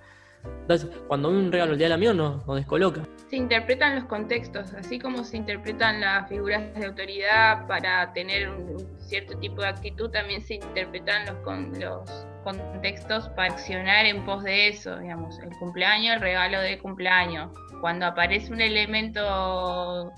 Entonces, 0.62 0.90
cuando 1.06 1.28
hay 1.28 1.36
un 1.36 1.52
regalo 1.52 1.72
el 1.72 1.78
día 1.78 1.86
del 1.86 1.94
amigo 1.94 2.12
nos, 2.14 2.46
nos 2.46 2.56
descoloca. 2.56 3.02
Se 3.28 3.36
interpretan 3.36 3.96
los 3.96 4.04
contextos, 4.04 4.72
así 4.74 4.98
como 4.98 5.24
se 5.24 5.36
interpretan 5.36 6.00
las 6.00 6.28
figuras 6.28 6.74
de 6.74 6.86
autoridad 6.86 7.66
para 7.66 8.12
tener 8.12 8.48
un 8.48 8.86
cierto 8.98 9.36
tipo 9.38 9.62
de 9.62 9.68
actitud, 9.68 10.10
también 10.10 10.40
se 10.40 10.54
interpretan 10.54 11.26
los, 11.26 11.36
con, 11.44 11.72
los 11.78 12.26
contextos 12.48 13.28
para 13.30 13.52
accionar 13.52 14.06
en 14.06 14.24
pos 14.24 14.42
de 14.42 14.68
eso, 14.68 14.98
digamos, 14.98 15.38
el 15.40 15.50
cumpleaños, 15.58 16.14
el 16.14 16.20
regalo 16.20 16.60
de 16.60 16.78
cumpleaños. 16.78 17.50
Cuando 17.82 18.06
aparece 18.06 18.50
un 18.52 18.60
elemento 18.62 20.10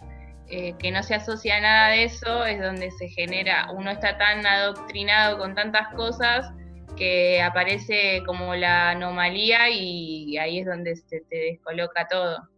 eh, 0.48 0.74
que 0.78 0.92
no 0.92 1.02
se 1.02 1.16
asocia 1.16 1.56
a 1.56 1.60
nada 1.60 1.88
de 1.88 2.04
eso, 2.04 2.44
es 2.44 2.60
donde 2.60 2.92
se 2.92 3.08
genera, 3.08 3.70
uno 3.72 3.90
está 3.90 4.16
tan 4.16 4.46
adoctrinado 4.46 5.38
con 5.38 5.54
tantas 5.56 5.88
cosas 5.94 6.52
que 6.96 7.42
aparece 7.42 8.22
como 8.24 8.54
la 8.54 8.90
anomalía 8.90 9.68
y 9.68 10.36
ahí 10.38 10.60
es 10.60 10.66
donde 10.66 10.94
se 10.96 11.22
te 11.28 11.36
descoloca 11.36 12.06
todo. 12.06 12.48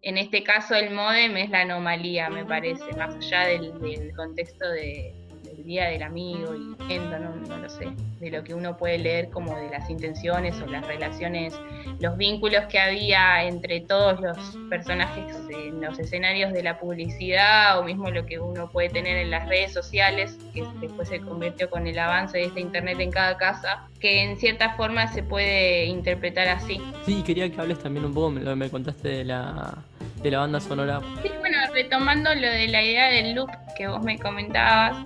En 0.00 0.16
este 0.16 0.42
caso 0.42 0.74
el 0.74 0.90
modem 0.94 1.36
es 1.36 1.50
la 1.50 1.60
anomalía, 1.62 2.30
me 2.30 2.44
parece, 2.44 2.84
más 2.96 3.14
allá 3.14 3.46
del 3.48 4.14
contexto 4.14 4.68
de, 4.70 5.23
día 5.64 5.86
del 5.86 6.02
amigo 6.02 6.54
y 6.54 6.98
no, 6.98 7.18
no 7.18 7.56
lo 7.58 7.68
sé, 7.68 7.88
de 8.20 8.30
lo 8.30 8.44
que 8.44 8.54
uno 8.54 8.76
puede 8.76 8.98
leer 8.98 9.30
como 9.30 9.54
de 9.56 9.70
las 9.70 9.88
intenciones 9.88 10.60
o 10.60 10.66
las 10.66 10.86
relaciones, 10.86 11.58
los 12.00 12.16
vínculos 12.16 12.64
que 12.68 12.78
había 12.78 13.44
entre 13.44 13.80
todos 13.80 14.20
los 14.20 14.36
personajes 14.68 15.36
en 15.48 15.80
los 15.80 15.98
escenarios 15.98 16.52
de 16.52 16.62
la 16.62 16.78
publicidad 16.78 17.78
o 17.78 17.84
mismo 17.84 18.10
lo 18.10 18.26
que 18.26 18.38
uno 18.38 18.70
puede 18.70 18.90
tener 18.90 19.16
en 19.16 19.30
las 19.30 19.48
redes 19.48 19.72
sociales, 19.72 20.38
que 20.52 20.64
después 20.80 21.08
se 21.08 21.20
convirtió 21.20 21.70
con 21.70 21.86
el 21.86 21.98
avance 21.98 22.38
de 22.38 22.44
este 22.44 22.60
internet 22.60 23.00
en 23.00 23.10
cada 23.10 23.36
casa, 23.36 23.88
que 24.00 24.22
en 24.22 24.36
cierta 24.36 24.74
forma 24.74 25.08
se 25.08 25.22
puede 25.22 25.86
interpretar 25.86 26.48
así. 26.48 26.80
Sí, 27.06 27.22
quería 27.22 27.50
que 27.50 27.60
hables 27.60 27.78
también 27.78 28.04
un 28.04 28.14
poco, 28.14 28.30
me, 28.30 28.54
me 28.54 28.70
contaste 28.70 29.08
de 29.08 29.24
la 29.24 29.78
de 30.24 30.30
la 30.30 30.38
banda 30.38 30.58
sonora. 30.58 31.00
Sí, 31.22 31.30
bueno, 31.40 31.58
retomando 31.74 32.34
lo 32.34 32.48
de 32.48 32.68
la 32.68 32.82
idea 32.82 33.08
del 33.08 33.34
loop 33.34 33.50
que 33.76 33.86
vos 33.88 34.02
me 34.02 34.18
comentabas, 34.18 34.96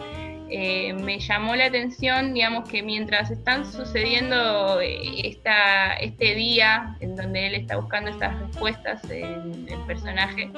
eh, 0.51 0.94
me 0.94 1.18
llamó 1.18 1.55
la 1.55 1.66
atención, 1.66 2.32
digamos, 2.32 2.68
que 2.68 2.82
mientras 2.82 3.30
están 3.30 3.70
sucediendo 3.70 4.80
eh, 4.80 5.20
esta, 5.24 5.94
este 5.94 6.34
día 6.34 6.96
en 7.01 7.16
donde 7.16 7.49
él 7.49 7.55
está 7.55 7.76
buscando 7.76 8.11
estas 8.11 8.38
respuestas 8.40 9.03
el 9.11 9.78
personaje, 9.86 10.51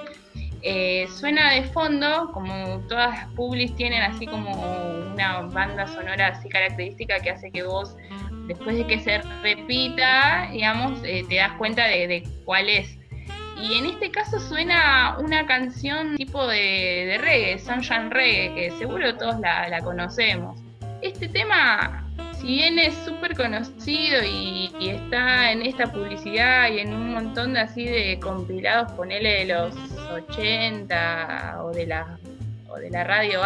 eh, 0.63 1.09
suena 1.09 1.53
de 1.55 1.65
fondo, 1.65 2.31
como 2.33 2.81
todas 2.89 3.11
las 3.11 3.27
publis 3.35 3.75
tienen 3.75 4.03
así 4.03 4.27
como 4.27 4.53
una 5.13 5.41
banda 5.41 5.87
sonora 5.89 6.29
así 6.29 6.49
característica 6.49 7.19
que 7.19 7.31
hace 7.31 7.51
que 7.51 7.65
vos, 7.65 7.97
después 8.47 8.77
de 8.77 8.87
que 8.87 9.01
se 9.01 9.19
repita, 9.43 10.49
digamos, 10.53 11.03
te 11.03 11.35
das 11.35 11.53
cuenta 11.53 11.87
de 11.87 12.29
cuál 12.45 12.69
es. 12.69 13.00
Y 13.63 13.75
en 13.75 13.87
este 13.87 14.11
caso 14.11 14.41
suena 14.41 15.17
una 15.19 15.47
canción 15.47 16.17
tipo 16.17 16.47
de, 16.47 17.05
de 17.07 17.19
reggae, 17.19 17.59
Sunshine 17.59 18.11
Reggae, 18.11 18.55
que 18.55 18.71
seguro 18.79 19.15
todos 19.17 19.39
la, 19.41 19.81
conocemos. 19.83 20.61
Este 21.03 21.29
tema, 21.29 22.07
si 22.39 22.47
bien 22.47 22.79
es 22.79 22.95
súper 23.05 23.37
conocido 23.37 24.23
y, 24.25 24.71
está 24.81 25.53
en 25.53 25.63
esta 25.63 25.93
publicidad 25.93 26.71
y 26.71 26.79
en 26.79 26.95
un 26.95 27.13
montón 27.13 27.53
de 27.53 27.61
así 27.61 27.85
de 27.85 28.19
compilados, 28.21 28.93
ponele 28.93 29.45
de 29.45 29.55
los 29.55 29.75
80 30.11 31.59
o 31.63 31.71
de 31.71 31.87
la, 31.87 32.19
o 32.69 32.77
de 32.77 32.91
la 32.91 33.05
radio 33.05 33.41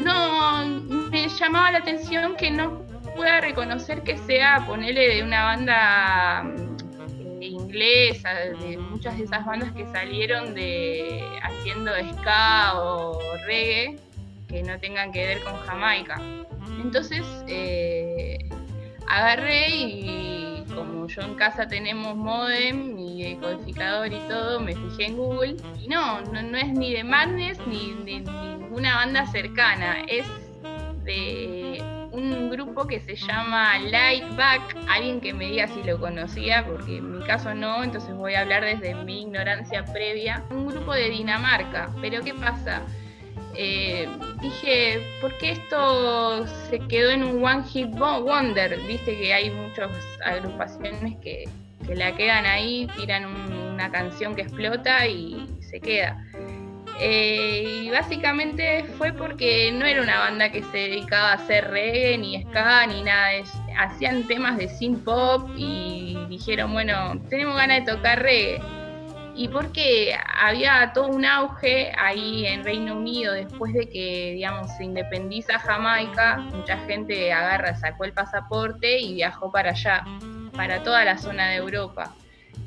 no, 0.00 0.66
me 1.10 1.28
llamaba 1.28 1.70
la 1.70 1.78
atención 1.78 2.36
que 2.36 2.50
no 2.50 2.82
pueda 3.14 3.40
reconocer 3.40 4.02
que 4.02 4.16
sea, 4.18 4.64
ponele 4.66 5.16
de 5.16 5.22
una 5.22 5.44
banda 5.44 6.69
inglesa, 7.70 8.34
de 8.34 8.76
muchas 8.76 9.16
de 9.16 9.24
esas 9.24 9.44
bandas 9.44 9.72
que 9.72 9.86
salieron 9.86 10.54
de 10.54 11.22
haciendo 11.42 11.92
ska 12.12 12.80
o 12.80 13.20
reggae 13.46 13.96
que 14.48 14.62
no 14.62 14.78
tengan 14.78 15.12
que 15.12 15.26
ver 15.26 15.40
con 15.42 15.54
Jamaica. 15.60 16.20
Entonces 16.82 17.22
eh, 17.46 18.38
agarré 19.06 19.68
y 19.70 20.64
como 20.74 21.06
yo 21.06 21.22
en 21.22 21.34
casa 21.34 21.66
tenemos 21.66 22.16
modem 22.16 22.98
y 22.98 23.36
codificador 23.36 24.12
y 24.12 24.18
todo, 24.28 24.60
me 24.60 24.74
fijé 24.74 25.06
en 25.06 25.16
Google 25.16 25.56
y 25.80 25.88
no, 25.88 26.20
no, 26.22 26.58
es 26.58 26.68
ni 26.68 26.92
de 26.92 27.04
Madness 27.04 27.58
ni 27.66 27.94
de 28.04 28.20
ninguna 28.20 28.96
banda 28.96 29.26
cercana, 29.26 30.04
es 30.08 30.26
de 31.04 31.99
un 32.20 32.50
grupo 32.50 32.86
que 32.86 33.00
se 33.00 33.16
llama 33.16 33.78
Lightback, 33.78 34.76
alguien 34.88 35.20
que 35.20 35.32
me 35.32 35.46
diga 35.46 35.68
si 35.68 35.82
lo 35.82 35.98
conocía, 35.98 36.64
porque 36.66 36.98
en 36.98 37.18
mi 37.18 37.24
caso 37.24 37.54
no, 37.54 37.82
entonces 37.82 38.14
voy 38.14 38.34
a 38.34 38.40
hablar 38.40 38.64
desde 38.64 38.94
mi 38.94 39.22
ignorancia 39.22 39.84
previa. 39.84 40.44
Un 40.50 40.66
grupo 40.66 40.92
de 40.92 41.10
Dinamarca, 41.10 41.90
pero 42.00 42.22
¿qué 42.22 42.34
pasa? 42.34 42.82
Eh, 43.54 44.08
dije, 44.40 45.00
¿por 45.20 45.36
qué 45.38 45.52
esto 45.52 46.46
se 46.68 46.78
quedó 46.80 47.10
en 47.10 47.24
un 47.24 47.44
One 47.44 47.64
Hit 47.64 47.90
Wonder? 47.90 48.78
Viste 48.86 49.18
que 49.18 49.34
hay 49.34 49.50
muchas 49.50 49.90
agrupaciones 50.24 51.16
que, 51.20 51.44
que 51.86 51.94
la 51.96 52.14
quedan 52.14 52.46
ahí, 52.46 52.88
tiran 52.96 53.26
una 53.26 53.90
canción 53.90 54.34
que 54.34 54.42
explota 54.42 55.06
y 55.06 55.46
se 55.60 55.80
queda. 55.80 56.24
Eh, 57.02 57.84
y 57.84 57.90
básicamente 57.90 58.84
fue 58.98 59.14
porque 59.14 59.72
no 59.72 59.86
era 59.86 60.02
una 60.02 60.18
banda 60.18 60.52
que 60.52 60.62
se 60.62 60.76
dedicaba 60.76 61.30
a 61.30 61.34
hacer 61.34 61.70
reggae, 61.70 62.18
ni 62.18 62.42
ska, 62.42 62.86
ni 62.86 63.02
nada. 63.02 63.30
hacían 63.78 64.26
temas 64.26 64.58
de 64.58 64.68
synth 64.68 65.02
pop 65.02 65.48
y 65.56 66.18
dijeron, 66.28 66.74
bueno, 66.74 67.18
tenemos 67.30 67.56
ganas 67.56 67.86
de 67.86 67.92
tocar 67.92 68.22
reggae. 68.22 68.60
Y 69.34 69.48
porque 69.48 70.14
había 70.38 70.92
todo 70.92 71.08
un 71.08 71.24
auge 71.24 71.90
ahí 71.96 72.44
en 72.46 72.64
Reino 72.64 72.96
Unido 72.96 73.32
después 73.32 73.72
de 73.72 73.88
que, 73.88 74.32
digamos, 74.34 74.70
se 74.76 74.84
independiza 74.84 75.58
Jamaica, 75.58 76.36
mucha 76.52 76.76
gente 76.80 77.32
agarra, 77.32 77.74
sacó 77.76 78.04
el 78.04 78.12
pasaporte 78.12 78.98
y 78.98 79.14
viajó 79.14 79.50
para 79.50 79.70
allá, 79.70 80.04
para 80.54 80.82
toda 80.82 81.04
la 81.06 81.16
zona 81.16 81.48
de 81.48 81.56
Europa 81.56 82.14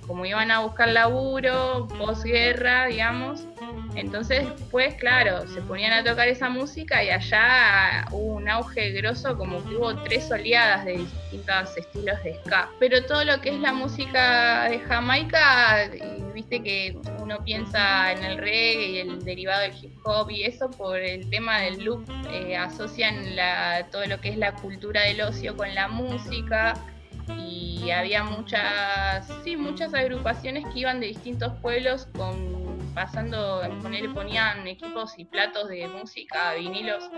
como 0.07 0.25
iban 0.25 0.51
a 0.51 0.59
buscar 0.59 0.89
laburo, 0.89 1.87
posguerra, 1.97 2.87
digamos. 2.87 3.47
Entonces, 3.95 4.47
pues 4.71 4.95
claro, 4.95 5.47
se 5.47 5.61
ponían 5.61 5.93
a 5.93 6.03
tocar 6.03 6.27
esa 6.27 6.49
música 6.49 7.03
y 7.03 7.09
allá 7.09 8.05
hubo 8.11 8.35
un 8.35 8.49
auge 8.49 8.91
grosso, 8.91 9.37
como 9.37 9.63
que 9.63 9.75
hubo 9.75 9.95
tres 10.03 10.31
oleadas 10.31 10.85
de 10.85 10.97
distintos 10.97 11.77
estilos 11.77 12.23
de 12.23 12.35
ska. 12.43 12.69
Pero 12.79 13.05
todo 13.05 13.23
lo 13.23 13.39
que 13.41 13.49
es 13.49 13.59
la 13.59 13.73
música 13.73 14.69
de 14.69 14.79
Jamaica, 14.79 15.89
viste 16.33 16.63
que 16.63 16.97
uno 17.19 17.43
piensa 17.43 18.11
en 18.11 18.23
el 18.23 18.37
reggae 18.37 18.89
y 18.89 18.97
el 18.99 19.23
derivado 19.23 19.61
del 19.61 19.73
hip 19.81 19.93
hop 20.03 20.29
y 20.31 20.43
eso 20.43 20.69
por 20.71 20.97
el 20.99 21.29
tema 21.29 21.61
del 21.61 21.83
loop, 21.83 22.09
eh, 22.31 22.57
asocian 22.57 23.35
la, 23.35 23.87
todo 23.91 24.05
lo 24.05 24.19
que 24.19 24.29
es 24.29 24.37
la 24.37 24.53
cultura 24.53 25.01
del 25.01 25.21
ocio 25.21 25.55
con 25.55 25.73
la 25.75 25.87
música 25.87 26.73
y 27.37 27.91
había 27.91 28.23
muchas, 28.23 29.27
sí, 29.43 29.55
muchas 29.55 29.93
agrupaciones 29.93 30.65
que 30.73 30.79
iban 30.79 30.99
de 30.99 31.07
distintos 31.07 31.53
pueblos 31.61 32.07
con 32.15 32.62
pasando, 32.93 33.61
poner, 33.81 34.13
ponían 34.13 34.67
equipos 34.67 35.13
y 35.17 35.25
platos 35.25 35.69
de 35.69 35.87
música, 35.87 36.53
vinilos, 36.53 37.09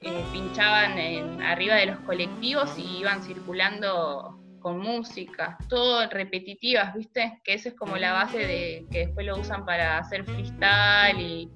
eh, 0.00 0.24
pinchaban 0.32 0.98
en, 0.98 1.42
arriba 1.42 1.76
de 1.76 1.86
los 1.86 2.00
colectivos 2.00 2.78
y 2.78 2.98
iban 2.98 3.22
circulando 3.22 4.40
con 4.60 4.78
música, 4.78 5.58
todo 5.68 6.08
repetitivas, 6.08 6.94
¿viste? 6.94 7.40
Que 7.44 7.54
esa 7.54 7.68
es 7.68 7.74
como 7.74 7.96
la 7.96 8.12
base 8.12 8.38
de 8.38 8.86
que 8.90 9.06
después 9.06 9.26
lo 9.26 9.38
usan 9.38 9.64
para 9.64 9.98
hacer 9.98 10.24
freestyle 10.24 11.20
y 11.20 11.50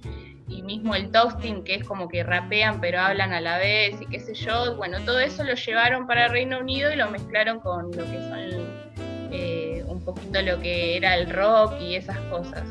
mismo 0.70 0.94
el 0.94 1.10
toasting, 1.10 1.64
que 1.64 1.74
es 1.76 1.84
como 1.84 2.08
que 2.08 2.22
rapean 2.22 2.80
pero 2.80 3.00
hablan 3.00 3.32
a 3.32 3.40
la 3.40 3.58
vez 3.58 4.00
y 4.00 4.06
qué 4.06 4.20
sé 4.20 4.34
yo, 4.34 4.76
bueno, 4.76 4.98
todo 5.04 5.18
eso 5.18 5.42
lo 5.42 5.54
llevaron 5.54 6.06
para 6.06 6.28
Reino 6.28 6.60
Unido 6.60 6.92
y 6.92 6.96
lo 6.96 7.10
mezclaron 7.10 7.60
con 7.60 7.90
lo 7.90 8.04
que 8.04 8.20
son 8.28 9.32
eh, 9.32 9.84
un 9.86 10.04
poquito 10.04 10.40
lo 10.42 10.60
que 10.60 10.96
era 10.96 11.16
el 11.16 11.30
rock 11.30 11.74
y 11.80 11.96
esas 11.96 12.18
cosas. 12.30 12.62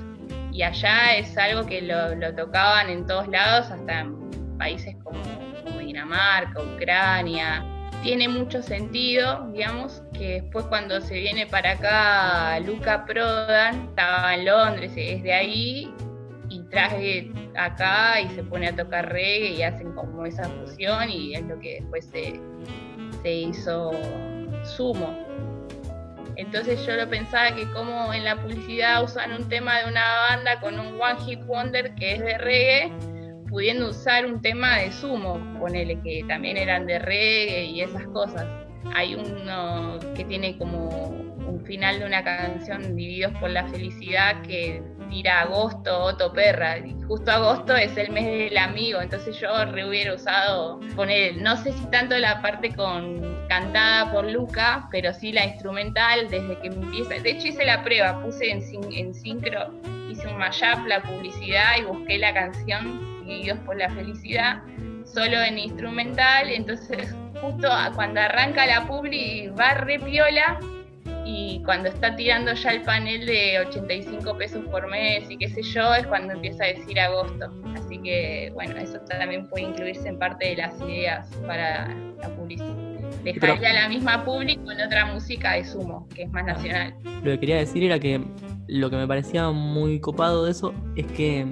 Y 0.60 0.64
allá 0.64 1.16
es 1.16 1.38
algo 1.38 1.66
que 1.66 1.82
lo, 1.82 2.36
tocaban 2.36 2.90
en 2.90 3.08
todos 3.08 3.30
lados, 3.30 3.72
hasta 3.72 4.02
en 4.02 4.58
países 4.58 4.94
como, 5.06 5.22
como 5.64 5.80
Dinamarca, 5.80 6.62
Ucrania. 6.62 7.64
Tiene 8.04 8.28
mucho 8.28 8.62
sentido, 8.62 9.50
digamos, 9.54 10.04
que 10.12 10.42
después 10.42 10.66
cuando 10.66 11.00
se 11.00 11.18
viene 11.18 11.48
para 11.48 11.72
acá 11.72 12.60
Luca 12.60 13.06
Prodan, 13.06 13.86
estaba 13.88 14.36
en 14.36 14.46
Londres, 14.48 14.92
es 14.98 15.24
de 15.24 15.32
ahí, 15.32 15.94
y 16.50 16.60
traje 16.64 17.32
acá 17.56 18.20
y 18.20 18.28
se 18.36 18.44
pone 18.44 18.68
a 18.68 18.76
tocar 18.76 19.08
reggae 19.14 19.52
y 19.52 19.64
hacen 19.64 19.94
como 19.94 20.26
esa 20.26 20.44
fusión 20.44 21.10
y 21.10 21.36
es 21.36 21.44
lo 21.44 21.58
que 21.62 21.76
después 21.76 22.04
se, 22.04 22.38
se 23.24 23.34
hizo 23.34 23.92
sumo. 24.66 25.26
Entonces 26.40 26.86
yo 26.86 26.96
lo 26.96 27.10
pensaba 27.10 27.54
que 27.54 27.70
como 27.72 28.14
en 28.14 28.24
la 28.24 28.38
publicidad 28.38 29.04
usan 29.04 29.34
un 29.34 29.50
tema 29.50 29.80
de 29.80 29.90
una 29.90 30.06
banda 30.30 30.60
con 30.62 30.80
un 30.80 31.00
One 31.00 31.20
Hit 31.26 31.44
Wonder 31.46 31.94
que 31.96 32.14
es 32.14 32.20
de 32.22 32.38
reggae, 32.38 32.94
pudiendo 33.50 33.90
usar 33.90 34.26
un 34.26 34.42
tema 34.42 34.78
de 34.78 34.90
sumo, 34.94 35.38
ponele 35.60 36.00
que 36.02 36.24
también 36.30 36.56
eran 36.56 36.86
de 36.86 36.98
reggae 36.98 37.66
y 37.66 37.82
esas 37.82 38.08
cosas. 38.08 38.48
Hay 38.96 39.16
uno 39.16 40.00
que 40.16 40.24
tiene 40.24 40.58
como 40.58 40.88
un 40.88 41.62
final 41.66 42.00
de 42.00 42.06
una 42.06 42.24
canción 42.24 42.96
Divididos 42.96 43.34
por 43.40 43.50
la 43.50 43.68
Felicidad 43.68 44.42
que 44.44 44.82
tira 45.10 45.42
agosto, 45.42 46.04
Otto 46.04 46.32
Perra. 46.32 46.78
Y 46.78 46.96
justo 47.06 47.32
agosto 47.32 47.76
es 47.76 47.98
el 47.98 48.12
mes 48.12 48.26
del 48.26 48.58
amigo, 48.58 49.02
entonces 49.02 49.38
yo 49.42 49.66
re 49.66 49.86
hubiera 49.86 50.14
usado 50.14 50.80
poner, 50.96 51.36
no 51.42 51.58
sé 51.58 51.74
si 51.74 51.86
tanto 51.88 52.18
la 52.18 52.42
parte 52.42 52.74
con 52.74 53.39
cantada 53.50 54.12
por 54.12 54.32
Luca, 54.32 54.88
pero 54.92 55.14
sí 55.14 55.34
la 55.34 55.46
instrumental 55.46 56.30
desde 56.30 56.58
que 56.60 56.68
empieza. 56.68 57.16
De 57.16 57.32
hecho 57.32 57.48
hice 57.48 57.66
la 57.66 57.84
prueba, 57.84 58.22
puse 58.22 58.50
en, 58.50 58.64
en 58.94 59.14
sincro, 59.14 59.74
hice 60.10 60.28
un 60.28 60.38
mashup, 60.38 60.86
la 60.88 61.02
publicidad 61.02 61.78
y 61.80 61.84
busqué 61.84 62.18
la 62.18 62.34
canción 62.34 63.10
Divididos 63.26 63.60
por 63.60 63.78
la 63.78 63.90
Felicidad 63.90 64.64
solo 65.14 65.42
en 65.42 65.58
instrumental, 65.58 66.50
entonces 66.50 67.16
justo 67.42 67.70
cuando 67.96 68.22
arranca 68.22 68.66
la 68.66 68.86
publi 68.88 69.50
va 69.50 69.74
re 69.74 70.00
piola 70.00 70.60
y 71.26 71.62
cuando 71.64 71.90
está 71.90 72.16
tirando 72.16 72.54
ya 72.54 72.72
el 72.72 72.82
panel 72.82 73.26
de 73.26 73.60
85 73.68 74.38
pesos 74.38 74.66
por 74.72 74.88
mes 74.88 75.30
y 75.30 75.38
qué 75.38 75.48
sé 75.48 75.62
yo, 75.62 75.94
es 75.94 76.08
cuando 76.08 76.34
empieza 76.34 76.64
a 76.64 76.68
decir 76.68 77.00
agosto. 77.00 77.52
Así 77.76 78.00
que 78.00 78.52
bueno, 78.54 78.78
eso 78.78 79.00
también 79.02 79.48
puede 79.48 79.66
incluirse 79.66 80.08
en 80.08 80.18
parte 80.18 80.50
de 80.50 80.56
las 80.58 80.80
ideas 80.82 81.30
para 81.46 81.88
la 82.22 82.30
publicidad. 82.36 82.89
Dejarle 83.24 83.68
a 83.68 83.74
la 83.74 83.90
misma 83.90 84.24
público 84.24 84.64
con 84.64 84.80
otra 84.80 85.06
música 85.14 85.54
de 85.54 85.66
sumo, 85.66 86.08
que 86.14 86.24
es 86.24 86.32
más 86.32 86.46
nacional. 86.46 86.96
Lo 87.24 87.32
que 87.32 87.40
quería 87.40 87.58
decir 87.58 87.84
era 87.84 88.00
que 88.00 88.22
lo 88.68 88.90
que 88.90 88.96
me 88.96 89.08
parecía 89.08 89.50
muy 89.50 90.00
copado 90.00 90.46
de 90.46 90.52
eso 90.52 90.74
es 90.96 91.06
que 91.08 91.46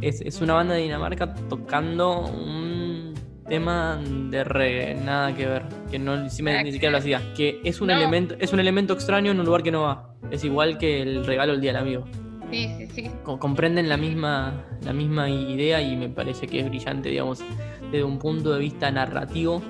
es, 0.00 0.20
es 0.20 0.40
una 0.40 0.54
banda 0.54 0.74
de 0.74 0.82
Dinamarca 0.82 1.34
tocando 1.48 2.26
un 2.26 3.14
tema 3.48 4.00
de 4.30 4.44
reggae, 4.44 4.94
nada 4.94 5.34
que 5.34 5.46
ver, 5.46 5.62
que 5.90 5.98
no 5.98 6.16
ni 6.16 6.30
siquiera 6.30 6.90
lo 6.90 6.98
hacía, 6.98 7.22
que 7.34 7.60
es 7.64 7.80
un 7.80 7.90
elemento 7.90 8.36
es 8.38 8.52
un 8.52 8.60
elemento 8.60 8.92
extraño 8.92 9.32
en 9.32 9.40
un 9.40 9.46
lugar 9.46 9.62
que 9.62 9.70
no 9.70 9.82
va. 9.82 10.14
Es 10.30 10.44
igual 10.44 10.78
que 10.78 11.02
el 11.02 11.24
regalo 11.24 11.54
el 11.54 11.60
día 11.60 11.72
del 11.72 11.82
amigo. 11.82 12.04
Sí, 12.50 12.68
sí, 12.78 12.86
sí. 12.86 13.10
comprenden 13.38 13.90
la 13.90 13.98
misma 13.98 14.64
la 14.82 14.92
misma 14.92 15.28
idea 15.28 15.82
y 15.82 15.96
me 15.96 16.08
parece 16.08 16.46
que 16.46 16.60
es 16.60 16.68
brillante, 16.68 17.10
digamos, 17.10 17.42
desde 17.90 18.04
un 18.04 18.18
punto 18.18 18.52
de 18.52 18.58
vista 18.58 18.90
narrativo 18.90 19.62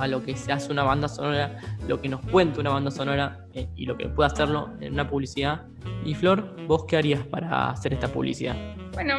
a 0.00 0.06
lo 0.06 0.22
que 0.22 0.36
se 0.36 0.52
hace 0.52 0.72
una 0.72 0.82
banda 0.82 1.08
sonora, 1.08 1.58
lo 1.86 2.00
que 2.00 2.08
nos 2.08 2.20
cuenta 2.26 2.60
una 2.60 2.70
banda 2.70 2.90
sonora 2.90 3.44
eh, 3.54 3.68
y 3.76 3.86
lo 3.86 3.96
que 3.96 4.08
puede 4.08 4.28
hacerlo 4.28 4.70
en 4.80 4.94
una 4.94 5.08
publicidad. 5.08 5.62
Y 6.04 6.14
Flor, 6.14 6.56
¿vos 6.66 6.84
qué 6.86 6.96
harías 6.96 7.24
para 7.26 7.70
hacer 7.70 7.92
esta 7.92 8.08
publicidad? 8.08 8.56
Bueno, 8.92 9.16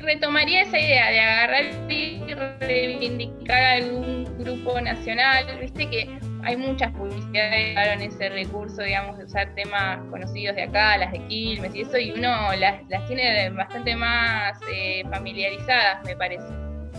retomaría 0.00 0.62
esa 0.62 0.78
idea 0.78 1.10
de 1.10 1.20
agarrar 1.20 1.90
y 1.90 2.22
reivindicar 2.60 3.62
algún 3.62 4.24
grupo 4.38 4.80
nacional. 4.80 5.46
Viste 5.60 5.88
que 5.88 6.18
hay 6.42 6.56
muchas 6.56 6.92
publicidades 6.92 7.66
que 7.66 7.72
usaron 7.72 8.02
ese 8.02 8.28
recurso, 8.30 8.82
digamos, 8.82 9.18
de 9.18 9.24
usar 9.24 9.54
temas 9.54 9.98
conocidos 10.10 10.56
de 10.56 10.62
acá, 10.62 10.96
las 10.98 11.12
de 11.12 11.24
Quilmes 11.26 11.74
y 11.74 11.82
eso, 11.82 11.98
y 11.98 12.12
uno 12.12 12.54
las, 12.56 12.80
tiene 13.06 13.50
bastante 13.50 13.94
más 13.96 14.58
eh, 14.72 15.02
familiarizadas, 15.10 16.04
me 16.04 16.16
parece. 16.16 16.46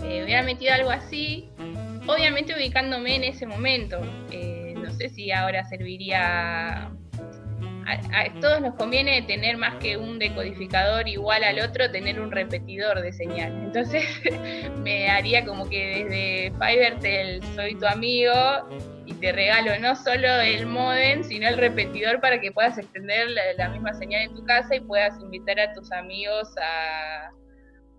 Eh, 0.04 0.22
hubiera 0.24 0.42
metido 0.42 0.74
algo 0.74 0.90
así, 0.90 1.48
obviamente 2.06 2.54
ubicándome 2.54 3.16
en 3.16 3.24
ese 3.24 3.46
momento. 3.46 4.00
Eh, 4.30 4.74
no 4.76 4.90
sé 4.92 5.08
si 5.08 5.30
ahora 5.30 5.64
serviría 5.64 6.90
a, 7.86 8.40
todos 8.40 8.60
nos 8.60 8.74
conviene 8.74 9.22
tener 9.22 9.56
más 9.56 9.76
que 9.76 9.96
un 9.96 10.18
decodificador 10.18 11.08
igual 11.08 11.44
al 11.44 11.60
otro, 11.60 11.90
tener 11.90 12.20
un 12.20 12.30
repetidor 12.30 13.00
de 13.02 13.12
señal. 13.12 13.52
Entonces 13.64 14.04
me 14.82 15.08
haría 15.08 15.44
como 15.44 15.68
que 15.68 16.04
desde 16.04 16.52
Fivertel 16.58 17.42
soy 17.54 17.74
tu 17.74 17.86
amigo 17.86 18.32
y 19.06 19.14
te 19.14 19.32
regalo 19.32 19.78
no 19.80 19.96
solo 19.96 20.28
el 20.40 20.66
modem, 20.66 21.22
sino 21.24 21.48
el 21.48 21.56
repetidor 21.56 22.20
para 22.20 22.40
que 22.40 22.52
puedas 22.52 22.78
extender 22.78 23.28
la, 23.56 23.68
misma 23.68 23.92
señal 23.94 24.22
en 24.22 24.34
tu 24.34 24.44
casa 24.44 24.76
y 24.76 24.80
puedas 24.80 25.18
invitar 25.20 25.58
a 25.60 25.72
tus 25.72 25.90
amigos 25.92 26.48
a, 26.60 27.30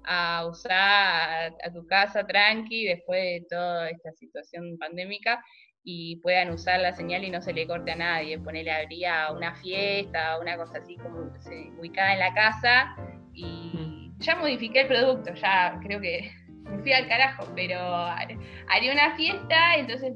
a 0.05 0.45
usar 0.47 1.53
a, 1.63 1.71
tu 1.73 1.85
casa 1.87 2.25
tranqui 2.25 2.85
después 2.85 3.21
de 3.21 3.45
toda 3.49 3.89
esta 3.89 4.11
situación 4.13 4.77
pandémica 4.77 5.43
y 5.83 6.17
puedan 6.17 6.51
usar 6.51 6.79
la 6.79 6.93
señal 6.93 7.23
y 7.23 7.29
no 7.29 7.41
se 7.41 7.53
le 7.53 7.67
corte 7.67 7.91
a 7.91 7.95
nadie. 7.95 8.39
Ponerle 8.39 8.71
habría 8.71 9.31
una 9.31 9.55
fiesta, 9.55 10.39
una 10.39 10.57
cosa 10.57 10.79
así 10.79 10.95
como 10.97 11.31
ubicada 11.79 12.13
en 12.13 12.19
la 12.19 12.33
casa 12.33 12.95
y 13.33 14.11
ya 14.19 14.35
modifiqué 14.35 14.81
el 14.81 14.87
producto, 14.87 15.33
ya 15.33 15.79
creo 15.81 15.99
que 15.99 16.31
me 16.63 16.79
fui 16.79 16.93
al 16.93 17.07
carajo, 17.07 17.51
pero 17.55 17.77
haría 17.77 18.93
una 18.93 19.15
fiesta, 19.15 19.75
entonces 19.75 20.13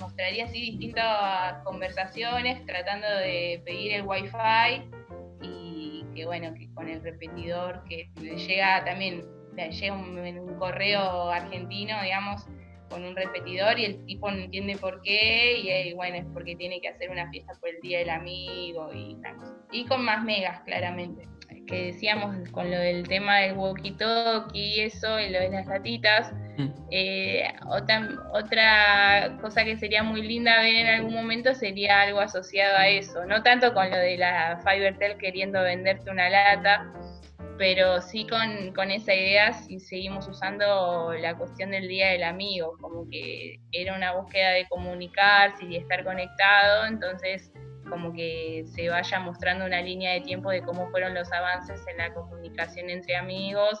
mostraría 0.00 0.44
así 0.44 0.60
distintas 0.60 1.62
conversaciones 1.64 2.64
tratando 2.66 3.08
de 3.08 3.60
pedir 3.64 3.94
el 3.94 4.02
wifi 4.02 4.91
que 6.14 6.26
bueno, 6.26 6.54
que 6.54 6.68
con 6.74 6.88
el 6.88 7.02
repetidor 7.02 7.84
que 7.84 8.10
llega 8.20 8.84
también, 8.84 9.22
llega 9.56 9.94
un 9.94 10.56
correo 10.58 11.30
argentino, 11.30 12.02
digamos, 12.02 12.46
con 12.92 13.04
un 13.04 13.16
repetidor 13.16 13.78
y 13.78 13.86
el 13.86 14.04
tipo 14.04 14.30
no 14.30 14.38
entiende 14.38 14.76
por 14.76 15.00
qué 15.00 15.58
y, 15.60 15.70
eh, 15.70 15.94
bueno, 15.94 16.16
es 16.16 16.26
porque 16.32 16.54
tiene 16.56 16.80
que 16.80 16.88
hacer 16.88 17.10
una 17.10 17.30
fiesta 17.30 17.54
por 17.58 17.70
el 17.70 17.80
Día 17.80 18.00
del 18.00 18.10
Amigo 18.10 18.92
y 18.92 19.16
Y 19.72 19.86
con 19.86 20.04
más 20.04 20.22
megas, 20.22 20.60
claramente. 20.60 21.26
Que 21.66 21.86
decíamos 21.86 22.36
con 22.50 22.70
lo 22.70 22.78
del 22.78 23.06
tema 23.06 23.38
del 23.38 23.56
walkie-talkie 23.56 24.50
y 24.54 24.80
eso, 24.80 25.18
y 25.20 25.30
lo 25.30 25.40
de 25.40 25.50
las 25.50 25.66
latitas. 25.66 26.32
Mm. 26.58 26.68
Eh, 26.90 27.52
otra, 27.68 28.08
otra 28.32 29.38
cosa 29.40 29.64
que 29.64 29.76
sería 29.76 30.02
muy 30.02 30.22
linda 30.22 30.60
ver 30.60 30.74
en 30.74 30.86
algún 30.86 31.14
momento 31.14 31.54
sería 31.54 32.02
algo 32.02 32.20
asociado 32.20 32.76
a 32.76 32.88
eso. 32.88 33.24
No 33.26 33.42
tanto 33.42 33.72
con 33.74 33.90
lo 33.90 33.96
de 33.96 34.18
la 34.18 34.60
Fibertel 34.64 35.16
queriendo 35.18 35.62
venderte 35.62 36.10
una 36.10 36.28
lata, 36.28 36.92
pero 37.58 38.00
sí 38.00 38.26
con, 38.26 38.72
con, 38.74 38.90
esa 38.90 39.14
idea 39.14 39.52
si 39.52 39.78
seguimos 39.78 40.26
usando 40.26 41.12
la 41.14 41.36
cuestión 41.36 41.70
del 41.70 41.88
Día 41.88 42.08
del 42.08 42.24
Amigo, 42.24 42.76
como 42.80 43.08
que 43.08 43.60
era 43.72 43.94
una 43.94 44.12
búsqueda 44.12 44.50
de 44.50 44.66
comunicarse 44.68 45.64
y 45.64 45.68
de 45.68 45.76
estar 45.78 46.04
conectado, 46.04 46.86
entonces 46.86 47.52
como 47.92 48.12
que 48.14 48.64
se 48.66 48.88
vaya 48.88 49.20
mostrando 49.20 49.66
una 49.66 49.82
línea 49.82 50.14
de 50.14 50.22
tiempo 50.22 50.50
de 50.50 50.62
cómo 50.62 50.88
fueron 50.90 51.12
los 51.12 51.30
avances 51.30 51.84
en 51.90 51.98
la 51.98 52.12
comunicación 52.14 52.88
entre 52.88 53.16
amigos 53.16 53.78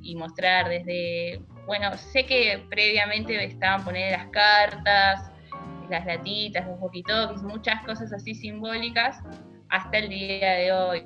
y 0.00 0.14
mostrar 0.14 0.68
desde, 0.68 1.42
bueno, 1.66 1.92
sé 1.96 2.24
que 2.24 2.64
previamente 2.70 3.44
estaban 3.44 3.84
poniendo 3.84 4.16
las 4.16 4.28
cartas, 4.28 5.32
las 5.90 6.06
latitas, 6.06 6.68
los 6.68 6.78
walkie 6.78 7.02
muchas 7.42 7.84
cosas 7.84 8.12
así 8.12 8.32
simbólicas, 8.32 9.20
hasta 9.70 9.98
el 9.98 10.08
día 10.08 10.52
de 10.52 10.72
hoy. 10.72 11.00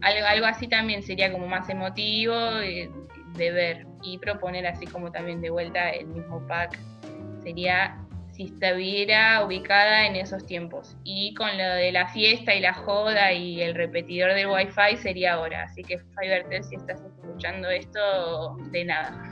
algo, 0.00 0.26
algo 0.28 0.46
así 0.46 0.68
también 0.68 1.02
sería 1.02 1.32
como 1.32 1.48
más 1.48 1.68
emotivo 1.68 2.36
de, 2.36 2.88
ver 3.36 3.84
y 4.04 4.16
proponer 4.18 4.64
así 4.64 4.86
como 4.86 5.10
también 5.10 5.40
de 5.40 5.50
vuelta 5.50 5.90
el 5.90 6.06
mismo 6.06 6.46
pack. 6.46 6.78
Sería 7.42 7.98
si 8.34 8.44
estuviera 8.44 9.44
ubicada 9.44 10.06
en 10.06 10.16
esos 10.16 10.44
tiempos. 10.44 10.96
Y 11.04 11.34
con 11.34 11.56
lo 11.56 11.64
de 11.64 11.92
la 11.92 12.08
fiesta 12.08 12.54
y 12.54 12.60
la 12.60 12.74
joda 12.74 13.32
y 13.32 13.62
el 13.62 13.74
repetidor 13.74 14.34
del 14.34 14.48
wifi 14.48 14.96
sería 14.96 15.34
ahora. 15.34 15.62
Así 15.64 15.82
que 15.82 15.98
Fivertel, 15.98 16.64
si 16.64 16.74
estás 16.74 17.00
escuchando 17.00 17.68
esto, 17.70 18.56
de 18.70 18.84
nada. 18.84 19.22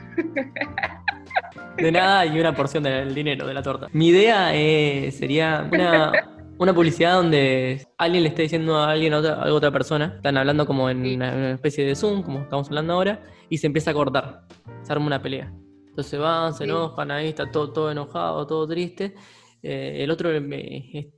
De 1.77 1.91
nada 1.91 2.25
y 2.25 2.39
una 2.39 2.55
porción 2.55 2.83
del 2.83 3.13
dinero 3.13 3.45
de 3.47 3.53
la 3.53 3.61
torta. 3.61 3.87
Mi 3.91 4.07
idea 4.09 4.53
eh, 4.53 5.11
sería 5.11 5.67
una, 5.71 6.11
una 6.57 6.73
publicidad 6.73 7.15
donde 7.15 7.85
alguien 7.97 8.23
le 8.23 8.29
está 8.29 8.41
diciendo 8.41 8.77
a 8.77 8.91
alguien, 8.91 9.13
a 9.13 9.17
otra, 9.17 9.33
a 9.33 9.53
otra 9.53 9.71
persona, 9.71 10.13
están 10.15 10.37
hablando 10.37 10.65
como 10.65 10.89
en 10.89 11.05
una, 11.05 11.51
especie 11.51 11.85
de 11.85 11.95
Zoom, 11.95 12.23
como 12.23 12.39
estamos 12.41 12.67
hablando 12.67 12.93
ahora, 12.93 13.21
y 13.49 13.57
se 13.57 13.67
empieza 13.67 13.91
a 13.91 13.93
cortar, 13.93 14.41
se 14.83 14.93
arma 14.93 15.07
una 15.07 15.21
pelea. 15.21 15.51
Entonces 15.93 16.19
van, 16.19 16.55
se 16.55 16.63
enojan, 16.63 17.11
ahí 17.11 17.27
está 17.27 17.51
todo, 17.51 17.71
todo 17.71 17.91
enojado, 17.91 18.47
todo 18.47 18.67
triste. 18.67 19.13
Eh, 19.61 20.03
el 20.03 20.09
otro, 20.09 20.31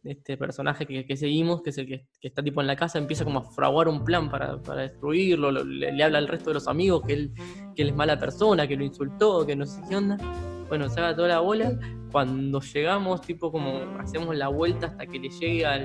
este 0.03 0.35
personaje 0.35 0.85
que, 0.85 1.15
seguimos, 1.15 1.61
que 1.61 1.69
es 1.69 1.77
el 1.77 1.87
que, 1.87 2.07
está 2.21 2.43
tipo 2.43 2.59
en 2.59 2.67
la 2.67 2.75
casa, 2.75 2.97
empieza 2.97 3.23
como 3.23 3.39
a 3.39 3.51
fraguar 3.53 3.87
un 3.87 4.03
plan 4.03 4.29
para, 4.29 4.57
destruirlo, 4.57 5.49
le, 5.51 6.03
habla 6.03 6.17
al 6.17 6.27
resto 6.27 6.49
de 6.49 6.55
los 6.55 6.67
amigos 6.67 7.03
que 7.07 7.13
él, 7.13 7.33
que 7.73 7.83
él 7.83 7.89
es 7.89 7.95
mala 7.95 8.19
persona, 8.19 8.67
que 8.67 8.75
lo 8.75 8.83
insultó, 8.83 9.45
que 9.45 9.55
no 9.55 9.65
sé 9.65 9.81
qué 9.87 9.95
onda. 9.95 10.17
Bueno, 10.67 10.89
se 10.89 10.99
haga 10.99 11.15
toda 11.15 11.29
la 11.29 11.39
bola 11.39 11.79
cuando 12.11 12.59
llegamos, 12.59 13.21
tipo 13.21 13.49
como 13.49 13.79
hacemos 13.97 14.35
la 14.35 14.49
vuelta 14.49 14.87
hasta 14.87 15.05
que 15.05 15.19
le 15.19 15.29
llegue 15.29 15.65
a 15.65 15.77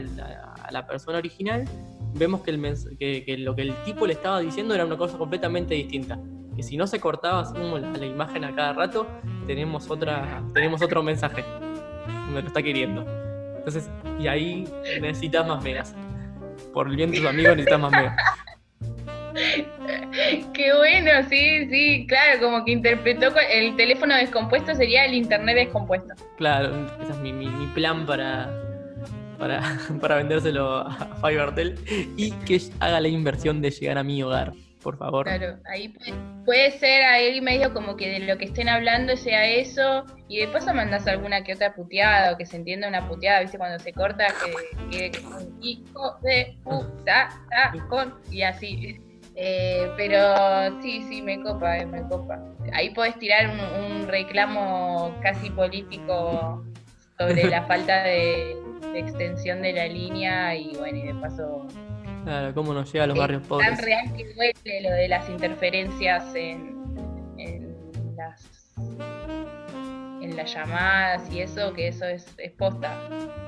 la, 0.72 0.84
persona 0.88 1.18
original, 1.18 1.64
vemos 2.14 2.40
que, 2.40 2.50
el 2.50 2.98
que, 2.98 3.36
lo 3.38 3.54
que 3.54 3.62
el 3.62 3.74
tipo 3.84 4.04
le 4.04 4.14
estaba 4.14 4.40
diciendo 4.40 4.74
era 4.74 4.84
una 4.84 4.96
cosa 4.98 5.16
completamente 5.16 5.74
distinta. 5.74 6.20
Que 6.60 6.64
si 6.64 6.76
no 6.76 6.86
se 6.86 7.00
cortaba 7.00 7.42
como 7.54 7.78
la, 7.78 8.04
imagen 8.04 8.44
a 8.44 8.54
cada 8.54 8.74
rato, 8.74 9.06
tenemos, 9.46 9.90
otra, 9.90 10.42
tenemos 10.52 10.82
otro 10.82 11.02
mensaje. 11.02 11.42
Me 12.30 12.42
lo 12.42 12.48
está 12.48 12.62
queriendo. 12.62 13.02
Entonces, 13.56 13.88
y 14.18 14.26
ahí 14.26 14.68
necesitas 15.00 15.46
más 15.48 15.64
megas. 15.64 15.94
Por 16.74 16.88
el 16.88 16.96
bien 16.96 17.12
de 17.12 17.16
tus 17.16 17.26
amigos 17.26 17.56
necesitas 17.56 17.80
más 17.80 17.92
megas. 17.92 18.14
Qué 20.52 20.74
bueno, 20.76 21.10
sí, 21.30 21.66
sí, 21.70 22.06
claro, 22.06 22.40
como 22.42 22.62
que 22.66 22.72
interpretó 22.72 23.28
el 23.50 23.74
teléfono 23.76 24.14
descompuesto 24.16 24.74
sería 24.74 25.06
el 25.06 25.14
internet 25.14 25.56
descompuesto. 25.56 26.12
Claro, 26.36 26.72
ese 27.02 27.12
es 27.12 27.18
mi, 27.20 27.32
mi- 27.32 27.46
mi 27.48 27.68
plan 27.68 28.04
para, 28.04 28.50
para, 29.38 29.62
para 30.02 30.16
vendérselo 30.16 30.80
a 30.80 31.08
Fivertel 31.26 31.78
y 32.18 32.32
que 32.32 32.60
haga 32.80 33.00
la 33.00 33.08
inversión 33.08 33.62
de 33.62 33.70
llegar 33.70 33.96
a 33.96 34.02
mi 34.02 34.22
hogar, 34.22 34.52
por 34.82 34.96
favor. 34.98 35.26
Claro, 35.26 35.58
ahí 35.66 35.88
puede, 35.88 36.14
puede 36.44 36.70
ser 36.72 37.02
ahí 37.04 37.40
medio 37.40 37.72
como 37.72 37.96
que 37.96 38.08
de 38.08 38.20
lo 38.20 38.38
que 38.38 38.46
estén 38.46 38.68
hablando 38.68 39.16
sea 39.16 39.46
eso 39.46 40.04
y 40.28 40.38
de 40.40 40.48
paso 40.48 40.72
mandas 40.74 41.06
alguna 41.06 41.42
que 41.44 41.54
otra 41.54 41.74
puteada 41.74 42.32
o 42.32 42.36
que 42.36 42.46
se 42.46 42.56
entienda 42.56 42.88
una 42.88 43.06
puteada, 43.08 43.40
viste, 43.40 43.58
cuando 43.58 43.78
se 43.78 43.92
corta 43.92 44.26
que 44.90 45.10
que- 45.10 45.20
hijo 45.62 46.16
de 46.22 46.56
puta 46.64 47.28
ta, 47.50 47.72
con 47.88 48.14
y 48.30 48.42
así. 48.42 48.98
Eh, 49.36 49.90
pero 49.96 50.80
sí, 50.82 51.02
sí, 51.08 51.22
me 51.22 51.40
copa, 51.40 51.78
eh, 51.78 51.86
me 51.86 52.02
copa. 52.08 52.38
Ahí 52.74 52.90
podés 52.90 53.18
tirar 53.18 53.48
un, 53.48 53.60
un 53.60 54.08
reclamo 54.08 55.16
casi 55.22 55.48
político 55.50 56.62
sobre 57.18 57.44
la 57.44 57.62
falta 57.66 58.02
de, 58.02 58.56
de 58.92 58.98
extensión 58.98 59.62
de 59.62 59.72
la 59.72 59.86
línea 59.86 60.54
y 60.56 60.74
bueno, 60.76 60.98
y 60.98 61.02
de 61.04 61.14
paso 61.14 61.66
Claro, 62.24 62.54
cómo 62.54 62.72
nos 62.74 62.92
llega 62.92 63.04
a 63.04 63.06
los 63.06 63.16
es 63.16 63.20
barrios 63.20 63.42
tan 63.42 63.48
pobres. 63.48 63.82
real 63.84 64.04
que 64.16 64.32
duele 64.34 64.80
lo 64.82 64.90
de 64.90 65.08
las 65.08 65.28
interferencias 65.28 66.34
en, 66.34 66.76
en 67.38 67.76
las 68.16 68.46
en 70.22 70.36
las 70.36 70.52
llamadas 70.52 71.32
y 71.32 71.40
eso, 71.40 71.72
que 71.72 71.88
eso 71.88 72.04
es, 72.04 72.26
es 72.38 72.52
posta. 72.52 72.94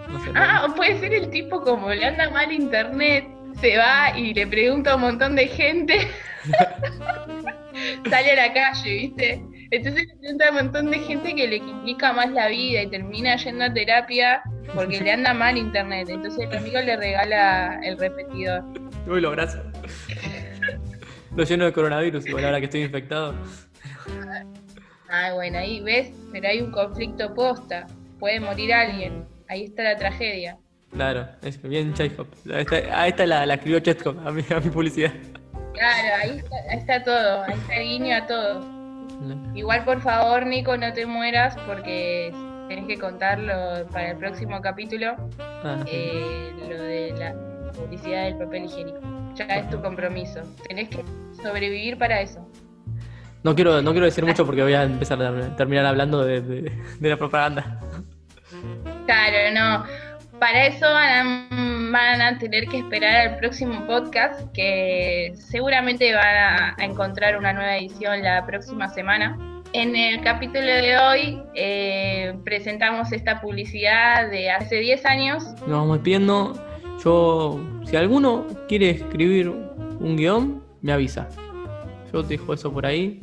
No 0.09 0.18
sé, 0.25 0.31
Ah, 0.35 0.66
o 0.68 0.75
puede 0.75 0.99
ser 0.99 1.12
el 1.12 1.29
tipo 1.31 1.61
como 1.61 1.91
le 1.91 2.05
anda 2.07 2.31
mal 2.31 2.51
internet, 2.51 3.27
se 3.61 3.77
va 3.77 4.16
y 4.16 4.33
le 4.33 4.47
pregunta 4.47 4.93
a 4.93 4.95
un 4.97 5.03
montón 5.03 5.37
de 5.37 5.49
gente, 5.49 6.09
sale 8.09 8.33
a 8.33 8.37
la 8.49 8.53
calle, 8.55 8.91
¿viste? 8.91 9.43
Entonces 9.70 10.07
le 10.07 10.16
pregunta 10.16 10.47
a 10.47 10.51
un 10.51 10.57
montón 10.57 10.91
de 10.91 10.99
gente 11.01 11.35
que 11.35 11.47
le 11.47 11.59
complica 11.61 12.12
más 12.14 12.31
la 12.31 12.49
vida 12.49 12.83
y 12.83 12.91
termina 12.91 13.37
yendo 13.37 13.64
a 13.64 13.73
terapia 13.73 14.43
porque 14.74 15.00
le 15.00 15.12
anda 15.12 15.34
mal 15.34 15.56
internet. 15.56 16.08
Entonces 16.08 16.48
el 16.50 16.56
amigo 16.56 16.80
le 16.80 16.96
regala 16.96 17.80
el 17.82 17.98
repetidor. 17.98 18.64
Uy, 19.06 19.20
lo 19.20 19.28
abrazo. 19.28 19.62
Lo 21.34 21.44
lleno 21.44 21.64
de 21.64 21.72
coronavirus, 21.72 22.26
igual 22.26 22.44
ahora 22.44 22.58
que 22.58 22.66
estoy 22.66 22.82
infectado. 22.82 23.34
Ah, 25.10 25.32
bueno, 25.34 25.58
ahí 25.58 25.80
ves, 25.80 26.12
pero 26.30 26.48
hay 26.48 26.60
un 26.60 26.70
conflicto 26.70 27.34
posta. 27.34 27.86
Puede 28.18 28.40
morir 28.40 28.72
alguien. 28.72 29.26
Ahí 29.48 29.64
está 29.64 29.82
la 29.82 29.96
tragedia. 29.96 30.56
Claro, 30.92 31.26
es 31.42 31.60
bien 31.62 31.94
Chekhov. 31.94 32.26
Esta, 32.50 32.76
a 32.76 33.08
esta 33.08 33.26
la, 33.26 33.46
la 33.46 33.54
escribió 33.54 33.80
Chekhov, 33.80 34.26
a 34.26 34.30
mi, 34.30 34.42
a 34.54 34.60
mi 34.60 34.70
publicidad. 34.70 35.12
Claro, 35.72 36.08
ahí 36.22 36.38
está, 36.38 36.56
ahí 36.70 36.78
está 36.78 37.02
todo. 37.02 37.42
Ahí 37.44 37.54
está 37.54 37.76
el 37.76 37.88
guiño 37.88 38.16
a 38.16 38.26
todo. 38.26 38.82
Igual, 39.54 39.84
por 39.84 40.00
favor, 40.00 40.46
Nico, 40.46 40.76
no 40.76 40.92
te 40.92 41.06
mueras 41.06 41.56
porque 41.66 42.32
tenés 42.75 42.87
que 42.87 42.99
contarlo 42.99 43.53
para 43.93 44.11
el 44.12 44.16
próximo 44.16 44.61
capítulo. 44.62 45.14
Ah, 45.64 45.85
eh, 45.87 46.53
lo 46.68 46.83
de 46.83 47.12
la 47.18 47.35
publicidad 47.73 48.25
del 48.25 48.37
papel 48.39 48.64
higiénico. 48.64 49.01
Ya 49.35 49.45
es 49.45 49.68
tu 49.70 49.81
compromiso. 49.83 50.41
Tenés 50.68 50.89
que 50.89 51.05
sobrevivir 51.43 51.99
para 51.99 52.20
eso. 52.20 52.47
No 53.43 53.55
quiero, 53.55 53.83
no 53.83 53.91
quiero 53.91 54.07
decir 54.07 54.25
mucho 54.25 54.47
porque 54.47 54.62
voy 54.62 54.73
a 54.75 54.85
empezar 54.85 55.23
a 55.23 55.57
terminar 55.57 55.85
hablando 55.85 56.25
de, 56.25 56.41
de- 56.41 56.73
de 57.01 57.09
la 57.11 57.16
propaganda. 57.16 57.79
Claro, 59.07 59.53
no. 59.55 59.85
Para 60.39 60.66
eso 60.66 60.87
van 60.87 61.49
a, 61.51 61.91
van 61.93 62.23
a 62.23 62.39
tener 62.39 62.66
que 62.68 62.79
esperar 62.79 63.29
al 63.29 63.37
próximo 63.39 63.87
podcast, 63.87 64.51
que 64.53 65.33
seguramente 65.35 66.12
van 66.14 66.37
a, 66.37 66.77
a 66.79 66.85
encontrar 66.85 67.37
una 67.37 67.53
nueva 67.53 67.77
edición 67.77 68.23
la 68.23 68.45
próxima 68.47 68.89
semana. 68.89 69.37
En 69.75 69.97
el 69.97 70.20
capítulo 70.23 70.61
de 70.66 70.99
hoy 70.99 71.43
eh, 71.55 72.35
presentamos 72.45 73.11
esta 73.12 73.41
publicidad 73.41 74.31
de 74.31 74.51
hace 74.51 74.77
10 74.77 75.07
años. 75.07 75.45
Nos 75.66 75.70
vamos 75.70 75.97
despidiendo. 75.97 76.53
Yo, 77.03 77.59
si 77.85 77.97
alguno 77.97 78.47
quiere 78.68 78.91
escribir 78.91 79.49
un 79.49 80.16
guion, 80.16 80.62
me 80.83 80.93
avisa. 80.93 81.29
Yo 82.12 82.23
te 82.23 82.29
dejo 82.37 82.53
eso 82.53 82.70
por 82.73 82.85
ahí. 82.85 83.20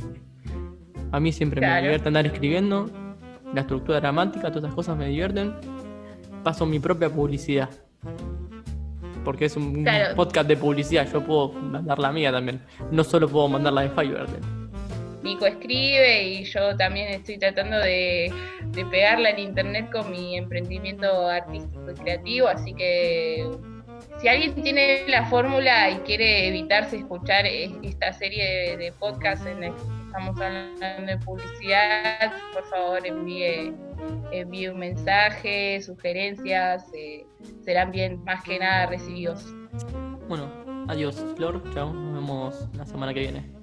A 1.12 1.20
mí 1.20 1.32
siempre 1.32 1.62
me 1.62 1.82
divierte 1.82 2.08
andar 2.08 2.26
escribiendo. 2.26 2.90
La 3.54 3.62
estructura 3.62 4.00
dramática, 4.00 4.48
todas 4.50 4.64
esas 4.66 4.76
cosas 4.76 4.98
me 4.98 5.08
divierten. 5.08 5.54
Paso 6.44 6.66
mi 6.66 6.80
propia 6.80 7.10
publicidad. 7.10 7.70
Porque 9.24 9.46
es 9.46 9.56
un 9.56 9.84
Claro. 9.84 10.16
podcast 10.16 10.48
de 10.48 10.58
publicidad. 10.58 11.08
Yo 11.12 11.24
puedo 11.24 11.54
mandar 11.54 12.00
la 12.00 12.12
mía 12.12 12.32
también. 12.32 12.62
No 12.92 13.04
solo 13.04 13.28
puedo 13.28 13.48
mandar 13.48 13.74
la 13.74 13.82
de 13.82 13.90
Fivertel. 13.90 14.40
Nico 15.30 15.46
escribe 15.46 16.24
y 16.24 16.44
yo 16.44 16.76
también 16.76 17.10
estoy 17.10 17.38
tratando 17.38 17.78
de, 17.78 18.32
pegarla 18.90 19.30
en 19.30 19.40
internet 19.40 19.90
con 19.92 20.10
mi 20.12 20.38
emprendimiento 20.38 21.28
artístico 21.28 21.92
y 21.92 21.94
creativo, 21.94 22.48
así 22.48 22.74
que 22.74 23.48
si 24.20 24.28
alguien 24.28 24.56
tiene 24.56 25.04
la 25.08 25.26
fórmula 25.26 25.90
y 25.92 25.98
quiere 26.00 26.48
evitarse 26.48 26.98
escuchar 26.98 27.46
es- 27.46 27.72
esta 27.84 28.12
serie 28.14 28.44
de, 28.72 28.78
de 28.78 28.92
podcasts 28.94 29.46
en 29.46 29.60
la 29.62 29.68
que 29.68 29.82
estamos 30.08 30.42
hablando 30.42 31.12
de 31.12 31.18
publicidad, 31.20 32.32
por 32.54 32.64
favor 32.70 33.06
envíe, 33.06 33.74
envíe 34.32 34.68
un 34.70 34.80
mensaje, 34.80 35.82
sugerencias, 35.82 36.86
eh, 36.94 37.26
serán 37.64 37.92
bien 37.92 38.24
más 38.24 38.44
que 38.44 38.58
nada 38.58 38.88
recibidos. 38.88 39.46
Bueno, 40.28 40.50
adiós, 40.88 41.24
Flor. 41.36 41.62
Chao. 41.74 41.94
Nos 41.94 42.14
vemos 42.16 42.68
la 42.76 42.86
semana 42.86 43.14
que 43.14 43.20
viene. 43.20 43.59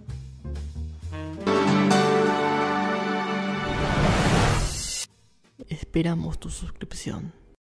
Esperamos 5.68 6.38
tu 6.38 6.48
suscripción. 6.50 7.32